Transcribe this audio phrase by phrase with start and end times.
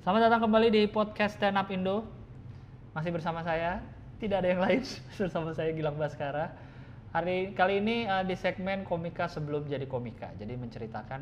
[0.00, 2.08] Selamat datang kembali di podcast Stand Up Indo.
[2.96, 3.84] Masih bersama saya,
[4.16, 4.80] tidak ada yang lain
[5.20, 6.56] bersama saya Gilang Baskara.
[7.12, 10.32] Hari kali ini uh, di segmen komika sebelum jadi komika.
[10.40, 11.20] Jadi menceritakan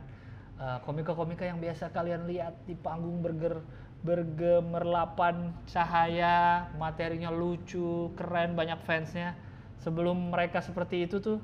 [0.62, 3.59] uh, komika-komika yang biasa kalian lihat di panggung berger
[4.06, 9.35] bergemerlapan cahaya, materinya lucu, keren, banyak fansnya.
[9.83, 11.43] Sebelum mereka seperti itu tuh,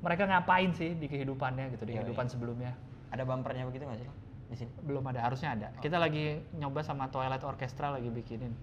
[0.00, 2.00] mereka ngapain sih di kehidupannya gitu, di Yoi.
[2.00, 2.72] kehidupan sebelumnya?
[3.12, 4.25] Ada bumpernya begitu nggak sih?
[4.46, 4.70] Di sini.
[4.78, 8.54] belum ada harusnya ada kita lagi nyoba sama Twilight Orchestra lagi bikinin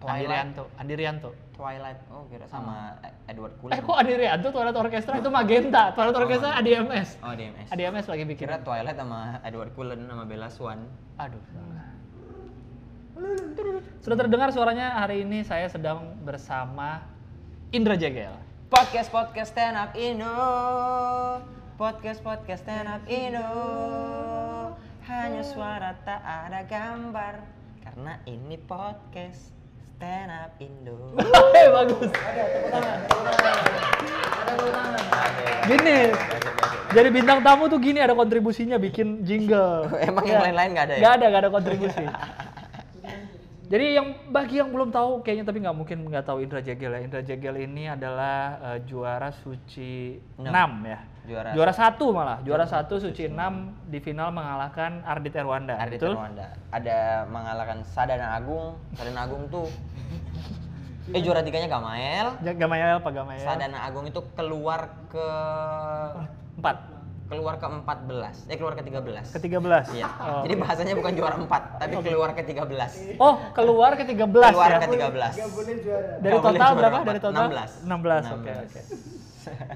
[0.00, 0.28] Andi Twilight?
[0.28, 2.00] Rianto Andi Rianto Twilight.
[2.08, 3.72] Oh, kira sama Edward Cullen.
[3.72, 7.68] eh kok Andi Rianto Twilight Orchestra itu Magenta Twilight Orchestra ADMS Oh, DMS.
[7.68, 10.88] ADMS lagi bikin Kira Twilight sama Edward Cullen sama Bella Swan.
[11.16, 11.40] aduh
[14.00, 17.04] sudah terdengar suaranya hari ini saya sedang bersama
[17.68, 18.32] Indra Jegel
[18.70, 20.30] Podcast podcast stand up Indo.
[21.74, 23.50] Podcast podcast stand up Indo.
[25.10, 27.42] Hanya suara tak ada gambar.
[27.82, 29.50] Karena ini podcast
[29.98, 31.18] stand up Indo.
[31.50, 32.08] Hei, bagus
[35.66, 36.10] gini
[36.90, 40.44] jadi bintang tamu tuh gini ada kontribusinya bikin jingle Emang yang Ya.
[40.50, 41.00] lain-lain nggak ada ya?
[41.00, 42.04] Nggak ada, nggak ada kontribusi.
[43.70, 47.00] Jadi yang bagi yang belum tahu kayaknya tapi nggak mungkin nggak tahu Indra Jegel ya.
[47.06, 50.82] Indra Jegel ini adalah eh, juara suci 6 Enam.
[50.82, 50.98] ya.
[51.22, 55.78] Juara Juara satu malah, juara satu suci 6 di final mengalahkan Ardit Erwanda.
[55.78, 56.18] Ardit betul?
[56.18, 56.50] Rwanda.
[56.74, 58.74] Ada mengalahkan Sadana Agung.
[58.98, 59.70] Sadana Agung tuh
[61.14, 62.42] eh juara tiganya Gamael.
[62.42, 63.46] Gamayel apa Gamayel?
[63.46, 65.28] Sadana Agung itu keluar ke
[66.58, 66.89] Empat.
[67.30, 68.50] Keluar ke 14.
[68.50, 69.30] Eh keluar ke 13.
[69.30, 69.86] Ke 13.
[69.94, 70.08] Iya.
[70.10, 70.60] Oh, Jadi oke.
[70.60, 71.46] bahasanya bukan juara 4,
[71.78, 72.92] tapi keluar ke 13.
[73.16, 74.78] Oh, keluar ke 13 Keluar ya.
[74.78, 75.38] ke 13.
[75.38, 76.96] Dari Nggak boleh total juara berapa?
[76.96, 77.06] empat.
[77.06, 77.70] Dari total 16.
[77.86, 78.34] 16.
[78.34, 78.80] Oke, oke.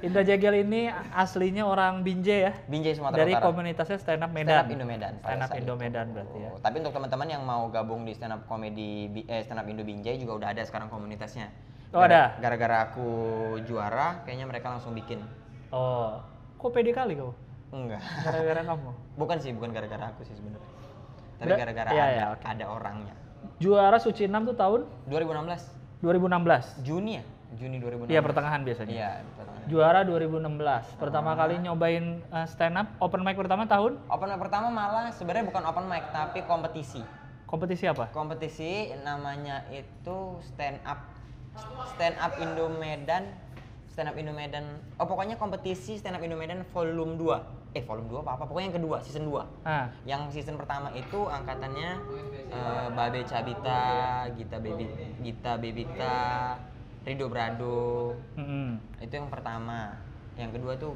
[0.02, 2.52] Indra Jegel ini aslinya orang Binjai ya.
[2.68, 3.48] Binjai Sumatera Dari Utara.
[3.48, 4.50] komunitasnya Stand Up Medan.
[4.50, 5.74] Stand Up Indo Medan, Stand Up Indo.
[5.74, 6.50] Medan berarti ya.
[6.52, 8.90] Oh, Tapi untuk teman-teman yang mau gabung di stand up comedy
[9.24, 11.48] eh stand up Indo Binjai juga udah ada sekarang komunitasnya.
[11.90, 12.42] Oh, Gara- ada?
[12.42, 13.08] Gara-gara aku
[13.62, 15.24] juara, kayaknya mereka langsung bikin.
[15.70, 16.20] Oh,
[16.64, 17.36] kok pede kali kau?
[17.76, 18.00] Enggak.
[18.24, 18.90] Gara-gara kamu.
[19.20, 20.70] Bukan sih, bukan gara-gara aku sih sebenarnya.
[21.36, 22.44] Tapi gara-gara iya, ada, iya, oke.
[22.48, 23.14] ada orangnya.
[23.60, 24.80] Juara Suci 6 tuh tahun
[25.12, 26.80] 2016 2016.
[26.80, 27.24] Juni ya?
[27.60, 28.08] Juni 2016.
[28.08, 28.94] Iya, pertengahan biasanya.
[28.96, 29.68] Iya, pertengahan.
[29.68, 31.02] Juara 2016.
[31.02, 35.44] Pertama kali nyobain uh, stand up open mic pertama tahun Open mic pertama malah sebenarnya
[35.44, 37.04] bukan open mic tapi kompetisi.
[37.44, 38.10] kompetisi apa?
[38.10, 41.06] Kompetisi namanya itu stand up
[41.94, 43.30] stand up Indo Medan
[43.94, 44.66] stand up Indo Medan.
[44.98, 47.78] Oh pokoknya kompetisi stand up Indo Medan volume 2.
[47.78, 48.44] Eh volume 2 apa apa?
[48.44, 49.38] Pokoknya yang kedua, season 2.
[49.62, 51.90] Ah, Yang season pertama itu angkatannya
[52.50, 53.82] eh, Babe Cabita,
[54.34, 54.84] Gita Baby,
[55.20, 56.18] Gita Bebita,
[57.06, 58.18] Rido Brado.
[58.34, 58.82] mm-mm.
[58.98, 59.94] Itu yang pertama.
[60.34, 60.92] Yang kedua tuh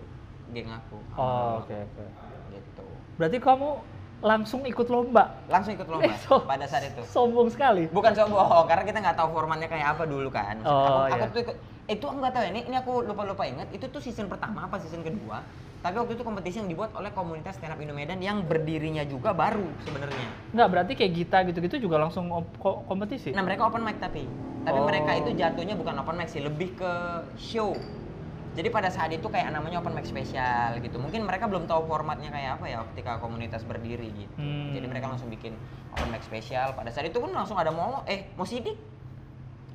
[0.50, 0.98] geng aku.
[1.14, 2.04] Oh, oke oke.
[2.50, 2.86] Gitu.
[3.14, 3.68] Berarti kamu
[4.18, 5.38] langsung ikut lomba.
[5.46, 7.02] Langsung ikut lomba Eh, so- pada saat itu.
[7.06, 7.86] Sombong sekali.
[7.90, 10.58] Bukan sombong, karena kita nggak tahu formatnya kayak apa dulu kan.
[10.66, 11.26] Oh, aku, aku iya.
[11.30, 11.56] tuh ikut,
[11.88, 14.76] itu aku nggak tahu ya, ini, ini aku lupa-lupa ingat, itu tuh season pertama apa
[14.76, 15.40] season kedua.
[15.80, 19.32] Tapi waktu itu kompetisi yang dibuat oleh komunitas stand up Indo Medan yang berdirinya juga
[19.32, 20.52] baru sebenarnya.
[20.52, 22.28] Enggak, berarti kayak Gita gitu-gitu juga langsung
[22.60, 23.32] ko- kompetisi.
[23.32, 24.26] Nah mereka open mic tapi,
[24.66, 24.84] tapi Oh.
[24.84, 26.92] mereka itu jatuhnya bukan open mic sih, lebih ke
[27.40, 27.72] show.
[28.58, 30.98] Jadi pada saat itu kayak namanya open mic spesial gitu.
[30.98, 34.34] Mungkin mereka belum tahu formatnya kayak apa ya ketika komunitas berdiri gitu.
[34.34, 34.74] Hmm.
[34.74, 35.54] Jadi mereka langsung bikin
[35.94, 36.74] open mic spesial.
[36.74, 38.97] Pada saat itu pun langsung ada mau eh mau sidik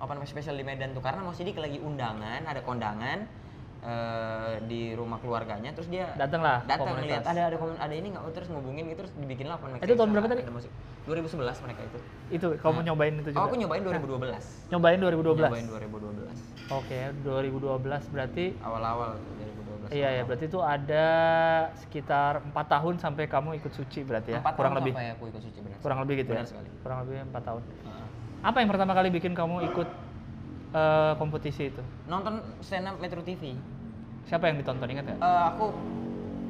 [0.03, 3.23] open mic spesial di Medan tuh karena mau sidik lagi undangan, ada kondangan
[3.81, 7.19] eh, di rumah keluarganya terus dia Datanglah datang komunitas.
[7.19, 9.71] lihat ada ada komun- ada ini nggak oh, terus ngubungin gitu terus dibikin lah open
[9.71, 10.41] mic Itu tahun berapa tadi?
[10.43, 10.71] ada musik.
[11.03, 11.99] 2011 mereka itu
[12.31, 12.83] Itu kamu Nah.
[12.87, 13.39] nyobain itu juga.
[13.39, 15.51] oh aku nyobain 2012 Nyobain 2012.
[15.51, 16.39] nyobain 2012
[16.71, 21.07] Oke, 2012 berarti awal-awal tuh, 2012 Iya ya, berarti itu ada
[21.75, 25.41] sekitar empat tahun sampai kamu ikut suci berarti ya, kurang tahun lebih, sampai aku ikut
[25.43, 27.63] suci benar kurang lebih gitu benar ya, sekali kurang lebih empat tahun.
[27.67, 28.02] Heeh.
[28.43, 29.87] Apa yang pertama kali bikin kamu ikut
[30.73, 31.79] eh, kompetisi itu?
[32.05, 33.55] nonton stand up Metro TV
[34.23, 35.15] Siapa yang ditonton ingat ya?
[35.15, 35.71] Eh, aku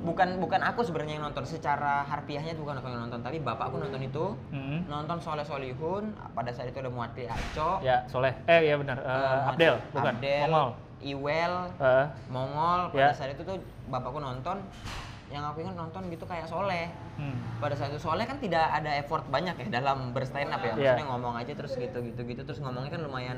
[0.03, 4.01] bukan bukan aku sebenarnya yang nonton secara harfiahnya bukan aku yang nonton tapi bapakku nonton
[4.01, 4.83] itu Hmm.
[4.85, 8.33] nonton Soleh Solihun pada saat itu ada Muatli Aco Ya, Soleh.
[8.45, 8.97] Eh, iya benar.
[8.97, 10.11] Eh, Muatli- Abdel, bukan.
[10.11, 10.69] Abdel Mongol.
[11.03, 13.09] Iwel Eh, Mongol pada Ya.
[13.11, 14.57] saat itu tuh bapakku nonton
[15.33, 16.93] yang aku ingat nonton gitu kayak Soleh.
[17.17, 17.37] Hmm.
[17.57, 20.73] pada saat itu Soleh kan tidak ada effort banyak ya dalam berstand up ya.
[20.73, 20.73] Iya.
[20.77, 22.41] maksudnya ngomong aja terus gitu gitu gitu.
[22.45, 23.37] Terus ngomongnya kan lumayan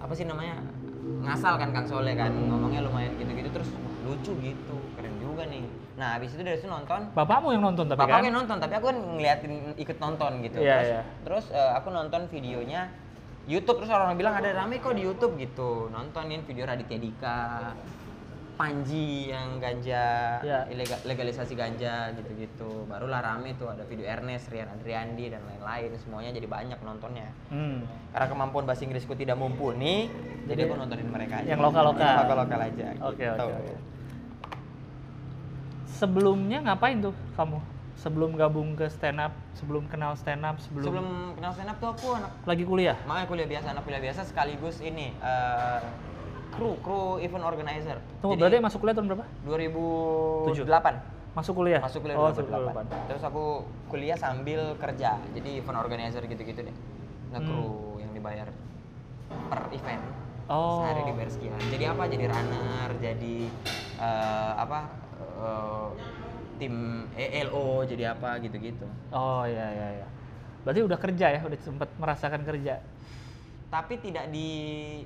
[0.00, 0.64] apa sih namanya
[1.28, 2.32] ngasal kan Kang Soleh kan.
[2.32, 3.68] Ngomongnya lumayan gitu gitu terus
[4.08, 5.68] lucu gitu keren juga nih.
[6.00, 7.12] Nah habis itu dari situ nonton.
[7.12, 8.24] Bapakmu yang nonton tapi Bapak kan?
[8.24, 10.56] yang nonton tapi aku kan ngeliatin ikut nonton gitu.
[10.64, 11.00] Iya, terus iya.
[11.20, 12.88] terus eh, aku nonton videonya
[13.44, 13.84] YouTube.
[13.84, 15.92] Terus orang bilang ada rame kok di YouTube gitu.
[15.92, 17.38] Nontonin video Raditya Dika
[18.56, 20.64] Panji yang ganja, Ya.
[20.66, 22.88] ilega- legalisasi ganja gitu-gitu.
[22.88, 25.92] Barulah rame tuh ada video Ernest, Rian Adriandi dan lain-lain.
[25.96, 27.28] Semuanya jadi banyak nontonnya.
[27.46, 27.84] Hmm.
[28.10, 30.08] Karena kemampuan bahasa Inggrisku tidak mumpuni,
[30.44, 31.46] jadi, Jadi aku nontonin mereka aja.
[31.46, 32.00] yang lokal-lokal.
[32.02, 32.86] Yang lokal-lokal aja.
[33.02, 33.44] Oke gitu.
[33.44, 33.74] oke oke.
[35.86, 37.60] Sebelumnya ngapain tuh kamu?
[37.96, 41.90] Sebelum gabung ke stand up, sebelum kenal stand up, sebelum, Sebelum kenal stand up tuh
[41.90, 42.96] aku anak lagi kuliah.
[43.04, 45.80] makanya kuliah biasa, anak kuliah biasa sekaligus ini eh,
[46.56, 47.96] kru, kru event organizer.
[48.24, 49.24] Tunggu, Jadi, berarti masuk kuliah tahun berapa?
[49.44, 51.80] 2008 Masuk kuliah.
[51.84, 53.12] masuk kuliah oh, 2008.
[53.12, 53.44] Terus aku
[53.92, 55.20] kuliah sambil kerja.
[55.36, 56.76] Jadi event organizer gitu-gitu deh.
[57.36, 58.48] Nge-crew yang dibayar
[59.52, 60.00] per event.
[60.00, 60.56] Hmm.
[60.56, 60.80] Oh.
[60.80, 61.60] Sehari dibayar sekian.
[61.60, 62.02] Jadi apa?
[62.08, 63.36] Jadi runner, jadi
[64.00, 64.80] eh, apa?
[65.20, 65.88] eh,
[66.56, 68.88] tim ELO, jadi apa gitu-gitu.
[69.12, 70.06] Oh iya iya iya.
[70.64, 72.80] Berarti udah kerja ya, udah sempat merasakan kerja.
[73.66, 74.48] Tapi tidak di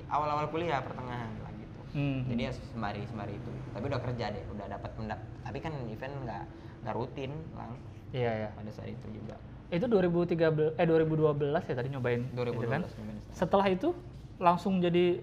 [0.07, 1.79] awal-awal kuliah, pertengahan lah gitu.
[1.91, 2.23] Hmm.
[2.29, 3.49] Jadi ya sembari sembari itu.
[3.73, 5.19] Tapi udah kerja deh, udah dapat mendak.
[5.41, 6.43] Tapi kan event nggak
[6.81, 7.77] nggak rutin lang
[8.09, 8.49] Iya iya.
[8.53, 9.37] pada saat itu juga.
[9.69, 12.81] Itu 2013 eh 2012 ya tadi nyobain 2012 itu kan?
[12.83, 13.17] nyobain.
[13.31, 13.89] Setelah itu
[14.37, 15.21] langsung jadi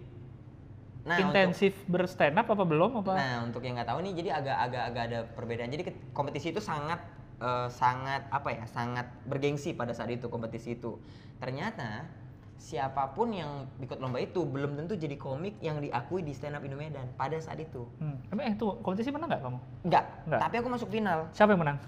[1.02, 3.12] Nah, untuk- intensif berstand up apa belum apa?
[3.16, 5.70] Nah, untuk yang nggak tahu nih, jadi agak-agak agak ada perbedaan.
[5.70, 5.82] Jadi
[6.12, 7.00] kompetisi itu sangat
[7.38, 10.98] eh, sangat apa ya, sangat bergengsi pada saat itu kompetisi itu.
[11.38, 12.02] Ternyata
[12.58, 16.62] siapa pun yang ikut lomba itu belum tentu jadi komik yang diakui di stand up
[16.62, 17.86] Indo Medan pada saat itu.
[18.02, 18.18] Hmm.
[18.28, 19.58] Emang eh tuh kompetisi menang nggak kamu?
[19.86, 20.40] Enggak, Nggak.
[20.42, 21.30] tapi aku masuk final.
[21.30, 21.78] Siapa yang menang?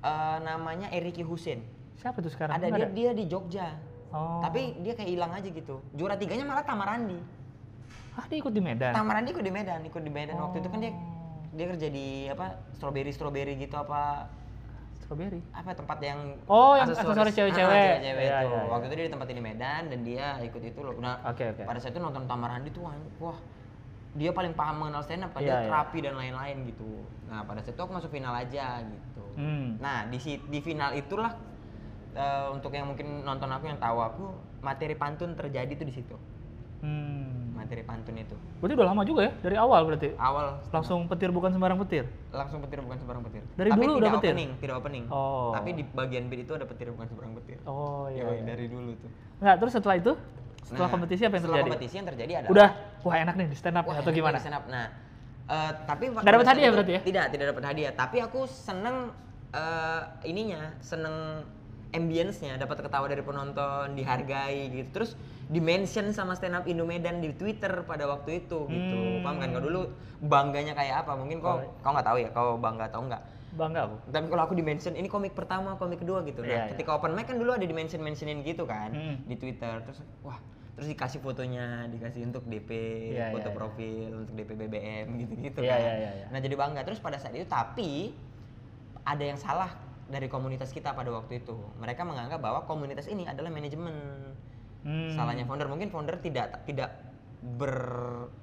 [0.00, 1.60] Eh, namanya Eriki Husin.
[1.98, 2.56] Siapa tuh sekarang?
[2.56, 3.74] Ada Nggak dia dia di Jogja.
[4.10, 4.38] Oh.
[4.40, 5.82] Tapi dia kayak hilang aja gitu.
[5.92, 7.18] Juara tiganya malah Tamarandi.
[8.10, 8.90] ah dia ikut di Medan.
[8.90, 10.98] Tamarandi ikut di Medan, ikut di Medan waktu itu kan dia Oh.
[11.50, 14.30] dia kerja di apa strawberry strawberry gitu apa
[15.10, 15.42] Strawberry.
[15.50, 17.66] apa tempat yang Oh, yang aksesoris cewek-cewek.
[17.74, 18.46] Ah, cewek-cewek Iya, itu.
[18.46, 18.70] iya, iya.
[18.70, 20.94] Waktu itu dia di Medan dan dia ikut itu loh.
[21.02, 21.66] Nah, Oke oke.
[21.66, 22.86] pada saat itu nonton Tamarandi tuh
[23.18, 23.34] wah,
[24.14, 25.66] dia paling paham mengenal stand up kan Iya, dia iya.
[25.66, 27.02] terapi dan lain-lain gitu.
[27.26, 29.24] Nah, pada saat itu aku masuk final aja gitu.
[29.34, 29.82] Hmm.
[29.82, 31.34] Nah, di di final itulah
[32.14, 34.24] eh, untuk yang mungkin nonton aku yang tahu aku
[34.62, 36.14] materi pantun terjadi tuh di situ.
[36.80, 37.52] Hmm.
[37.52, 38.32] Materi pantun itu.
[38.56, 40.08] Berarti udah lama juga ya dari awal berarti.
[40.14, 42.08] Awal Langsung petir bukan sembarang petir.
[42.30, 43.42] langsung petir bukan sembarang petir.
[43.52, 44.32] Dari Tapi dulu udah petir?
[44.32, 45.04] opening, tidak opening.
[45.08, 45.52] Oh.
[45.52, 47.58] Tapi di bagian beat itu ada petir bukan sembarang petir.
[47.64, 48.24] Oh iya.
[48.32, 48.42] Iya.
[48.46, 49.10] dari dulu tuh.
[49.38, 50.12] Nggak, terus setelah itu?
[50.62, 51.70] Setelah Nah, kompetisi apa yang setelah terjadi?
[51.70, 52.68] kompetisi yang terjadi adalah Udah,
[53.02, 54.36] wah enak nih di stand up Wah, atau gimana?
[54.40, 54.64] stand up.
[54.66, 54.86] Nah,
[55.46, 57.00] eh, tapi Nggak pada dapet saat hadiah itu- berarti ya?
[57.02, 57.92] Tidak, tidak dapat hadiah.
[57.92, 58.96] Tapi aku seneng
[59.50, 61.44] eh, ininya, seneng
[61.90, 64.88] ambience-nya, dapat ketawa dari penonton, dihargai gitu.
[64.94, 65.10] Terus
[65.46, 68.98] di-mention sama stand up Indo Medan di Twitter pada waktu itu gitu.
[68.98, 69.22] Hmm.
[69.22, 69.48] Paham kan?
[69.50, 69.82] Kalau dulu
[70.20, 71.18] bangganya kayak apa?
[71.18, 71.66] Mungkin kau Oh.
[71.82, 73.22] kau nggak tahu ya, kau bangga atau enggak.
[73.50, 73.96] Bangga aku.
[74.08, 76.46] Tapi kalau aku di-mention ini komik pertama, komik kedua gitu.
[76.46, 76.70] Nah, Iya, iya.
[76.70, 79.16] ketika open mic kan dulu ada di-mention-mentionin gitu kan Hmm.
[79.26, 79.82] di Twitter.
[79.82, 80.38] Terus wah,
[80.78, 82.70] terus dikasih fotonya, dikasih untuk DP,
[83.10, 83.58] Iya, foto iya, iya.
[83.58, 85.80] profil, untuk DP BBM gitu-gitu Iya, kan.
[85.82, 86.26] iya, iya, iya.
[86.30, 86.86] Nah, jadi bangga.
[86.86, 88.14] Terus pada saat itu tapi
[89.02, 89.74] ada yang salah
[90.10, 91.54] dari komunitas kita pada waktu itu.
[91.78, 93.94] Mereka menganggap bahwa komunitas ini adalah manajemen.
[94.82, 95.14] Hmm.
[95.14, 96.90] Salahnya founder mungkin founder tidak tidak
[97.40, 97.74] ber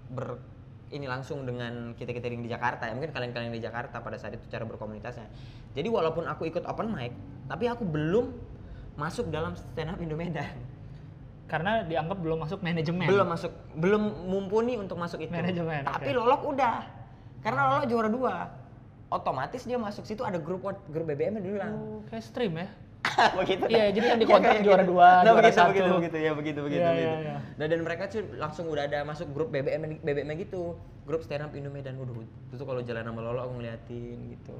[0.09, 0.39] ber
[0.87, 4.39] ini langsung dengan kita kita yang di Jakarta ya mungkin kalian-kalian di Jakarta pada saat
[4.39, 5.27] itu cara berkomunitasnya.
[5.75, 7.11] Jadi walaupun aku ikut open mic,
[7.51, 8.31] tapi aku belum
[8.95, 10.55] masuk dalam stand up Indo Medan.
[11.47, 13.07] Karena dianggap belum masuk manajemen.
[13.07, 15.31] Belum masuk, belum mumpuni untuk masuk itu.
[15.31, 16.19] Manajemen, Tapi oke.
[16.19, 16.77] Lolok udah.
[17.39, 18.35] Karena Lolok juara dua.
[19.07, 21.71] Otomatis dia masuk situ ada grup grup BBM dulu lah.
[21.71, 22.67] Oh, kayak stream ya?
[23.39, 23.63] begitu.
[23.71, 24.91] Iya, jadi yang dikontrak kayak juara gitu.
[24.91, 25.69] dua, nah, juara begitu, satu.
[25.71, 27.07] begitu, begitu, ya begitu, begitu, Iya, begitu.
[27.07, 27.37] iya, iya.
[27.55, 30.75] Nah, dan mereka tuh langsung udah ada masuk grup BBM BBM gitu,
[31.07, 31.95] grup stand up Indo Medan.
[31.95, 34.55] Waduh, itu tuh kalau jalan sama Lolo aku ngeliatin gitu.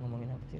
[0.00, 0.58] Ngomongin apa sih?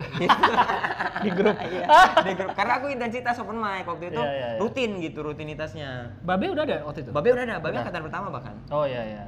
[1.25, 1.57] Di grup.
[1.57, 1.85] Iya,
[2.23, 2.53] di grup.
[2.53, 4.59] Karena aku intensitas open mic waktu itu Iya, iya, iya.
[4.61, 6.13] rutin gitu, rutinitasnya.
[6.23, 7.11] Babe udah ada waktu itu?
[7.11, 7.81] Babe udah ada, Babe Udah.
[7.83, 8.55] angkatan pertama bahkan.
[8.69, 9.25] Oh iya iya.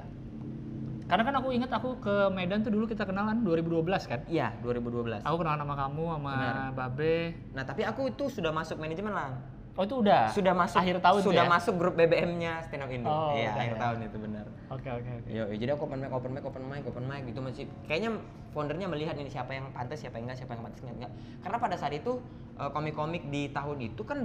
[1.13, 4.25] Karena kan aku inget aku ke Medan tuh dulu kita kenalan 2012 kan?
[4.33, 5.21] Iya, 2012.
[5.21, 6.73] Aku kenalan sama kamu sama Benar.
[6.73, 7.17] Babe.
[7.53, 9.37] Nah, tapi aku itu sudah masuk manajemen lah.
[9.77, 10.33] Oh itu udah?
[10.33, 11.53] Sudah masuk Akhir tahun sudah ya?
[11.53, 13.13] masuk grup BBM-nya Stand Up Indo.
[13.13, 13.81] Oh, iya, akhir ya.
[13.85, 14.45] tahun itu benar.
[14.73, 15.29] Oke oke oke.
[15.29, 18.11] Yo, jadi aku open mic, open mic, open mic, open mic gitu masih kayaknya
[18.57, 21.13] foundernya melihat ini siapa yang pantas, siapa yang enggak, siapa yang pantas enggak, enggak.
[21.45, 22.13] Karena pada saat itu
[22.57, 24.25] eh, komik-komik di tahun itu kan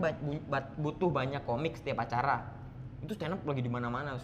[0.79, 2.48] butuh banyak komik setiap acara.
[3.03, 4.15] Itu stand up lagi di mana-mana.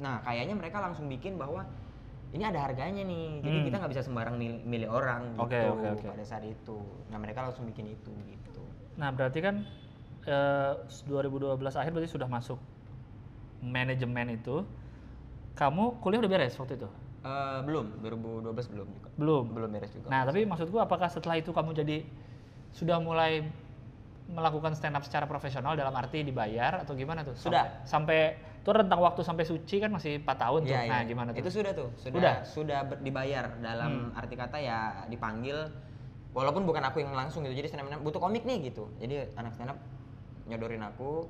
[0.00, 1.64] Nah, kayaknya mereka langsung bikin bahwa
[2.34, 3.40] ini ada harganya nih.
[3.46, 3.66] Jadi Hmm.
[3.70, 6.06] kita nggak bisa sembarang milih, milih orang gitu Oke, oke, oke.
[6.10, 6.78] pada saat itu.
[7.08, 8.62] Nah, mereka langsung bikin itu gitu.
[8.98, 9.62] Nah berarti kan
[10.24, 10.72] eh,
[11.04, 12.58] 2012 akhir berarti sudah masuk
[13.62, 14.64] manajemen itu.
[15.54, 16.88] Kamu kuliah udah beres waktu itu?
[17.24, 19.08] Eh, belum, 2012 belum juga.
[19.14, 19.44] Belum.
[19.54, 20.08] Belum beres juga.
[20.10, 22.02] Nah tapi maksudku apakah setelah itu kamu jadi
[22.74, 23.46] sudah mulai
[24.24, 27.36] melakukan stand up secara profesional dalam arti dibayar atau gimana tuh?
[27.36, 27.84] Sudah.
[27.84, 30.72] Sampai, sampai itu rentang waktu sampai suci kan masih 4 tahun tuh.
[30.72, 31.04] Iya, Nah, iya.
[31.04, 31.40] gimana tuh?
[31.44, 32.36] Itu sudah tuh, sudah Udah?
[32.48, 34.16] sudah ber- dibayar dalam Hmm.
[34.16, 35.68] arti kata ya dipanggil
[36.32, 37.52] walaupun bukan aku yang langsung gitu.
[37.52, 38.88] Jadi stand up butuh komik nih gitu.
[38.96, 39.78] Jadi anak stand up
[40.48, 41.28] nyodorin aku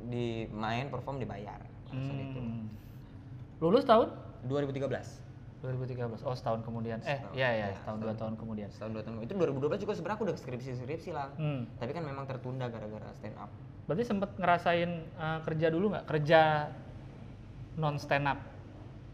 [0.00, 1.60] di main perform dibayar.
[1.92, 2.40] Saat itu.
[2.40, 2.72] Hmm.
[3.60, 4.08] Lulus tahun
[4.48, 5.20] 2013.
[5.60, 6.24] 2013.
[6.24, 6.98] Oh, setahun kemudian.
[7.00, 7.36] Eh, Setahun.
[7.36, 8.68] iya ya, Ya, setahun dua tahun kemudian.
[8.70, 9.16] Setahun dua tahun.
[9.20, 11.28] Itu 2012 juga sebenarnya aku udah skripsi-skripsi lah.
[11.36, 11.68] Hmm.
[11.76, 13.52] Tapi kan memang tertunda gara-gara stand up.
[13.84, 16.04] Berarti sempet ngerasain eh, kerja dulu nggak?
[16.06, 16.40] Kerja
[17.76, 18.40] non stand up?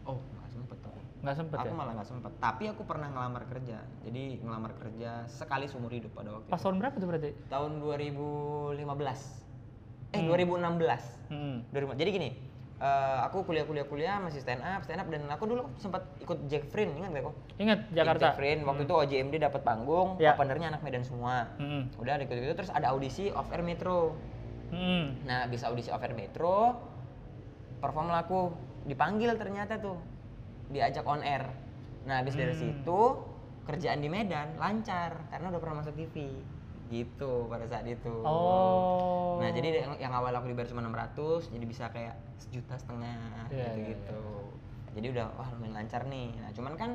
[0.03, 0.99] Oh, nggak sempet aku.
[1.19, 1.75] Nggak sempet aku ya?
[1.75, 2.31] malah nggak sempet.
[2.39, 3.77] Tapi aku pernah ngelamar kerja.
[4.01, 6.63] Jadi ngelamar kerja sekali seumur hidup pada waktu Pas itu.
[6.63, 7.29] tahun berapa tuh berarti?
[7.47, 9.43] Tahun 2015.
[10.07, 10.31] Eh, Hmm.
[10.31, 11.03] 2016.
[11.27, 11.59] Hmm.
[11.69, 12.29] 2000 Jadi gini,
[12.77, 16.93] eh, aku kuliah-kuliah-kuliah masih stand up, stand up dan aku dulu sempat ikut Jack Friend,
[16.93, 17.35] ingat gak kok?
[17.57, 18.21] Ingat Jakarta?
[18.21, 20.37] Jack Friend, waktu itu OJMD dapat panggung, Ya.
[20.37, 21.49] openernya anak Medan semua.
[21.57, 21.89] Hmm.
[21.97, 24.13] Udah ikut-ikut terus ada audisi off air Metro.
[24.69, 25.17] Hmm.
[25.25, 26.77] Nah, bisa audisi off air Metro,
[27.77, 28.53] perform lah aku
[28.85, 29.97] dipanggil ternyata tuh.
[30.69, 31.49] Diajak on air.
[32.05, 32.61] Nah, habis dari Hmm.
[32.61, 33.01] situ
[33.65, 36.39] kerjaan di Medan lancar karena udah pernah masuk TV.
[36.87, 38.13] Gitu pada saat itu.
[38.23, 39.37] Oh.
[39.37, 43.65] Nah, jadi yang, awal aku dibayar cuma 600, jadi bisa kayak sejuta setengah Iya, iya,
[43.69, 44.23] gitu-gitu.
[44.97, 46.33] Jadi udah wah lumayan lancar nih.
[46.41, 46.89] Nah, cuman kan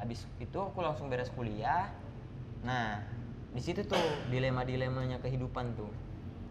[0.00, 1.92] habis itu aku langsung beres kuliah.
[2.64, 3.04] Nah,
[3.52, 4.00] di situ tuh
[4.32, 5.90] dilema-dilemanya kehidupan tuh.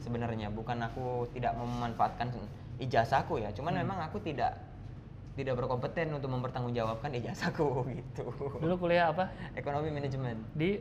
[0.03, 2.31] Sebenarnya bukan aku tidak memanfaatkan
[2.79, 3.81] ijazahku ya, cuman Hmm.
[3.83, 4.55] memang aku tidak
[5.35, 8.27] tidak berkompeten untuk mempertanggungjawabkan ijazahku gitu.
[8.59, 9.31] Dulu kuliah apa?
[9.55, 10.43] Ekonomi manajemen.
[10.51, 10.79] Di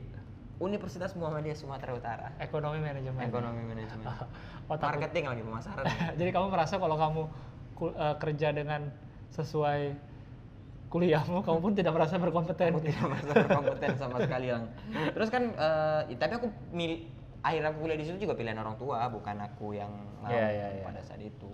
[0.59, 2.27] Universitas Muhammadiyah Sumatera Utara.
[2.43, 3.23] ekonomi manajemen.
[3.31, 4.07] Ekonomi manajemen.
[4.69, 5.85] Oh, Marketing lagi pemasaran.
[6.21, 7.23] Jadi kamu merasa kalau kamu
[7.89, 8.93] eh, kerja dengan
[9.33, 9.97] sesuai
[10.93, 12.77] kuliahmu, kamu pun tidak merasa berkompeten.
[12.77, 14.69] aku tidak merasa berkompeten sama sekali lang.
[15.17, 15.57] Terus kan,
[16.05, 17.01] ya, tapi aku mil
[17.41, 19.89] akhir aku kuliah di situ juga pilihan orang tua, bukan aku yang
[20.21, 20.85] mau Iya, iya, iya.
[20.85, 21.49] pada saat itu.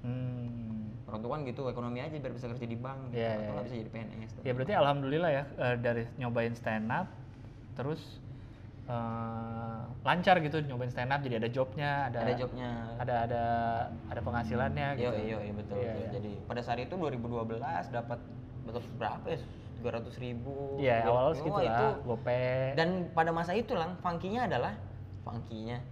[0.00, 0.96] Hmm.
[1.04, 3.20] Orang tua kan gitu, ekonomi aja biar bisa kerja di bank, gitu.
[3.20, 3.66] Iya, atau iya, nggak iya.
[3.68, 4.30] bisa jadi PNS.
[4.48, 7.06] Ya berarti alhamdulillah ya eh, dari nyobain stand up,
[7.76, 8.00] terus
[8.86, 12.70] eh, lancar gitu nyobain stand up, jadi ada jobnya, ada ada jobnya.
[13.02, 13.42] ada ada
[14.06, 15.18] ada penghasilannya Iya, gitu.
[15.26, 15.98] iya, iya, betul, betul.
[15.98, 16.08] iya.
[16.14, 17.58] Jadi pada saat itu 2012
[17.90, 18.18] dapat
[18.66, 19.38] dapat berapa ya?
[19.76, 20.80] 300 ribu.
[20.80, 22.42] Iya, awal segitu itu lah, gope.
[22.74, 24.72] Dan pada masa itu lang, funky-nya adalah
[25.22, 25.84] funky-nya.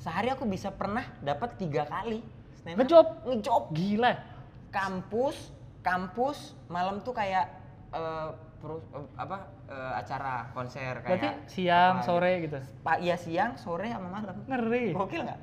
[0.00, 2.24] Sehari aku bisa pernah dapat tiga kali
[2.56, 2.80] stand up.
[2.80, 3.06] Ngejob?
[3.28, 3.62] Ngejob.
[3.76, 4.12] Gila.
[4.72, 5.36] Kampus,
[5.84, 7.50] kampus malam tuh kayak
[7.90, 8.28] eh,
[8.60, 12.58] perus- eh, apa eh, acara konser kayak Berarti siang, apa sore gitu.
[12.82, 14.36] Pak iya siang, sore sama malam.
[14.46, 14.94] Ngeri.
[14.94, 15.40] Gokil nggak?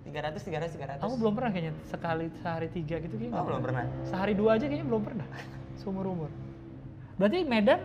[0.00, 1.04] 300 300 300.
[1.04, 3.36] Aku belum pernah kayaknya sekali sehari tiga gitu kayaknya.
[3.36, 3.84] Oh, belum pernah.
[4.08, 5.26] Sehari dua aja kayaknya belum pernah.
[5.80, 6.30] Seumur umur.
[7.20, 7.80] Berarti Medan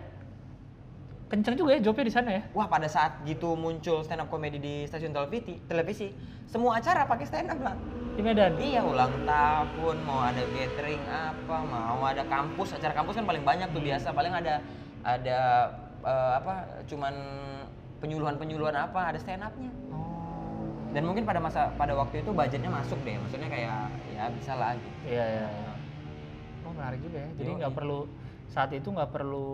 [1.28, 2.44] kenceng juga ya jobnya di sana ya?
[2.56, 6.08] Wah pada saat gitu muncul stand up comedy di stasiun televisi, televisi
[6.48, 7.76] semua acara pakai stand up lah.
[8.16, 8.56] Di Medan.
[8.56, 13.68] Iya ulang tahun, mau ada gathering apa, mau ada kampus, acara kampus kan paling banyak
[13.76, 14.64] tuh biasa, paling ada
[15.04, 15.40] ada
[16.00, 16.54] eh, apa,
[16.88, 17.14] cuman
[18.00, 19.68] penyuluhan-penyuluhan apa, ada stand upnya.
[19.92, 20.64] Oh.
[20.96, 24.80] Dan mungkin pada masa pada waktu itu budgetnya masuk deh, maksudnya kayak ya bisa lah
[24.80, 25.12] gitu.
[25.12, 25.48] Iya iya.
[25.52, 25.72] iya.
[26.64, 27.30] Oh menarik juga ya.
[27.36, 28.00] Jadi nggak perlu
[28.48, 29.48] saat itu nggak perlu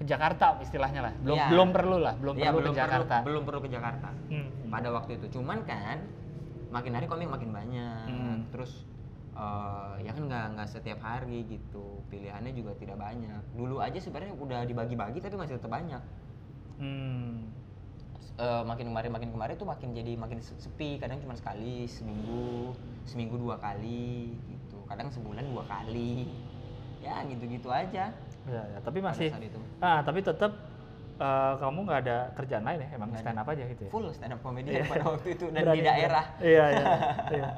[0.00, 1.12] ke Jakarta istilahnya lah.
[1.20, 1.46] Belum Iya.
[1.52, 3.16] belum perlu lah, belum Iya, perlu ke Jakarta.
[3.28, 4.08] belum perlu ke Jakarta.
[4.32, 4.48] Hmm.
[4.70, 5.98] pada waktu itu cuman kan
[6.70, 8.06] makin hari komik makin banyak.
[8.08, 8.38] Hmm.
[8.54, 8.86] terus
[9.34, 12.02] eh, ya kan nggak nggak setiap hari gitu.
[12.08, 13.42] Pilihannya juga tidak banyak.
[13.54, 16.02] Dulu aja sebenarnya udah dibagi-bagi tapi masih tetap banyak.
[16.80, 17.50] Hmm.
[18.40, 20.96] Eh, makin kemarin makin kemarin tuh makin jadi makin se- sepi.
[20.96, 22.72] Kadang cuma sekali seminggu
[23.04, 24.78] seminggu dua kali gitu.
[24.86, 26.30] Kadang sebulan dua kali.
[27.04, 28.14] Ya gitu-gitu aja.
[28.48, 28.78] Ya, ya.
[28.80, 29.28] tapi masih
[29.84, 30.69] ah tapi tetap
[31.20, 34.32] eh, kamu nggak ada kerjaan lain ya emang stand up aja gitu ya full stand
[34.32, 34.88] up comedy Iya.
[34.88, 36.86] pada waktu itu dan Berani di daerah iya iya
[37.36, 37.48] iya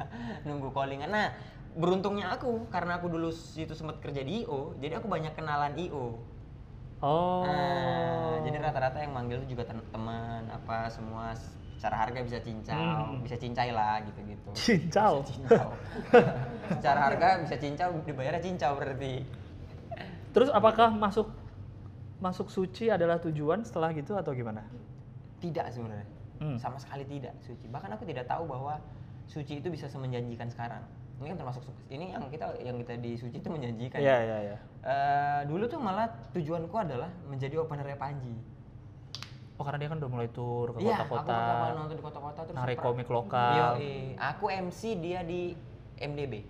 [0.43, 1.09] nunggu callingan.
[1.09, 1.31] Nah,
[1.73, 6.19] beruntungnya aku karena aku dulu situ sempat kerja di IO, jadi aku banyak kenalan IO.
[7.01, 11.33] oh Nah, jadi rata-rata yang manggil tuh juga teman apa semua
[11.75, 12.79] secara harga bisa cincau,
[13.09, 13.23] Hmm.
[13.23, 14.51] bisa cincai lah gitu-gitu.
[14.67, 15.71] cincau Cincau.
[16.79, 19.23] secara harga bisa cincau, dibayarnya cincau berarti.
[20.33, 21.29] terus apakah masuk
[22.23, 24.63] masuk suci adalah tujuan setelah gitu atau gimana
[25.37, 26.07] Tidak sebenarnya.
[26.39, 26.55] Hmm.
[26.55, 27.67] Sama sekali tidak suci.
[27.67, 28.79] Bahkan aku tidak tahu bahwa
[29.27, 30.87] suci itu bisa semenjanjikan sekarang.
[31.19, 33.99] Ini kan termasuk su- ini yang kita yang kita di suci itu menjanjikan.
[33.99, 38.35] iya iya iya Eh, dulu tuh malah tujuanku adalah menjadi openernya Panji.
[39.53, 42.03] oh karena dia kan udah mulai tur ke Iya, aku kota-kota pertama kali nonton di
[42.03, 44.19] kota-kota terus narik komik lokal Yoi.
[44.19, 45.55] Aku MC dia di
[45.97, 46.43] MDB,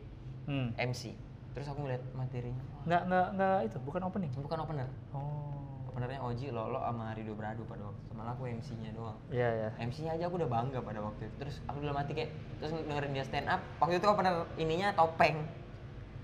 [0.49, 0.69] hmm.
[0.79, 1.13] MC.
[1.53, 4.89] Terus aku ngeliat materinya, nggak nggak nggak itu bukan opening bukan opener.
[5.13, 5.53] oh
[5.93, 8.13] openernya Oji, Lolo sama Rido Brado pada waktu itu.
[8.17, 9.19] Malah aku MC-nya doang.
[9.29, 9.69] Iya ya.
[9.77, 11.35] MC-nya aja aku udah bangga pada waktu itu.
[11.37, 13.61] Terus aku dalam hati kayak terus dengerin dia stand up.
[13.77, 15.45] Waktu itu opener ininya topeng.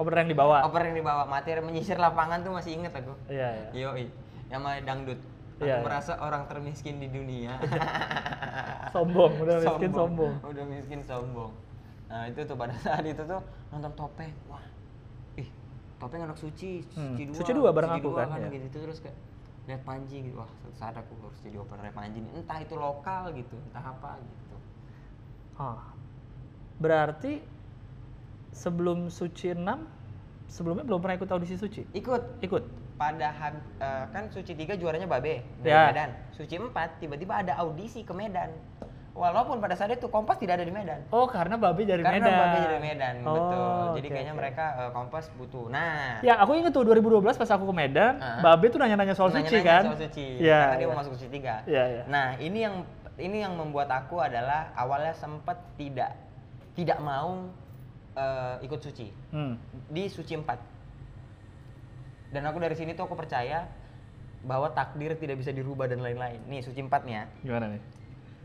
[0.01, 0.65] Opener yang dibawa.
[0.65, 3.13] Opener yang dibawa materi menyisir lapangan tuh masih inget aku.
[3.29, 3.93] Iya ya.
[3.93, 4.09] Yoi,
[4.49, 5.21] yang sama dangdut.
[5.59, 5.85] Aku Iya, iya.
[5.85, 7.59] merasa orang termiskin di dunia.
[8.95, 10.35] Sombong, udah miskin sombong.
[10.47, 11.53] Udah miskin sombong.
[12.09, 14.33] Nah itu tuh pada saat itu tuh nonton topeng.
[14.49, 14.63] Wah,
[15.99, 18.49] topeng anak suci, Hmm, suci dua, Suci dua bareng aku dua kan, ya.
[18.51, 19.19] gitu terus kayak
[19.67, 20.37] lihat Panji gitu.
[20.37, 22.33] Wah saat aku harus jadi opener Panji nih.
[22.37, 24.57] Entah itu lokal gitu, entah apa gitu.
[25.57, 25.83] Ah.
[26.77, 27.43] Berarti
[28.51, 29.59] sebelum Suci 6
[30.47, 31.83] sebelumnya belum pernah ikut audisi Suci?
[31.93, 32.63] Ikut Ikut.
[32.95, 35.91] pada hab- eh, kan Suci 3 juaranya Babe dari Ya.
[35.91, 36.11] Medan.
[36.33, 38.55] Suci 4 tiba-tiba ada audisi ke Medan.
[39.19, 41.03] Walaupun pada saat itu Kompas tidak ada di Medan.
[41.11, 42.39] Oh, karena Babe dari Karena Medan.
[42.39, 43.83] Babe dari Medan, Oh, betul.
[43.99, 44.41] Jadi kayaknya oke.
[44.41, 45.67] mereka eh, Kompas butuh.
[45.67, 48.23] Nah, Ya, aku inget tuh 2012 pas aku ke Medan.
[48.39, 49.83] Babe tuh nanya-nanya soal nanya-nanya Suci kan?
[49.91, 50.27] Soal Suci.
[50.39, 50.61] Iya.
[50.63, 50.91] Karena dia iya.
[50.95, 51.67] mau masuk Suci 3.
[51.67, 52.03] Iya, iya.
[52.07, 52.75] Nah, ini yang
[53.19, 56.15] ini yang membuat aku adalah awalnya sempat tidak
[56.79, 57.51] tidak mau
[58.15, 59.59] eh, ikut Suci Hmm.
[59.91, 60.47] di Suci 4.
[62.31, 63.67] Dan aku dari sini tuh aku percaya
[64.39, 66.39] bahwa takdir tidak bisa dirubah dan lain-lain.
[66.47, 67.25] Nih Suci 4 nih ya.
[67.43, 67.83] Gimana nih?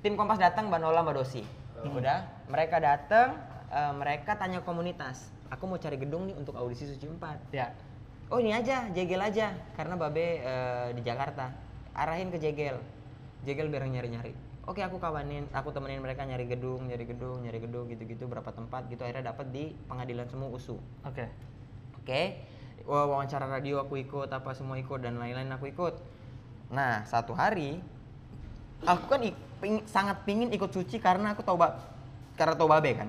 [0.03, 1.39] Tim Kompas datang Mbak Nola Mbak Dosi.
[1.87, 3.39] Udah, mereka datang,
[3.71, 5.31] eh, mereka tanya komunitas.
[5.47, 7.39] Aku mau cari gedung nih untuk audisi Suci 4.
[7.55, 7.71] Ya.
[8.27, 11.55] Oh ini aja, Jegel aja, karena Babe eh, di Jakarta.
[11.95, 12.83] Arahin ke Jegel,
[13.47, 14.35] Jegel biar nyari-nyari.
[14.67, 18.91] Oke aku kawanin, aku temenin mereka nyari gedung, nyari gedung, nyari gedung gitu-gitu berapa tempat
[18.91, 20.79] gitu akhirnya dapat di pengadilan semua USU.
[21.07, 21.31] Oke.
[22.03, 22.43] Oke,
[22.83, 25.95] Wa- wawancara radio aku ikut, apa semua ikut dan lain-lain aku ikut.
[26.75, 27.79] Nah satu hari,
[28.83, 31.55] aku kan ik- ping- sangat pingin ikut suci karena aku tahu
[32.35, 33.07] karena tahu Babe kan.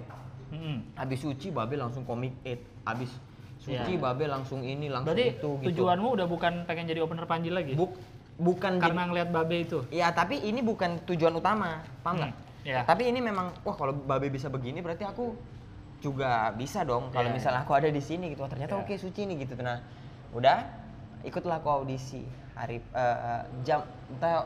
[0.54, 0.94] Mm-mm.
[0.94, 3.10] Habis suci Babe langsung komik it, habis
[3.58, 3.98] suci Iya.
[3.98, 5.66] Babe langsung ini langsung Berarti itu gitu.
[5.74, 7.74] tujuanmu udah bukan pengen jadi opener Panji lagi?
[7.74, 7.98] Buk-
[8.36, 9.82] bukan jadi- Karena ngeliat Babe itu.
[9.90, 12.30] Ya tapi ini bukan tujuan utama, paham?
[12.30, 12.32] Hmm,
[12.62, 12.86] iya.
[12.86, 15.34] Tapi ini memang, wah kalau babe bisa begini berarti aku
[15.98, 17.10] juga bisa dong.
[17.10, 17.66] Kalau Iya, misalnya iya.
[17.66, 18.82] aku ada di sini gitu, Wah, ternyata Iya.
[18.84, 19.56] oke suci nih gitu.
[19.56, 19.80] Nah,
[20.30, 20.58] udah
[21.22, 22.20] ikutlah aku audisi
[22.52, 24.44] hari eh, eh, jam entah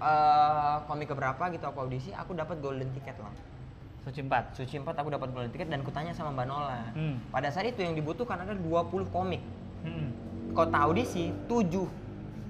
[0.00, 3.34] eh, komik keberapa gitu aku audisi, aku dapat golden ticket lah.
[4.00, 4.54] Suci 4.
[4.54, 6.80] Suci 4 aku dapat golden ticket dan kutanya sama Mbak Nola.
[6.92, 7.18] Hmm.
[7.28, 8.64] Pada saat itu yang dibutuhkan ada 20
[9.06, 9.42] komik.
[9.80, 10.08] Mm-mm.
[10.50, 12.08] Kota audisi 7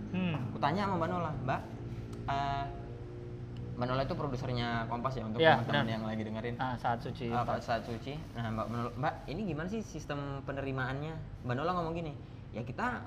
[0.08, 0.40] Hmm.
[0.48, 1.60] aku tanya sama Mbak Nola, Mbak,
[2.26, 2.64] eh,
[3.74, 6.54] Mbak Nola itu produsernya Kompas ya untuk Iya, teman-teman yang lagi dengerin.
[6.56, 7.44] Nah, saat Suci 4.
[7.44, 11.12] pada saat suci, nah Mbak, Nola- Mbak, ini gimana sih sistem penerimaannya?
[11.42, 12.12] Mbak Nola ngomong gini,
[12.50, 13.04] ya kita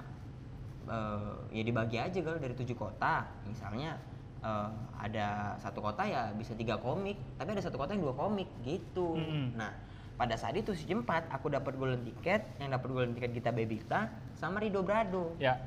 [0.84, 3.98] eh, ya dibagi aja kalau dari tujuh kota, misalnya
[4.42, 5.28] eh, ada
[5.58, 9.16] satu kota ya bisa tiga komik, tapi ada satu kota yang dua komik gitu.
[9.16, 9.54] Mm-mm.
[9.56, 9.72] Nah
[10.12, 14.06] pada saat itu suci empat, aku dapat golden ticket, yang dapat golden ticket kita Bebita
[14.38, 15.58] sama Rido Brado Ya.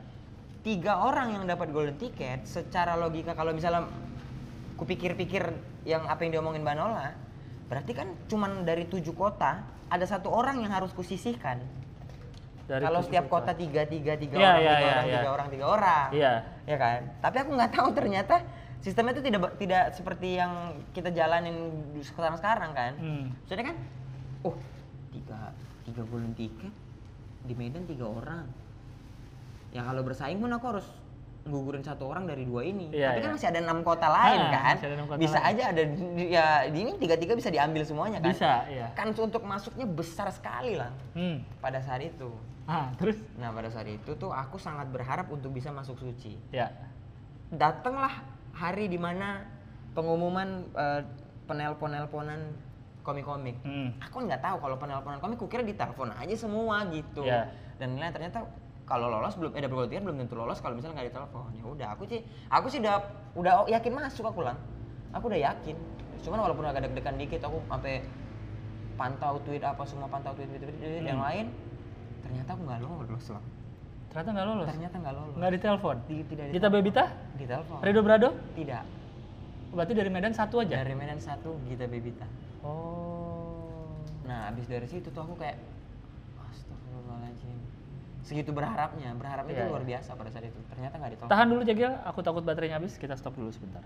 [0.62, 3.84] tiga orang yang dapat golden ticket secara logika kalau misalnya
[4.74, 5.42] kupikir-pikir
[5.84, 7.14] yang apa yang diomongin Mbak Nola
[7.66, 11.60] berarti kan cuman dari tujuh kota ada satu orang yang harus kusisihkan
[12.64, 13.52] Dari kalau setiap kota.
[13.52, 15.14] tiga tiga tiga Iya, orang iya, tiga iya, orang iya.
[15.14, 16.32] tiga orang tiga orang Iya.
[16.64, 18.36] ya kan tapi aku nggak tahu ternyata
[18.84, 20.52] sistemnya itu tidak tidak seperti yang
[20.92, 21.56] kita jalanin
[21.98, 23.24] sekarang sekarang kan Hmm.
[23.44, 23.76] Soalnya kan,
[24.42, 24.56] oh
[25.08, 25.40] tiga
[25.82, 26.72] tiga golden ticket
[27.42, 28.44] di Medan tiga orang.
[29.70, 30.86] Ya kalau bersaing pun aku harus
[31.44, 32.88] gugurin satu orang dari dua ini.
[32.88, 33.36] Iya, Tapi kan iya.
[33.36, 34.74] masih ada enam kota lain Ah, kan.
[34.78, 35.48] ada enam kota bisa lain.
[35.50, 35.82] aja ada
[36.16, 38.32] ya di ini tiga tiga bisa diambil semuanya kan.
[38.32, 38.86] Bisa, iya.
[38.92, 41.40] Kan untuk masuknya besar sekali lah Hmm.
[41.58, 42.32] pada saat itu.
[42.64, 43.16] Ah, terus?
[43.36, 46.36] Nah pada saat itu tuh aku sangat berharap untuk bisa masuk suci.
[46.48, 46.72] Ya.
[47.52, 49.42] Datanglah hari di mana
[49.92, 51.02] pengumuman eh,
[51.44, 52.40] penelpon-nelponan
[53.04, 53.92] komik-komik Hmm.
[54.00, 57.52] aku nggak tahu kalau penelponan komik kukira ditelepon aja semua gitu Iya.
[57.76, 58.48] dan nilai ternyata
[58.84, 62.04] kalau lolos belum eh ticket belum tentu lolos kalau misalnya nggak ditelepon ya udah aku
[62.06, 62.96] sih aku sih udah
[63.34, 64.56] udah yakin masuk aku lang
[65.12, 65.76] aku udah yakin
[66.24, 68.00] cuman walaupun agak deg-degan dikit aku sampai
[68.94, 71.28] pantau tweet apa semua pantau tweet tweet, tweet, tweet yang Hmm.
[71.28, 71.46] lain
[72.24, 73.44] ternyata aku nggak lolos lang
[74.14, 74.68] Ternyata nggak lolos.
[74.70, 75.96] ternyata nggak lolos Nggak ditelepon.
[76.06, 77.04] Di- tidak Gita Bebita?
[77.34, 78.28] ditelepon Rido Brado?
[78.54, 78.82] tidak
[79.74, 80.78] Berarti dari Medan satu aja?
[80.78, 82.26] dari Medan satu Gita Bebita
[82.62, 83.90] Oh.
[84.24, 85.58] Nah, abis dari situ tuh aku kayak
[86.40, 87.58] Astagfirullahaladzim
[88.22, 89.90] Segitu berharapnya, berharapnya itu Iya, luar iya.
[89.92, 93.18] biasa pada saat itu Ternyata nggak ditolak Tahan dulu Jagil, aku takut baterainya habis, kita
[93.18, 93.82] stop dulu sebentar.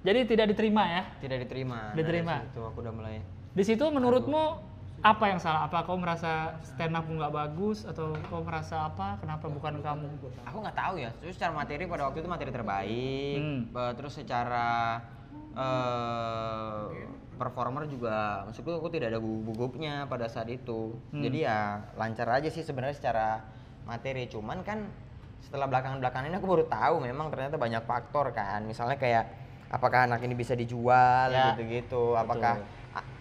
[0.00, 1.02] Jadi tidak diterima ya?
[1.18, 2.46] Tidak diterima Diterima.
[2.46, 3.18] Itu aku udah mulai
[3.50, 4.62] Di situ menurutmu
[4.98, 5.70] apa yang salah?
[5.70, 9.14] Apa kau merasa stand up nggak bagus atau kau merasa apa?
[9.22, 10.06] Kenapa bukan kamu?
[10.42, 13.60] Aku nggak tahu ya, terus secara materi pada waktu itu materi terbaik Hmm.
[13.94, 14.98] Terus secara
[15.58, 16.82] eh
[17.34, 21.22] performer juga maksudku aku tidak ada gugup-gugupnya pada saat itu Hmm.
[21.22, 21.58] jadi ya
[21.94, 23.46] lancar aja sih sebenarnya secara
[23.86, 24.90] materi cuman kan
[25.38, 29.30] setelah belakangan-belakangan ini aku baru tahu memang ternyata banyak faktor kan misalnya kayak
[29.70, 32.62] apakah anak ini bisa dijual Ya, gitu-gitu apakah a-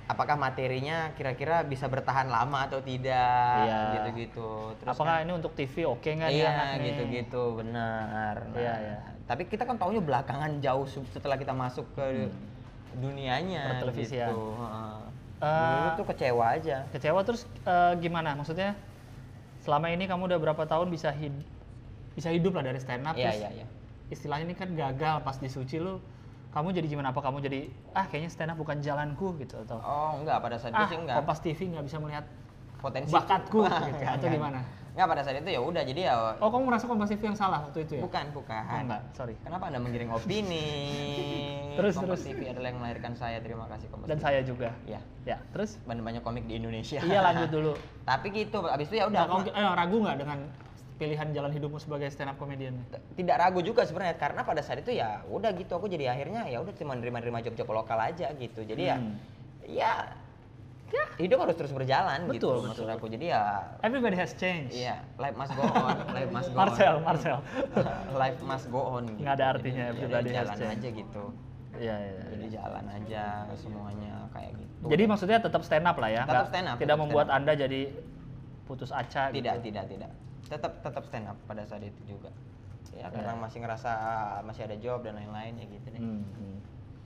[0.07, 3.79] apakah materinya kira-kira bisa bertahan lama atau tidak Iya.
[3.93, 8.73] gitu-gitu terus Apakah kan- ini untuk TV oke nggak nih iya gitu-gitu benar Nah, Iya,
[8.79, 8.97] iya.
[9.23, 12.31] tapi kita kan taunya belakangan jauh se- setelah kita masuk ke
[12.95, 14.31] dunianya Pertelevisian.
[14.31, 14.55] gitu.
[15.37, 18.33] Eh, dulu tuh kecewa aja Kecewa terus eh, gimana?
[18.33, 18.73] Maksudnya
[19.59, 21.45] selama ini kamu udah berapa tahun bisa hid-
[22.15, 23.67] bisa hidup lah dari stand up iya terus iya iya
[24.07, 25.99] istilahnya ini kan gagal pas di Suci lu
[26.49, 27.07] kamu jadi gimana?
[27.11, 27.59] Apa kamu jadi
[27.93, 30.97] ah kayaknya stand up bukan jalanku gitu atau oh enggak pada saat itu ah sih
[30.97, 31.15] enggak.
[31.19, 32.25] Kompas TV nggak bisa melihat
[32.77, 33.13] potensi.
[33.13, 34.37] bakatku gitu enggak, atau enggak.
[34.37, 34.59] gimana?
[34.97, 37.59] Enggak pada saat itu ya udah jadi ya oh kamu merasa Kompas TV yang salah
[37.61, 38.01] waktu itu ya?
[38.01, 38.63] Bukan bukan.
[38.65, 39.35] Oh, enggak sorry.
[39.45, 40.65] Kenapa anda menggiring opini?
[41.77, 42.33] Terus, Kompas terus.
[42.33, 44.25] TV adalah yang melahirkan saya terima kasih Kompas dan TV.
[44.25, 44.69] saya juga.
[44.89, 44.97] Ya
[45.29, 45.77] ya terus?
[45.85, 46.97] Banyak banyak komik di Indonesia.
[47.05, 47.73] Iya lanjut dulu.
[48.09, 50.39] Tapi gitu abis itu ya udah Nah, kamu eh, ragu nggak dengan
[50.97, 52.73] pilihan jalan hidupmu sebagai stand up comedian
[53.13, 56.57] tidak ragu juga sebenarnya karena pada saat itu ya udah gitu aku jadi akhirnya ya
[56.57, 59.13] udah cuma nerima-nerima job-job lokal aja gitu jadi ya Hmm.
[59.63, 59.93] ya
[60.87, 62.95] ya hidup harus terus berjalan gitu Betul, maksud betul.
[62.95, 63.41] aku jadi ya
[63.81, 67.37] everybody has changed iya life must go on life must go Marcel on Marcel
[68.23, 69.21] life must go on gitu.
[69.21, 70.73] Nggak ada artinya, Jadi, everybody ya, has jalan changed.
[70.73, 71.23] aja gitu
[71.77, 76.23] iya iya jadi jalan aja semuanya kayak gitu Jadi maksudnya tetap stand up lah ya?
[76.23, 77.35] Tetap stand up, Tidak membuat up.
[77.35, 77.81] anda jadi
[78.63, 79.69] putus asa tidak gitu.
[79.69, 80.11] tidak tidak
[80.47, 82.31] tetap tetap stand up pada saat itu juga
[82.89, 83.37] ya karena Ya.
[83.37, 83.91] masih ngerasa
[84.41, 86.57] masih ada job dan lain-lain ya gitu deh Hmm, hmm.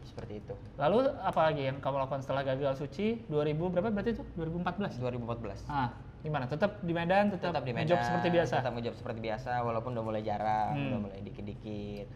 [0.03, 4.23] seperti itu Lalu apa lagi yang kamu lakukan setelah gagal suci 2000 berapa berarti itu?
[4.35, 4.97] 2014.
[4.97, 6.45] 2014 Ah, gimana?
[6.45, 8.53] Tetap di Medan, tetap, tetap di Medan ngejob seperti biasa.
[8.55, 10.87] tetap ngejob seperti biasa walaupun udah mulai jarang Hmm.
[10.87, 12.07] udah mulai dikit-dikit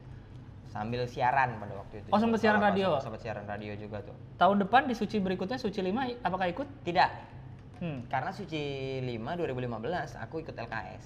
[0.68, 3.00] sambil siaran pada waktu itu Oh, sempat siaran radio?
[3.00, 6.68] sempat siaran radio juga tuh Tahun depan di suci berikutnya suci 5 i- apakah ikut?
[6.84, 7.10] tidak
[7.86, 8.02] Hmm.
[8.10, 8.62] karena suci
[9.06, 11.06] 5 2015 aku ikut LKS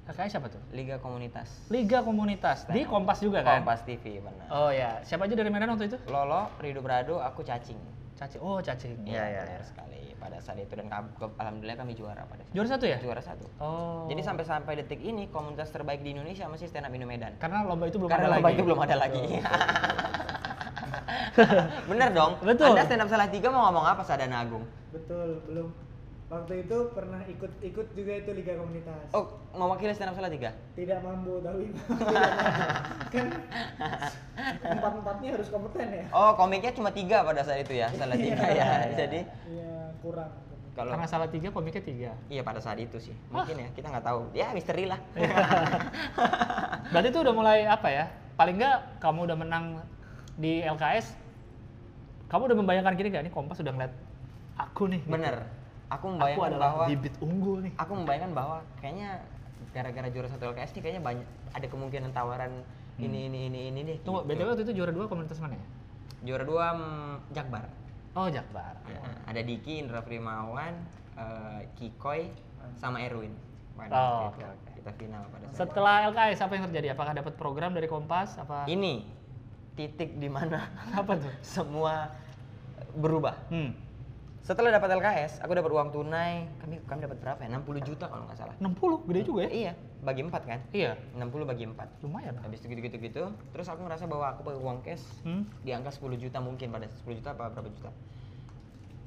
[0.00, 0.62] Kakaknya siapa tuh?
[0.70, 3.62] Liga Komunitas Liga Komunitas di Kompas juga kan?
[3.62, 5.98] Kompas TV benar Oh ya, siapa aja dari Medan waktu itu?
[6.06, 7.78] Lolo Rido Brado aku cacing
[8.14, 8.38] Cacing.
[8.42, 9.00] Oh, cacing.
[9.08, 9.66] Iya, iya, benar iya.
[9.66, 12.98] sekali pada saat itu dan alhamdulillah kami juara pada saat Juara satu ya?
[13.00, 14.04] juara satu Oh.
[14.06, 17.64] jadi sampai sampai detik ini komunitas terbaik di Indonesia masih stand up Indo Medan karena
[17.64, 18.54] lomba itu belum karena ada lomba lagi.
[18.54, 19.24] itu belum ada lagi
[21.90, 22.66] bener dong Betul.
[22.76, 25.68] anda stand up salah tiga mau ngomong apa Sadana Agung Betul, belum.
[26.30, 29.02] Waktu itu pernah ikut-ikut juga itu liga komunitas.
[29.10, 31.74] oh mewakili stand up salah tiga Tidak mampu tapi
[33.12, 33.26] kan
[34.62, 36.04] empat empatnya harus kompeten ya.
[36.10, 40.30] oh komiknya cuma tiga pada saat itu ya salah tiga ya jadi Iya kurang.
[40.70, 42.10] kalau Karena salah tiga, komiknya tiga.
[42.28, 45.02] iya pada saat itu sih mungkin ya kita nggak tahu ya misteri lah
[46.88, 48.06] Berarti itu udah mulai apa ya?
[48.34, 49.64] Paling nggak kamu udah menang
[50.34, 51.12] di LKS,
[52.26, 53.22] kamu udah membayangkan gini gak?
[53.22, 53.92] Ini Kompas udah ngeliat
[54.56, 54.98] aku nih.
[55.00, 55.12] gitu.
[55.12, 55.34] bener
[55.90, 57.72] Aku membayangkan adalah bahwa bibit unggul nih.
[57.74, 59.10] aku membayangkan bahwa kayaknya
[59.70, 62.52] gara-gara juara satu LKS nih kayaknya banyak ada kemungkinan tawaran
[62.96, 64.34] ini ini ini ini deh Tunggu, gitu.
[64.36, 65.66] BTW waktu itu juara dua komunitas mana ya?
[66.22, 67.64] juara dua mm, Jakbar
[68.10, 68.74] Oh, Jakbar.
[68.84, 70.74] Nah, ada Diki Indra Primawan
[71.14, 72.26] eh, Kikoy
[72.74, 73.30] sama Erwin
[73.72, 74.42] Pada Oh, itu.
[74.42, 74.74] oke.
[74.74, 76.88] kita final pada saat Setelah LKS apa yang terjadi?
[76.92, 78.34] Apakah dapat program dari Kompas?
[78.36, 78.66] Apa?
[78.66, 79.06] ini
[79.72, 81.30] titik di mana Apa tuh?
[81.56, 82.10] semua
[82.92, 83.70] berubah Hmm.
[84.40, 88.24] Setelah dapat LKS aku dapat uang tunai kami kami dapat berapa ya 60 juta kalau
[88.24, 89.50] nggak salah 60, gede juga ya?
[89.50, 92.32] iya bagi empat kan Iya, 60 bagi empat lumayan.
[92.34, 92.42] lah.
[92.42, 93.22] habis itu gitu gitu
[93.52, 95.44] terus aku ngerasa bahwa aku pakai uang cash Hmm.
[95.60, 97.90] di angka 10 juta mungkin pada 10 juta apa berapa juta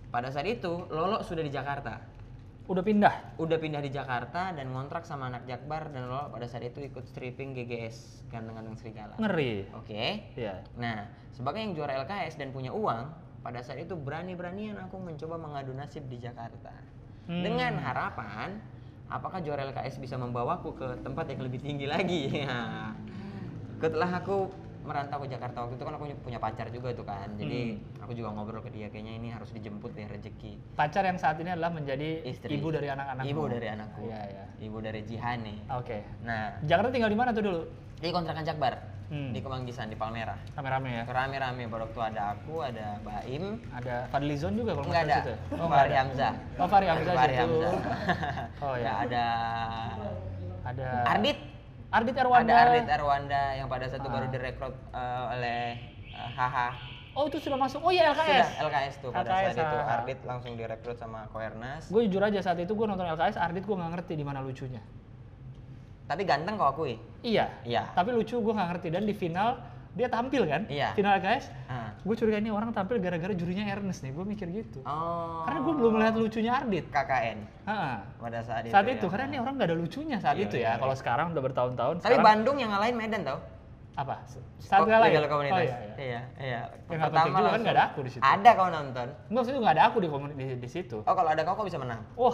[0.10, 1.98] pada saat itu Lolo sudah di Jakarta
[2.64, 3.36] Udah pindah.
[3.36, 7.04] udah pindah di Jakarta dan ngontrak sama anak Jakbar dan Lolo pada saat itu ikut
[7.06, 10.32] stripping GGS ganteng-ganteng serigala oke Ngeri.
[10.32, 10.64] Iya.
[10.74, 13.10] nah sebagai yang juara LKS dan punya uang
[13.44, 16.72] pada saat itu berani-beranian aku mencoba mengadu nasib di Jakarta
[17.24, 17.40] Hmm.
[17.40, 18.60] dengan harapan
[19.08, 22.92] apakah juara LKS bisa membawaku ke tempat yang lebih tinggi lagi Ya.
[23.80, 24.52] setelah aku
[24.84, 28.04] merantau ke Jakarta waktu itu kan aku punya pacar juga tuh kan jadi Hmm.
[28.04, 31.50] aku juga ngobrol ke dia kayaknya ini harus dijemput deh rezeki Pacar yang saat ini
[31.50, 32.56] adalah menjadi Istri.
[32.56, 33.24] ibu dari anak-anak.
[33.24, 34.46] ibu dari anakku Iya, iya.
[34.60, 36.04] ibu dari Jihane Oke.
[36.22, 37.62] nah Jakarta tinggal di mana tuh dulu?
[37.96, 39.30] di kontrakan Jakbar Hmm.
[39.30, 41.04] di Kemanggisan di Palmerah Rame-rame ya.
[41.06, 45.16] rame-rame pada waktu ada aku ada Baim Ada Fadlizon juga kalau nggak ada.
[45.18, 45.34] situ.
[45.54, 45.94] Oh, Fahri.
[45.94, 46.34] Hamzah.
[46.56, 47.36] Oh, Fahri Hamzah Fahri.
[47.36, 47.72] Hamzah.
[48.64, 48.84] Oh, ya.
[48.84, 49.26] Ya, ada
[50.64, 51.38] Ada Ardit.
[51.94, 52.54] Ardit Erwanda.
[52.54, 54.32] Ada Ardit Erwanda yang pada saat itu baru Ah.
[54.34, 55.62] direkrut eh, oleh
[56.10, 56.70] eh, Haha.
[57.14, 57.86] Oh, itu sudah masuk.
[57.86, 58.26] Oh iya LKS.
[58.26, 59.94] Sudah LKS tuh pada LKS, saat itu ah.
[60.02, 61.94] Ardit langsung direkrut sama Koernas.
[61.94, 64.82] Gue jujur aja saat itu gue nonton LKS, Ardit gue nggak ngerti di mana lucunya.
[66.10, 66.90] Tapi ganteng kok aku
[67.22, 67.46] Iya.
[67.64, 67.94] Iya.
[67.94, 69.62] Tapi lucu gue nggak ngerti dan di final
[69.94, 70.92] dia tampil kan Iya.
[70.94, 71.94] final guys Ah.
[71.96, 75.46] gue curiga ini orang tampil gara-gara jurinya Ernest nih gue mikir gitu Oh.
[75.46, 78.74] karena gue belum melihat lucunya Ardit KKN Ha, pada saat itu.
[78.74, 78.94] saat ya.
[78.94, 80.82] itu karena ini orang nggak ada lucunya saat Iya, itu iya, ya iya.
[80.82, 83.40] kalau sekarang udah bertahun-tahun Tapi sekarang- Bandung yang ngalahin Medan tau?
[83.94, 84.26] apa
[84.66, 85.54] gak lain Liga Komunitas.
[85.54, 85.94] oh iya, iya.
[85.94, 86.22] iya.
[86.42, 86.62] iya.
[86.90, 88.24] Ya, nggak penting juga kan nggak ada aku di situ.
[88.26, 89.08] Ada kau nonton.
[89.14, 91.78] Enggak, maksudnya nggak ada aku di, di, di situ Oh kalau ada kau kau bisa
[91.78, 92.02] menang.
[92.16, 92.34] wah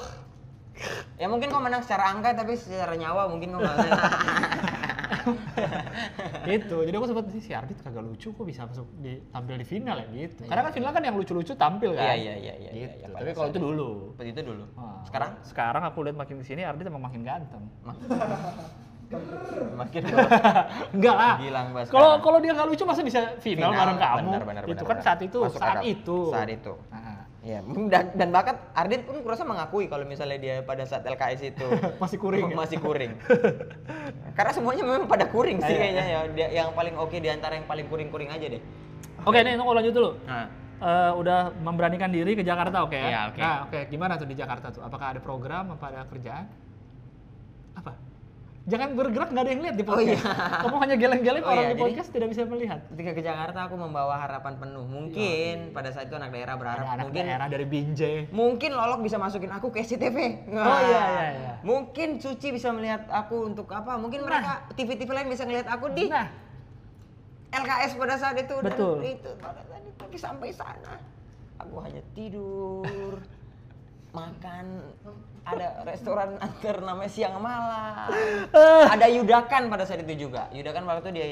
[1.20, 3.76] Ya mungkin kau menang secara angka tapi secara nyawa mungkin kau nggak.
[6.52, 6.78] gitu.
[6.84, 10.08] Jadi aku sempat si Ardit kagak lucu kok bisa masuk di tampil di final ya?
[10.10, 10.42] Gitu.
[10.46, 10.50] Iya.
[10.50, 12.04] karena kan final kan yang lucu-lucu tampil kan.
[12.06, 12.96] Iya, iya, iya, iya, gitu.
[13.00, 13.90] iya, pada tapi kalau itu dulu.
[14.16, 14.64] Seperti itu dulu.
[14.76, 15.32] Wah, Sekarang?
[15.44, 17.64] Sekarang aku lihat makin ke sini Ardit emang makin ganteng.
[17.84, 18.02] Mak-
[19.82, 20.02] makin
[20.96, 21.36] enggak lah.
[21.90, 24.18] Kalau kalau dia nggak lucu masa bisa final, bareng kamu?
[24.30, 25.06] benar, benar, itu benar, kan benar.
[25.06, 25.84] saat itu Masuk saat akal.
[25.90, 26.18] itu.
[26.30, 26.74] Saat itu.
[26.94, 27.09] Nah,
[27.40, 31.68] Iya, dan, dan bahkan Ardit pun kurasa mengakui kalau misalnya dia pada saat LKS itu
[32.04, 32.56] Masih kuring ya?
[32.56, 33.12] masih kuring.
[34.38, 36.20] Karena semuanya memang pada kuring sih Iya, kayaknya ya.
[36.36, 38.62] Dia, yang paling oke di antara yang paling kuring-kuring aja deh.
[39.20, 40.48] oke nih aku lanjut dulu Nah,
[40.80, 43.08] Eh, udah memberanikan diri ke Jakarta oke ya?
[43.12, 43.42] Iya, oke.
[43.44, 43.80] Nah, oke.
[43.92, 44.80] Gimana tuh di Jakarta tuh?
[44.80, 46.48] Apakah ada program apa ada kerjaan?
[47.76, 48.00] Apa?
[48.70, 50.22] Jangan bergerak nggak ada yang lihat di Oh, podcast.
[50.22, 50.34] iya.
[50.62, 52.80] Kamu hanya geleng-geleng Oh, orang iya, di jadi- podcast tidak bisa melihat.
[52.88, 54.86] ketika ke Jakarta aku membawa harapan penuh.
[54.86, 58.18] Mungkin pada saat itu anak daerah berharap Ada anak mungkin daerah dari Binjai.
[58.30, 60.18] mungkin Lolok bisa masukin aku ke SCTV.
[60.48, 61.54] Oh, iya, iya, iya.
[61.62, 63.98] Mungkin Suci bisa melihat aku untuk apa?
[63.98, 66.30] Mungkin mereka TV-TV lain bisa ngelihat aku di Nah,
[67.52, 69.02] LKS pada saat itu Betul.
[69.02, 71.02] dan itu pada saat itu tapi sampai sana
[71.58, 73.18] aku hanya tidur
[74.12, 74.66] makan
[75.46, 78.10] ada restoran antar namanya siang malam.
[78.90, 80.52] Ada Yudakan pada saat itu juga.
[80.52, 81.24] Yudakan waktu itu di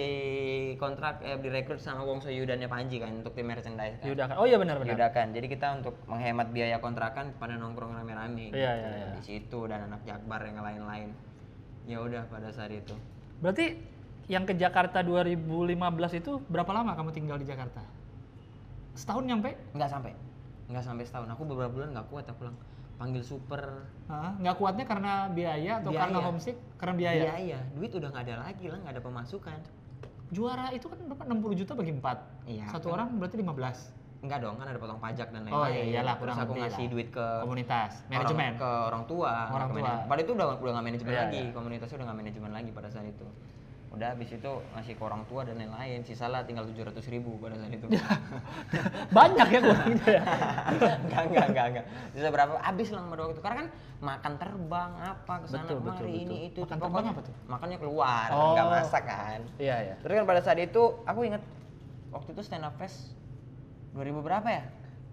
[0.79, 4.05] kontrak eh, direkrut sama Wongso Yudannya Panji kan untuk tim merchandise kan?
[4.07, 4.35] Yuda kan.
[4.39, 4.95] Oh iya benar benar.
[4.95, 5.35] Yudakan.
[5.35, 9.07] Jadi kita untuk menghemat biaya kontrakan pada nongkrong rame-rame Iya, gitu, iya, iya.
[9.17, 11.09] di situ dan anak Jakbar yang lain-lain.
[11.87, 12.95] Ya udah pada saat itu.
[13.43, 13.77] Berarti
[14.27, 17.79] yang ke Jakarta 2015 itu berapa lama kamu tinggal di Jakarta?
[18.97, 19.55] Setahun nyampe?
[19.77, 20.11] nggak sampai.
[20.67, 21.29] Nggak sampai setahun.
[21.31, 22.57] Aku beberapa bulan nggak kuat aku pulang
[22.97, 23.61] panggil super
[24.05, 24.33] Hah?
[24.35, 26.27] Nggak kuatnya karena biaya atau karena Biaya.
[26.27, 26.57] homesick?
[26.75, 27.21] Karena biaya.
[27.29, 29.59] biaya duit udah nggak ada lagi lah nggak ada pemasukan
[30.27, 31.23] Juara itu kan berapa?
[31.23, 32.03] 60 juta bagi 4.
[32.43, 32.99] Iya, Satu kan.
[32.99, 33.95] orang berarti 15.
[34.19, 35.55] Enggak dong, kan ada potong pajak dan lain-lain.
[35.55, 36.91] Oh iya iyalah Terus kurang aku ngasih lah.
[36.91, 38.51] duit ke komunitas, orang- manajemen.
[38.57, 39.33] ke orang tua.
[39.47, 39.91] Orang tua.
[40.03, 41.53] Pada itu udah udah nggak manajemen Iya, lagi, iya.
[41.55, 43.27] komunitasnya udah nggak manajemen lagi pada saat itu.
[43.87, 46.03] Udah habis itu ngasih ke orang tua dan lain-lain.
[46.03, 47.87] Sisalah tinggal 700 ribu pada saat itu.
[49.17, 50.21] Banyak ya kurangnya ya.
[50.69, 51.85] enggak, enggak, enggak, enggak.
[52.11, 52.51] Bisa berapa?
[52.59, 53.41] Habis lah pada waktu itu.
[53.41, 56.47] Karena kan makan terbang apa ke sana Betul, kemari betul, ini betul.
[56.47, 56.59] itu.
[56.61, 57.33] Makan Pokoknya terbang apa tuh?
[57.47, 58.51] Makannya keluar, Oh.
[58.53, 59.39] nggak masak kan.
[59.57, 59.95] Iya ya.
[59.99, 61.43] Terus kan pada saat itu aku inget
[62.09, 63.15] waktu itu stand up fest
[63.91, 64.63] 2000 berapa ya?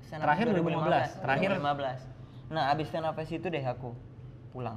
[0.05, 1.09] Stand up Terakhir fest 2015.
[1.23, 2.01] Terakhir- 2015.
[2.45, 3.95] Nah, abis stand up fest itu deh aku
[4.51, 4.77] pulang.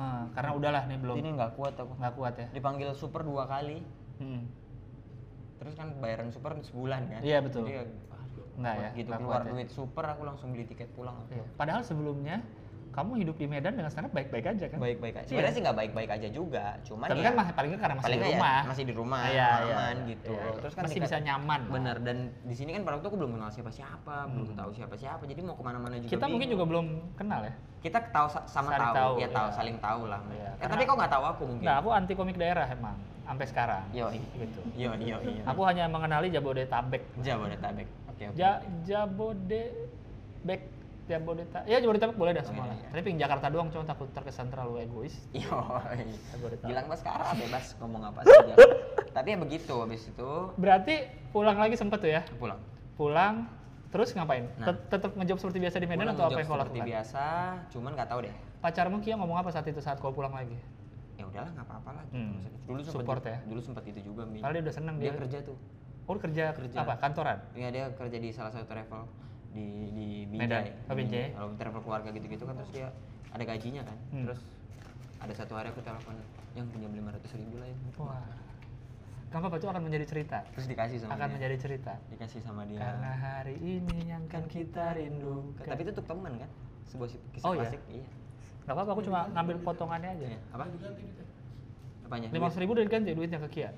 [0.00, 1.92] Ah, karena udahlah nih belum Ini nggak kuat aku.
[2.00, 2.46] nggak kuat ya.
[2.50, 3.84] Dipanggil super dua kali.
[4.16, 4.48] Hmm.
[5.60, 7.20] Terus kan bayaran super sebulan kan?
[7.20, 7.68] Iya, betul.
[7.68, 9.50] Jadi, aduh, Nggak ya, Gitu keluar kuat ya.
[9.52, 11.20] duit super aku langsung beli tiket pulang.
[11.28, 11.44] Iya.
[11.54, 12.40] Padahal sebelumnya
[12.90, 14.78] kamu hidup di Medan dengan stand up baik-baik aja kan?
[14.78, 15.22] Baik-baik aja.
[15.22, 15.30] Iya.
[15.30, 18.04] Sebenarnya sih nggak baik-baik aja juga, cuman Tapi ya, kan masih paling nggak karena masih
[18.04, 18.60] paling di nggak ya rumah.
[18.66, 20.08] masih di rumah, iya, aman iya.
[20.08, 20.32] gitu.
[20.32, 20.50] Iya.
[20.58, 21.60] Terus kan masih bisa nyaman.
[21.70, 25.22] Bener dan di sini kan pada waktu aku belum kenal siapa-siapa, belum tahu siapa-siapa.
[25.22, 26.12] Jadi mau ke mana-mana juga Hmm.
[26.12, 26.54] Kita mungkin bingung.
[26.56, 27.54] juga belum kenal ya.
[27.80, 29.56] kita tahu sa- sama Saling tahu, tahu, ya tahu iya.
[29.56, 30.20] saling tahu lah.
[30.28, 31.64] Ya, karena- tapi kau nggak tahu aku mungkin.
[31.64, 33.84] Nah, aku anti komik daerah emang sampai sekarang.
[33.90, 34.60] Yo, Gitu.
[34.76, 35.42] yo, yo, iya.
[35.46, 37.00] Aku hanya mengenali Jabodetabek.
[37.18, 37.88] Jabodetabek.
[38.10, 38.36] Oke, oke.
[38.36, 40.60] Ja Jabodebek
[41.10, 41.66] Jabodetabek.
[41.66, 42.76] Ya Jabodetabek boleh dah semua iya, lah.
[42.78, 42.88] iya.
[42.94, 45.14] Tapi yang Jakarta doang cuma takut terkesan terlalu egois.
[45.34, 45.50] Yo,
[46.86, 48.54] mas sekarang bebas ngomong apa saja.
[49.16, 50.94] tapi ya begitu, habis itu Berarti
[51.30, 52.22] pulang lagi sempet tuh ya?
[52.38, 52.62] pulang.
[52.94, 53.34] Pulang
[53.90, 54.46] terus ngapain?
[54.56, 54.70] Nah.
[54.70, 56.90] Tet- Tetap ngejob seperti biasa di Medan atau apa yang kau seperti lakukan?
[56.94, 57.24] biasa,
[57.74, 58.34] cuman nggak tahu deh.
[58.60, 60.54] Pacarmu Kia ngomong apa saat itu saat kau pulang lagi?
[61.18, 62.04] Ya udahlah nggak apa-apa lah.
[62.14, 62.38] Hmm.
[62.64, 63.38] Dulu sempet Support ya?
[63.44, 64.38] Dulu sempat itu juga Mi.
[64.38, 65.18] Padahal dia udah seneng dia dia.
[65.18, 65.56] kerja tuh.
[66.06, 66.76] Oh kerja, Kerja.
[66.80, 66.94] apa?
[66.98, 67.38] Kantoran?
[67.54, 69.06] Iya dia kerja di salah satu travel
[69.50, 70.62] di di Medan.
[70.64, 70.88] Binjai.
[70.88, 71.26] Oh, Binjai.
[71.34, 72.88] Kalau travel keluarga gitu-gitu kan terus dia
[73.30, 73.96] ada gajinya kan.
[74.10, 74.24] Hmm.
[74.26, 74.40] Terus
[75.20, 76.14] ada satu hari aku telepon
[76.54, 77.76] yang punya lima ratus ribu lah ya.
[77.98, 78.26] Wah.
[79.30, 80.42] Apa-apa itu akan menjadi cerita.
[80.50, 81.34] Terus dikasih sama Akan dia.
[81.38, 81.92] menjadi cerita.
[82.10, 82.82] Dikasih sama dia.
[82.82, 85.54] Karena hari ini yang kan kita rindu.
[85.54, 86.50] Tapi itu untuk teman kan?
[86.90, 87.62] Sebuah kisah Oh, iya?
[87.62, 87.80] klasik.
[87.86, 88.06] Iya.
[88.66, 90.26] Gak apa-apa, aku cuma ngambil potongannya aja.
[90.34, 90.40] Iya.
[90.50, 90.64] Apa?
[92.06, 92.26] Apanya?
[92.34, 93.70] Lima ratus ribu udah diganti duitnya ke Kia.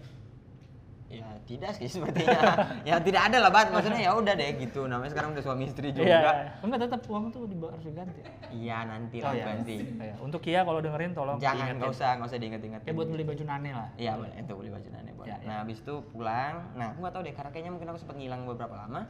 [1.13, 2.41] Ya tidak sih sepertinya.
[2.89, 3.69] ya tidak ada lah bat.
[3.69, 4.89] Maksudnya ya udah deh gitu.
[4.89, 6.09] Namanya sekarang udah suami istri juga.
[6.09, 6.21] Iya.
[6.65, 8.21] Enggak tetap uang tuh di- harus diganti.
[8.49, 9.45] Iya nanti Oh lah iya.
[9.45, 9.77] ganti.
[9.79, 10.15] Iya.
[10.19, 12.81] Untuk Kia kalau dengerin tolong Jangan nggak usah nggak usah diinget-inget.
[12.83, 13.89] Ya buat beli baju Nane lah.
[13.95, 15.29] Iya boleh, itu beli baju nane boleh.
[15.29, 15.47] Ya, ya.
[15.47, 18.41] Nah habis itu pulang, nah aku nggak tahu deh karena kayaknya mungkin aku sempat ngilang
[18.45, 19.03] beberapa lama.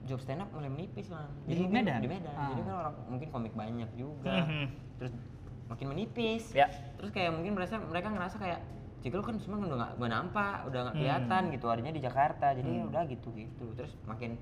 [0.00, 1.28] Job stand up mulai menipis lah.
[1.44, 2.00] Di Medan?
[2.00, 2.32] Di Medan.
[2.32, 2.48] Ah.
[2.50, 4.32] Jadi kan orang mungkin komik banyak juga.
[4.42, 4.64] Mhm.
[4.96, 5.12] Terus
[5.68, 6.44] makin menipis.
[6.50, 6.66] Ya.
[6.96, 8.60] Terus kayak mungkin merasa mereka ngerasa kayak
[9.00, 11.02] Cikil kan semua udah nggak nggak nampak, udah nggak Hmm.
[11.02, 11.66] kelihatan gitu.
[11.66, 13.66] Adanya di Jakarta, jadi ya udah gitu gitu.
[13.72, 14.36] Terus makin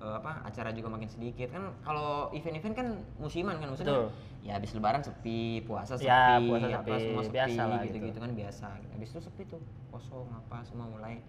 [0.00, 4.08] eh, apa acara juga makin sedikit kan kalau event-event kan musiman kan maksudnya Betul.
[4.40, 8.06] ya habis lebaran sepi puasa sepi Ya, puasa apa sepi, semua sepi biasa gitu gitu.
[8.08, 9.60] gitu kan biasa habis itu sepi tuh
[9.92, 11.20] kosong apa semua mulai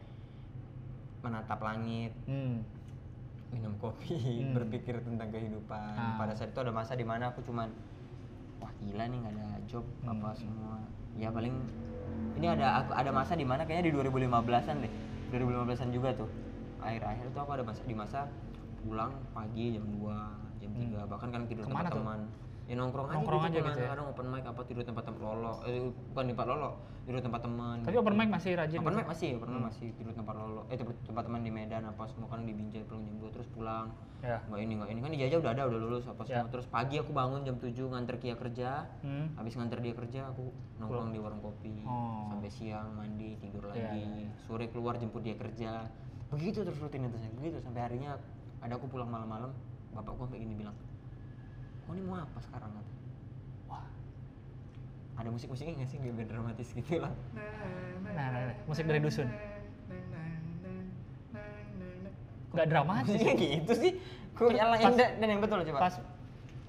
[1.19, 2.63] menatap langit Hmm.
[3.51, 4.55] minum kopi, Hmm.
[4.55, 5.91] berpikir tentang kehidupan.
[5.93, 6.15] Ah.
[6.15, 7.67] Pada saat itu ada masa di mana aku cuman
[8.57, 10.39] wah gila nih nggak ada job apa Hmm.
[10.39, 10.75] semua.
[11.13, 11.51] Ya paling
[12.37, 14.91] ini ada aku ada masa di mana kayaknya di 2015-an deh.
[15.31, 16.29] 2015-an juga tuh.
[16.81, 18.19] Akhir-akhir tuh aku ada masa di masa
[18.81, 21.71] pulang pagi jam 2, jam 3 bahkan kan tidur Hmm.
[21.71, 22.01] Ke mana tempat tuh?
[22.01, 22.19] teman.
[22.69, 23.89] Ya nongkrong, Nongkrong aja aja gitu, gitu ya?
[23.91, 25.53] kadang open mic apa tidur tempat teman lolo.
[25.65, 25.81] Eh,
[26.13, 26.69] bukan di tempat lolo,
[27.03, 27.77] tidur tempat teman.
[27.83, 28.77] Tapi open mic masih rajin.
[28.79, 28.99] Open gitu?
[29.01, 32.03] mic masih, open mic masih tidur tempat lolo, eh tempat, tempat teman di Medan apa
[32.07, 33.91] semua kan di Binjai pulang jam 2 terus pulang.
[34.21, 34.37] Ya.
[34.47, 36.37] Nggak ini nggak ini kan dijajah udah ada udah lulus apa semua.
[36.37, 36.51] Ya.
[36.53, 38.69] Terus pagi aku bangun jam 7 nganter Kia kerja.
[39.03, 39.25] Hmm.
[39.35, 40.45] Habis nganter dia kerja aku
[40.79, 42.29] nongkrong di warung kopi Oh.
[42.29, 43.83] sampai siang mandi tidur lagi.
[43.83, 45.89] Iya, iya, Sore keluar jemput dia kerja.
[46.29, 47.35] Begitu terus rutinitasnya.
[47.35, 48.15] Begitu sampai harinya
[48.61, 49.51] ada aku pulang malam-malam
[49.91, 50.71] bapakku sampai gini bilang,
[51.91, 52.91] "Oh, ini mau apa sekarang?" Kata.
[53.67, 53.83] Wah.
[55.19, 57.11] Ada musik-musiknya nggak sih biar dramatis gitu lah.
[57.35, 59.27] Nah, nah, nah, musik dari dusun.
[62.55, 63.11] Nggak dramatis.
[63.11, 63.91] Musiknya gitu sih.
[64.39, 65.79] Kok nyalain dan, dan yang betul coba.
[65.91, 65.95] Pas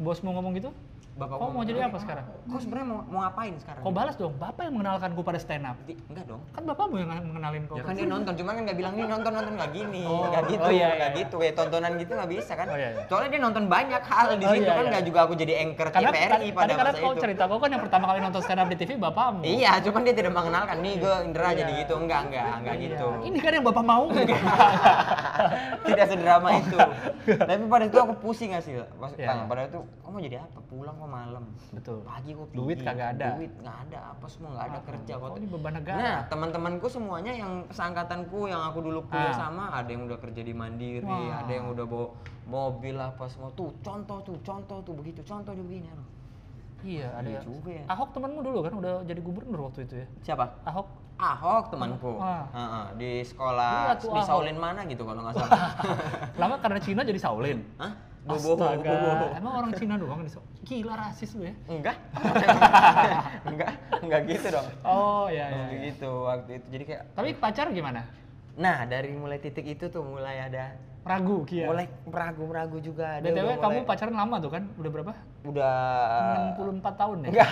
[0.03, 0.75] bosmu ngomong gitu,
[1.13, 2.25] Bapak kau mau jadi "Oke, apa sekarang?
[2.49, 3.85] Kau sebenarnya mau, mau ngapain sekarang?
[3.85, 5.77] Kau balas dong, bapak yang mengenalkanku pada stand up.
[5.85, 6.41] Di- enggak dong.
[6.51, 7.77] Kan bapakmu yang mengenalin kau.
[7.77, 10.45] Ya kan dia nonton, cuman kan nggak bilang nih nonton nonton nggak gini, Oh, nggak
[10.49, 11.21] gitu, oh iya, nggak iya.
[11.21, 12.67] gitu, ya tontonan gitu nggak bisa kan?
[12.67, 13.03] Oh, iya, iya.
[13.07, 14.91] Soalnya dia nonton banyak hal di Oh, situ iya, kan iya.
[14.91, 17.21] nggak juga aku jadi anchor Karena, TVRI tadi, pada karena masa kau itu.
[17.21, 19.43] cerita kau kan yang pertama kali nonton stand up di TV bapakmu.
[19.45, 21.59] Iya, cuman dia tidak mengenalkan nih gue Indra Iya.
[21.59, 22.85] jadi gitu, enggak enggak enggak Iya.
[22.89, 23.07] gitu.
[23.23, 24.05] Ini kan yang bapak mau.
[25.83, 26.79] tidak sedrama itu.
[27.29, 29.45] Tapi pada itu aku pusing nggak sih, Mas Iya, iya.
[29.45, 30.59] Pada itu kamu mau jadi apa?
[30.65, 31.45] Pulang kok malam.
[31.75, 31.99] Betul.
[32.03, 33.27] Pagi kok Duit kagak ada.
[33.35, 34.87] Duit nggak ada, apa semua nggak ada Apa?
[34.89, 35.31] kerja kok.
[35.35, 35.99] ini beban negara.
[35.99, 39.37] Nah, teman-temanku semuanya yang seangkatanku yang aku dulu kuliah Ah.
[39.37, 41.43] sama, ada yang udah kerja di Mandiri, Wah.
[41.43, 42.07] ada yang udah bawa
[42.45, 43.51] mobil apa semua.
[43.53, 45.91] Tuh, contoh tuh, contoh tuh begitu, contoh begini.
[45.91, 46.09] aduh.
[46.83, 47.43] Iya, ada Iya ya.
[47.43, 47.85] juga ya.
[47.89, 50.07] Ahok temanmu dulu kan udah jadi gubernur waktu itu ya.
[50.25, 50.45] Siapa?
[50.65, 50.87] Ahok.
[51.15, 52.19] Ahok temanku.
[52.19, 52.47] Wah.
[52.51, 54.27] Heeh, di sekolah tuh di Ahok.
[54.29, 55.71] Saulin mana gitu kalau nggak salah.
[56.43, 57.63] Lama karena Cina jadi Saulin.
[57.79, 57.95] Hah?
[58.23, 59.27] Bobo, Astaga, bobo.
[59.35, 60.31] emang orang Cina doang di
[60.63, 61.55] Gila rasis lu ya.
[61.67, 61.97] Enggak.
[63.51, 64.67] enggak, enggak gitu dong.
[64.83, 65.63] Oh iya iya.
[65.65, 66.67] Enggak gitu waktu itu.
[66.71, 68.03] Jadi kayak Tapi pacar gimana?
[68.53, 71.67] nah, dari mulai titik itu tuh mulai ada Ragu Kia.
[71.67, 74.63] mulai meragu-meragu juga Dia BTW kamu mulai- pacaran lama tuh kan?
[74.77, 75.13] Udah berapa?
[75.43, 75.75] udah
[76.55, 77.27] 64 tahun ya?
[77.33, 77.51] enggak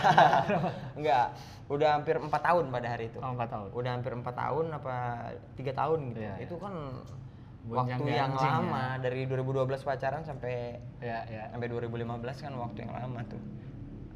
[0.94, 1.26] enggak
[1.66, 3.68] udah hampir empat tahun pada hari itu Oh, 4 tahun.
[3.72, 4.94] udah hampir empat tahun apa
[5.56, 6.72] tiga tahun gitu Iya, itu kan
[7.62, 8.40] waktu yang ya.
[8.56, 11.44] lama dari 2012 pacaran sampai Ya, ya.
[11.50, 12.00] sampai 2015
[12.38, 13.40] kan waktu yang lama tuh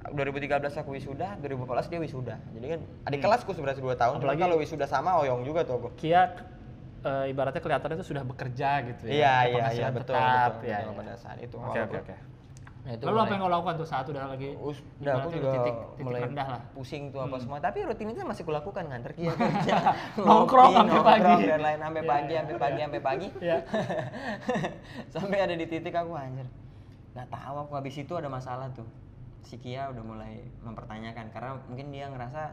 [0.06, 4.22] 2013 aku wisuda 2014 dia wisuda jadi kan adik kelasku sebenarnya dua tahun Hmm.
[4.22, 6.28] Apalagi- kalau wisuda sama oyong juga tuh aku Kia
[7.02, 9.12] eh, ibaratnya kelihatannya itu sudah bekerja gitu ya.
[9.12, 10.98] iya iya iya betul tetap, betul, ya, betul ya.
[10.98, 12.14] pada saat itu Oke oke oke.
[12.84, 15.28] Nah, itu Lalu apa mulai- yang kau lakukan tuh saat udah lagi Us- udah aku
[15.32, 16.62] juga titik, titik mulai rendah lah.
[16.70, 17.40] pusing tuh apa Hmm.
[17.40, 19.76] semua tapi rutinitas masih kulakukan nganter kia kerja
[20.18, 21.44] Nongkrong sampai nongkrong, pagi.
[21.46, 23.56] dan lain sampai Iya, pagi iya, sampai pagi sampai pagi Iya.
[25.14, 26.44] sampai ada di titik aku anjir
[27.12, 28.84] nggak tahu aku habis itu ada masalah tuh
[29.40, 32.52] si Kia udah mulai mempertanyakan karena mungkin dia ngerasa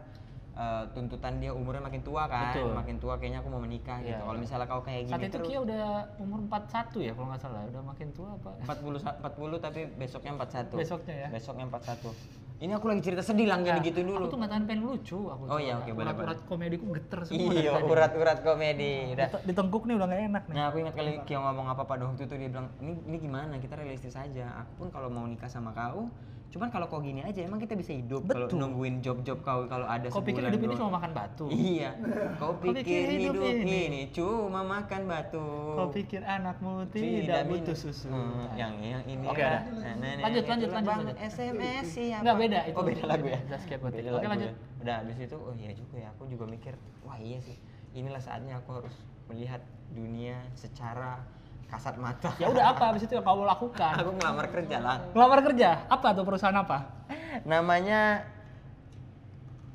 [0.53, 2.71] eh, tuntutan dia umurnya makin tua kan Betul.
[2.73, 4.43] makin tua kayaknya aku mau menikah Iya, gitu kalau iya.
[4.43, 5.83] misalnya kau kayak gini Saat itu terus Kia udah
[6.17, 8.49] umur 41 ya kalau nggak salah, udah makin tua apa?
[8.61, 11.27] 40 sa- 40 tapi besoknya 41 Besoknya ya.
[11.29, 12.13] besoknya 41
[12.61, 14.81] ini aku lagi cerita sedih lang jadi Nah, gituin dulu Aku tuh nggak tahan pengen
[14.85, 15.43] lucu aku.
[15.49, 17.49] Oh iya, oke, boleh, Urat-urat komediku geter semua.
[17.49, 19.17] Iya, urat-urat komedi.
[19.17, 19.27] Udah.
[19.33, 20.53] Di- Ditengkuk nih udah nggak enak nih.
[20.53, 23.57] Nah, aku ingat kali Kia ngomong apa pada waktu itu dia bilang, "Ini ini gimana?
[23.57, 24.61] Kita realistis aja.
[24.61, 26.13] Aku pun kalau mau nikah sama kau,
[26.51, 28.59] cuman kalau kau gini aja emang kita bisa hidup kalau Betul.
[28.59, 31.45] nungguin job-job kau kalau ada Kau pikir sebulan hidup ini doang." cuma makan batu?
[31.47, 31.89] Iya.
[32.43, 35.47] Kau pikir pikir hidup hidup ini ini cuma makan batu.
[35.79, 37.07] Kau pikir anakmu tidak
[37.47, 38.11] minum- butuh susu?
[38.11, 39.23] Hmm, yang yang ini.
[39.23, 39.63] Oke, lah.
[39.63, 39.79] ada.
[39.79, 41.17] Nah, nah, Lanjut, lanjut, lanjut, lanjut.
[41.23, 42.21] SMS siapa?
[42.21, 43.39] Nggak, beda, itu Oh, beda lagu ya.
[43.39, 43.79] Gotik.
[43.79, 44.51] Beda Oke, lagu lanjut.
[44.51, 44.81] ya.
[44.83, 46.07] Udah habis itu oh iya juga ya.
[46.11, 47.55] Aku juga mikir, wah iya sih.
[47.95, 48.95] Inilah saatnya aku harus
[49.31, 51.23] melihat dunia secara
[51.71, 52.35] kasat mata.
[52.35, 53.93] Ya udah apa habis itu yang kamu lakukan?
[53.95, 54.97] aku ngelamar kerja lah.
[55.15, 55.69] Ngelamar kerja?
[55.87, 57.07] Apa tuh perusahaan apa?
[57.47, 58.27] Namanya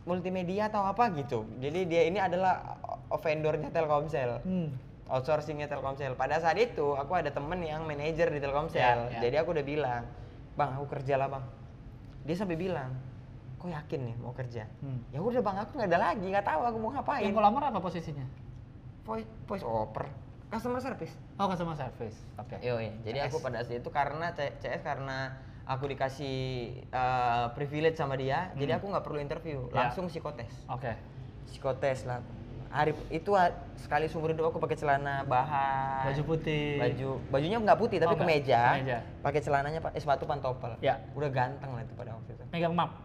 [0.05, 1.49] multimedia atau apa gitu.
[1.59, 2.79] Jadi dia ini adalah
[3.11, 4.45] vendornya Telkomsel.
[4.45, 4.71] Hmm.
[5.07, 6.19] outsourcingnya Telkomsel.
[6.19, 9.07] Pada saat itu aku ada temen yang manajer di Telkomsel.
[9.07, 9.21] Ya, ya.
[9.23, 10.03] Jadi aku udah bilang,
[10.59, 11.45] bang aku kerja lah bang.
[12.27, 12.91] Dia sampai bilang,
[13.57, 14.67] kok yakin nih mau kerja?
[14.83, 15.07] Hmm.
[15.15, 17.23] Ya udah bang aku nggak ada lagi, nggak tahu aku mau ngapain.
[17.23, 18.27] Yang kau lamar apa posisinya?
[19.07, 20.11] Voice, voice over,
[20.49, 21.13] customer service.
[21.37, 22.17] Oh, customer service.
[22.37, 22.57] Oke.
[22.61, 22.93] Yo, iya.
[23.03, 25.35] Jadi aku pada saat itu karena CS karena
[25.65, 26.37] aku dikasih
[26.89, 28.79] uh, privilege sama dia, jadi Hmm.
[28.79, 29.85] aku nggak perlu interview, Ya.
[29.85, 30.51] langsung psikotes.
[30.67, 30.95] Oke.
[31.47, 32.19] psikotes lah
[32.69, 33.31] hari itu
[33.77, 36.75] sekali seumur hidup aku pakai celana bahan Baju putih.
[36.77, 38.99] baju bajunya nggak putih tapi Oh, kemeja, Kemeja.
[39.23, 40.99] pakai celananya pak eh, sepatu pantopel Ya.
[41.13, 42.99] udah ganteng lah itu pada waktu itu Megang map.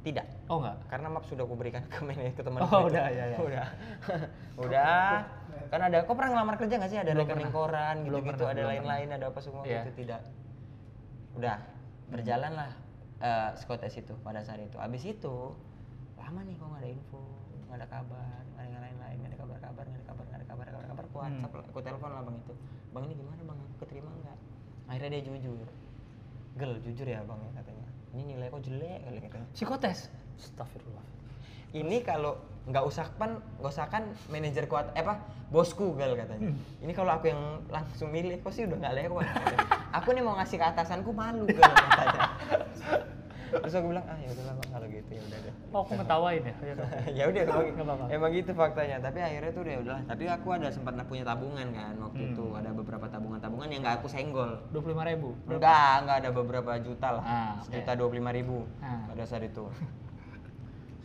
[0.00, 0.74] tidak Oh enggak.
[0.88, 3.36] karena map sudah aku berikan ke manajer ke teman Oh, udah, ya, ya.
[3.46, 3.66] udah
[4.58, 5.06] udah
[5.66, 6.98] kan ada kok pernah ngelamar kerja nggak sih?
[6.98, 7.58] Ada Belum rekening pernah.
[7.58, 9.80] koran gitu gitu pernah, ada lain-lain ada apa semua Iya.
[9.82, 10.20] gitu tidak.
[11.34, 11.56] Udah
[12.08, 12.70] berjalan lah
[13.18, 14.76] eh, psikotes itu pada saat itu.
[14.76, 15.34] Abis itu
[16.14, 17.20] lama nih kok nggak ada info
[17.64, 20.64] nggak ada kabar nggak ada lain-lain nggak ada kabar-kabar nggak ada kabar nggak ada kabar
[20.66, 21.04] kabar kabar.
[21.04, 21.40] Aku Hmm.
[21.40, 22.54] WhatsApp lah aku telepon lah bang itu.
[22.88, 23.58] Bang ini gimana bang?
[23.60, 24.36] Aku keterima nggak?
[24.86, 25.68] Akhirnya dia jujur.
[26.54, 27.86] Gel jujur ya bang ya katanya.
[28.08, 29.46] Ini nilai kok jelek kali katanya.
[29.52, 29.98] Psikotes.
[30.38, 31.04] Astagfirullah.
[31.70, 35.16] Ini kalau nggak usah kan nggak usah kan manajer kuat eh apa
[35.48, 39.24] bosku gal katanya ini kalau aku yang langsung milih kok sih udah nggak lewat
[39.96, 42.20] aku nih mau ngasih ke atasanku malu gal katanya
[43.48, 46.42] terus aku bilang ah ya udahlah bang kalau gitu ya udah deh Oh, aku ngetawain
[46.42, 46.54] ya.
[46.58, 46.88] Ya, udah.
[47.18, 50.68] ya udah emang, emang gitu faktanya tapi akhirnya tuh udah ya udahlah tapi aku ada
[50.68, 52.30] sempat punya tabungan kan waktu Hmm.
[52.30, 55.28] itu ada beberapa tabungan-tabungan yang nggak aku senggol 25 ribu.
[55.46, 57.64] enggak enggak ada beberapa juta lah Ah, oke.
[57.66, 59.08] sejuta dua puluh lima ribu Ah.
[59.08, 59.64] pada saat itu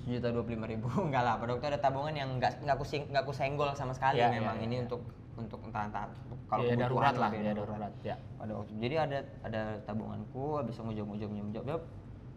[0.04, 2.86] sejuta dua puluh lima ribu enggak lah waktu itu ada tabungan yang enggak nggak aku
[2.86, 4.84] sing- nggak aku senggol sama sekali Iya, memang iya, ini iya.
[4.84, 5.02] untuk
[5.34, 6.06] untuk entah entah
[6.46, 7.94] kalau kebutuhan darurat lah, ya darurat.
[8.06, 8.16] Ya.
[8.38, 11.82] pada waktu jadi ada ada tabunganku habis ujung-ujungnya job job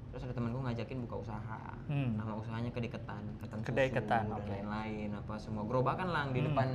[0.09, 2.17] terus ada temanku ngajakin buka usaha Hmm.
[2.17, 6.49] nama usahanya kedeketan ketan Kedai susu ketan, dan lain-lain apa semua gerobakan lang di Hmm.
[6.49, 6.67] depan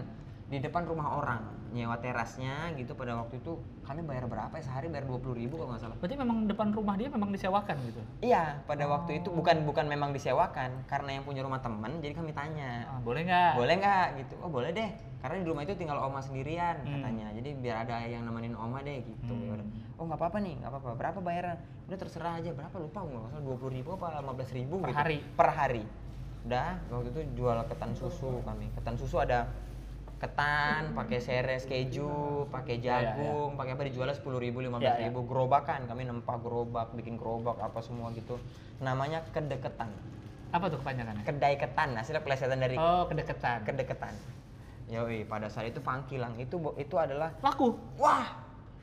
[0.51, 1.39] di depan rumah orang
[1.71, 4.59] nyewa terasnya gitu pada waktu itu kami bayar berapa ya?
[4.61, 5.95] Sehari bayar dua puluh ribu kalau nggak salah.
[5.95, 8.03] Berarti memang depan rumah dia memang disewakan gitu.
[8.19, 9.39] iya pada waktu itu Oh.
[9.39, 12.83] bukan bukan memang disewakan karena yang punya rumah teman jadi kami tanya.
[12.85, 13.51] Ah, boleh nggak?
[13.55, 14.07] boleh nggak?
[14.19, 14.33] Gitu.
[14.43, 14.91] Oh boleh deh.
[15.23, 16.99] Karena di rumah itu tinggal oma sendirian Hmm.
[16.99, 17.31] katanya.
[17.31, 19.31] Jadi biar ada yang nemenin oma deh gitu.
[19.31, 19.63] Hmm.
[19.95, 20.89] Oh nggak apa-apa nih nggak apa-apa.
[20.99, 21.55] Berapa bayaran?
[21.87, 22.51] Udah terserah aja.
[22.51, 22.75] Berapa?
[22.75, 22.99] Lupa.
[22.99, 24.99] Nggak salah dua puluh ribu apa lima belas ribu Per gitu.
[24.99, 25.17] hari?
[25.31, 25.83] per hari.
[26.43, 28.67] Udah waktu itu jual ketan susu kami.
[28.75, 29.47] Ketan susu ada
[30.21, 33.01] ketan pakai seres keju pakai Ya, ya, ya.
[33.09, 37.57] jagung pakai apa dijualnya sepuluh ribu lima belas ribu gerobakan kami nempah gerobak bikin gerobak
[37.57, 38.37] apa semua gitu
[38.77, 39.89] namanya kedeketan
[40.51, 41.23] Apa tuh kepanjangannya?
[41.23, 43.63] kedai ketan hasilnya pelesetan dari Oh, kedekatan.
[43.63, 44.11] kedekatan.
[44.85, 47.79] Yoi, pada saat itu pangkilang itu itu adalah Laku.
[47.95, 48.35] wah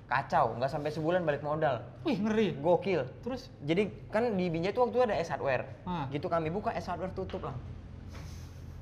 [0.09, 2.57] kacau, nggak sampai sebulan balik modal, Wih, ngeri.
[2.57, 3.05] gokil.
[3.21, 6.09] Terus Jadi kan di Binjai itu waktu itu ada S hardware, Ah.
[6.09, 7.53] gitu kami buka S hardware tutup lah.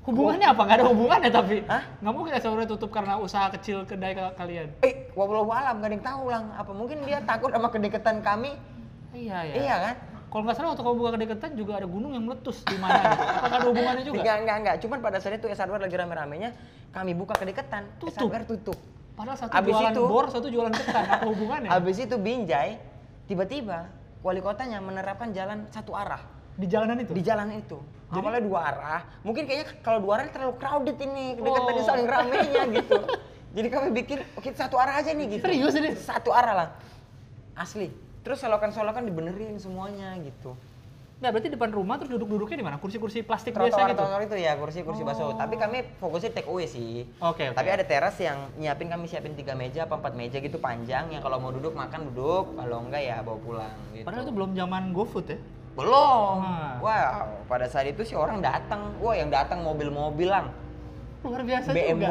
[0.07, 0.61] Hubungannya apa?
[0.63, 1.55] Nggak ada hubungannya tapi.
[1.67, 1.83] Hah?
[1.99, 4.71] Nggak mungkin SOR tutup karena usaha kecil kedai ka- kalian.
[4.79, 6.45] Eh, walau alam gak ada yang tahu lang.
[6.55, 8.55] Apa mungkin dia takut sama kedekatan kami?
[9.11, 9.55] Iya, ya.
[9.57, 9.95] Iya kan?
[10.27, 13.23] Kalau nggak salah waktu kamu buka kedekatan juga ada gunung yang meletus di mana gitu.
[13.23, 14.19] Apakah ada hubungannya juga?
[14.19, 14.75] Enggak, enggak, enggak.
[14.83, 16.49] Cuman pada saat itu S hardware lagi rame-ramenya,
[16.91, 18.27] kami buka kedekatan, Tutup.
[18.27, 18.77] hardware tutup.
[19.15, 21.03] Padahal satu Abis jualan itu- bor, satu jualan ketan.
[21.09, 21.69] Apa hubungannya?
[21.71, 22.75] Habis itu Binjai,
[23.25, 23.87] tiba-tiba
[24.19, 26.21] wali kotanya menerapkan jalan satu arah.
[26.57, 27.13] Di jalanan itu?
[27.13, 27.77] di jalan itu.
[28.07, 29.01] Jadi- Awalnya dua arah.
[29.21, 31.85] Mungkin kayaknya kalau dua arah terlalu crowded ini, kedekatan Oh.
[31.85, 32.99] saling ramenya gitu.
[33.53, 35.43] Jadi kami bikin oke satu arah aja nih gitu.
[35.43, 35.89] Serius ini?
[35.93, 36.69] Satu arah lah.
[37.53, 37.89] Asli.
[38.21, 40.55] Terus solokan-solokan dibenerin semuanya gitu.
[41.17, 42.77] Nggak, berarti depan rumah terus duduk-duduknya di mana?
[42.77, 43.97] Kursi-kursi plastik biasa Trotoar gitu?
[43.99, 45.05] trotoar itu ya kursi-kursi Oh.
[45.05, 45.33] bakso.
[45.33, 47.09] Tapi kami fokusnya take away sih.
[47.17, 47.57] Oke, oke.
[47.57, 51.19] Tapi ada teras yang nyiapin kami siapin tiga meja apa empat meja gitu panjang yang
[51.19, 54.05] kalau mau duduk makan duduk, kalau enggak ya bawa pulang gitu.
[54.05, 55.39] Padahal itu belum zaman GoFood ya?
[55.77, 56.35] Belum.
[56.39, 56.75] Ah.
[56.77, 58.97] Wow, pada saat itu sih orang datang.
[58.97, 60.49] Wah, yang datang mobil-mobil lang.
[61.21, 61.93] Luar biasa BMW.
[61.93, 62.09] juga.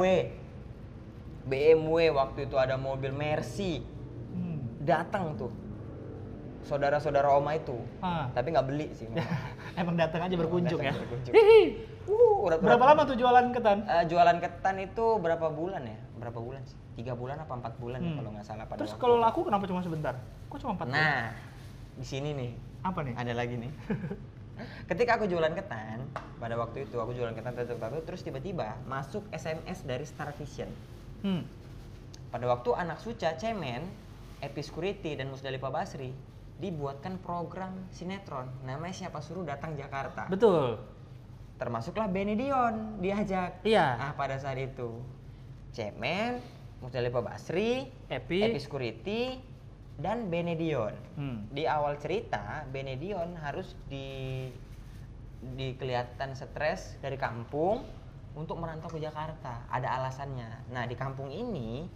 [1.45, 3.83] BMW waktu itu ada mobil Mercy
[4.29, 4.59] Hmm.
[4.81, 5.51] datang tuh.
[6.62, 7.79] Saudara-saudara Oma itu.
[7.99, 8.27] Ah.
[8.33, 9.07] Tapi nggak beli sih.
[9.79, 10.99] Emang datang aja berkunjung Datang ya?
[10.99, 11.33] berkunjung.
[11.33, 11.62] Hihi.
[12.07, 13.83] Uh, urat- Berapa lama tuh jualan ketan?
[13.85, 15.99] Eh, jualan ketan itu berapa bulan ya?
[16.17, 16.79] Berapa bulan sih?
[16.95, 18.19] Tiga bulan apa empat bulan ya Hmm.
[18.19, 20.14] kalau nggak salah pada Terus kalau laku kenapa cuma sebentar?
[20.47, 21.35] Kok cuma 4 Nah,
[21.95, 22.51] di sini nih
[22.87, 23.14] Apa nih?
[23.18, 23.72] ada lagi nih.
[24.91, 26.07] Ketika aku jualan ketan,
[26.39, 30.70] pada waktu itu aku jualan ketan tutup tutup terus tiba-tiba masuk SMS dari Star Vision.
[31.26, 31.43] Hmm.
[32.30, 33.84] Pada waktu anak Suca, Cemen,
[34.41, 36.14] Episkuriti dan Musdalifah Basri
[36.57, 40.30] dibuatkan program sinetron namanya siapa suruh datang Jakarta.
[40.30, 40.80] Betul.
[41.57, 43.64] Termasuklah Benedion diajak.
[43.64, 43.97] Iya.
[43.97, 45.01] Nah, pada saat itu
[45.72, 46.41] Cemen,
[46.80, 48.41] Musdalifah Basri, Epi.
[48.45, 49.41] Episkuriti
[49.97, 50.92] dan Benedion.
[51.16, 51.49] Hmm.
[51.49, 54.49] Di awal cerita Benedion harus di
[55.40, 57.84] di kelihatan stres dari kampung
[58.36, 59.64] untuk merantau ke Jakarta.
[59.72, 60.68] Ada alasannya.
[60.72, 61.88] Nah, di kampung ini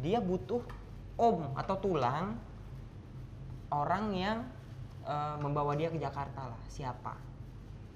[0.00, 0.64] dia butuh
[1.20, 2.40] om atau tulang
[3.68, 4.38] orang yang
[5.04, 6.62] eh, membawa dia ke Jakarta lah.
[6.72, 7.14] Siapa?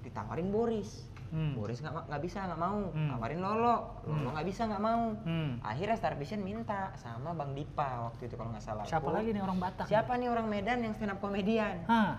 [0.05, 1.06] Ditawarin Boris.
[1.29, 1.53] Hmm.
[1.53, 2.81] Boris nggak nggak bisa nggak mau.
[2.89, 3.09] Hmm.
[3.11, 3.77] Tawarin Lolo.
[4.03, 4.33] Lolo Hmm.
[4.33, 5.05] nggak bisa nggak mau.
[5.23, 5.51] Hmm.
[5.61, 8.83] Akhirnya Star Vision minta sama Bang Dipa waktu itu kalau nggak salah.
[8.83, 9.15] Siapa aku.
[9.15, 9.87] lagi nih orang Batak?
[9.87, 11.83] Siapa nih orang Medan yang stand up komedian?
[11.87, 12.17] Hah.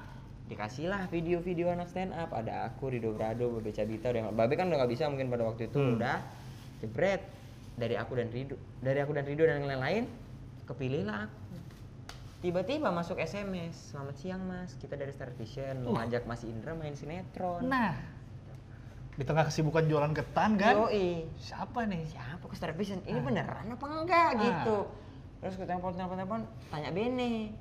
[0.48, 4.80] dikasihlah video-video anak stand up ada aku Rido Brado Babe Cabita udah Babe kan udah
[4.80, 6.00] nggak bisa mungkin pada waktu itu Hmm.
[6.00, 6.24] udah
[6.80, 7.20] jebret
[7.76, 10.08] dari aku dan Rido dari aku dan Rido dan yang lain-lain
[10.64, 11.36] kepilihlah aku
[12.40, 16.94] tiba-tiba masuk SMS selamat siang mas kita dari Star Vision mau ngajak Mas Indra main
[16.94, 18.00] sinetron Nah,
[19.18, 20.78] di tengah kesibukan jualan ketan kan?
[20.80, 21.26] Yoi.
[21.36, 22.06] Siapa nih?
[22.06, 23.24] siapa ke Star Vision ini Ah.
[23.24, 24.40] beneran apa enggak Ah.
[24.40, 24.78] gitu
[25.38, 27.54] terus ke telepon telepon telepon tanya Bene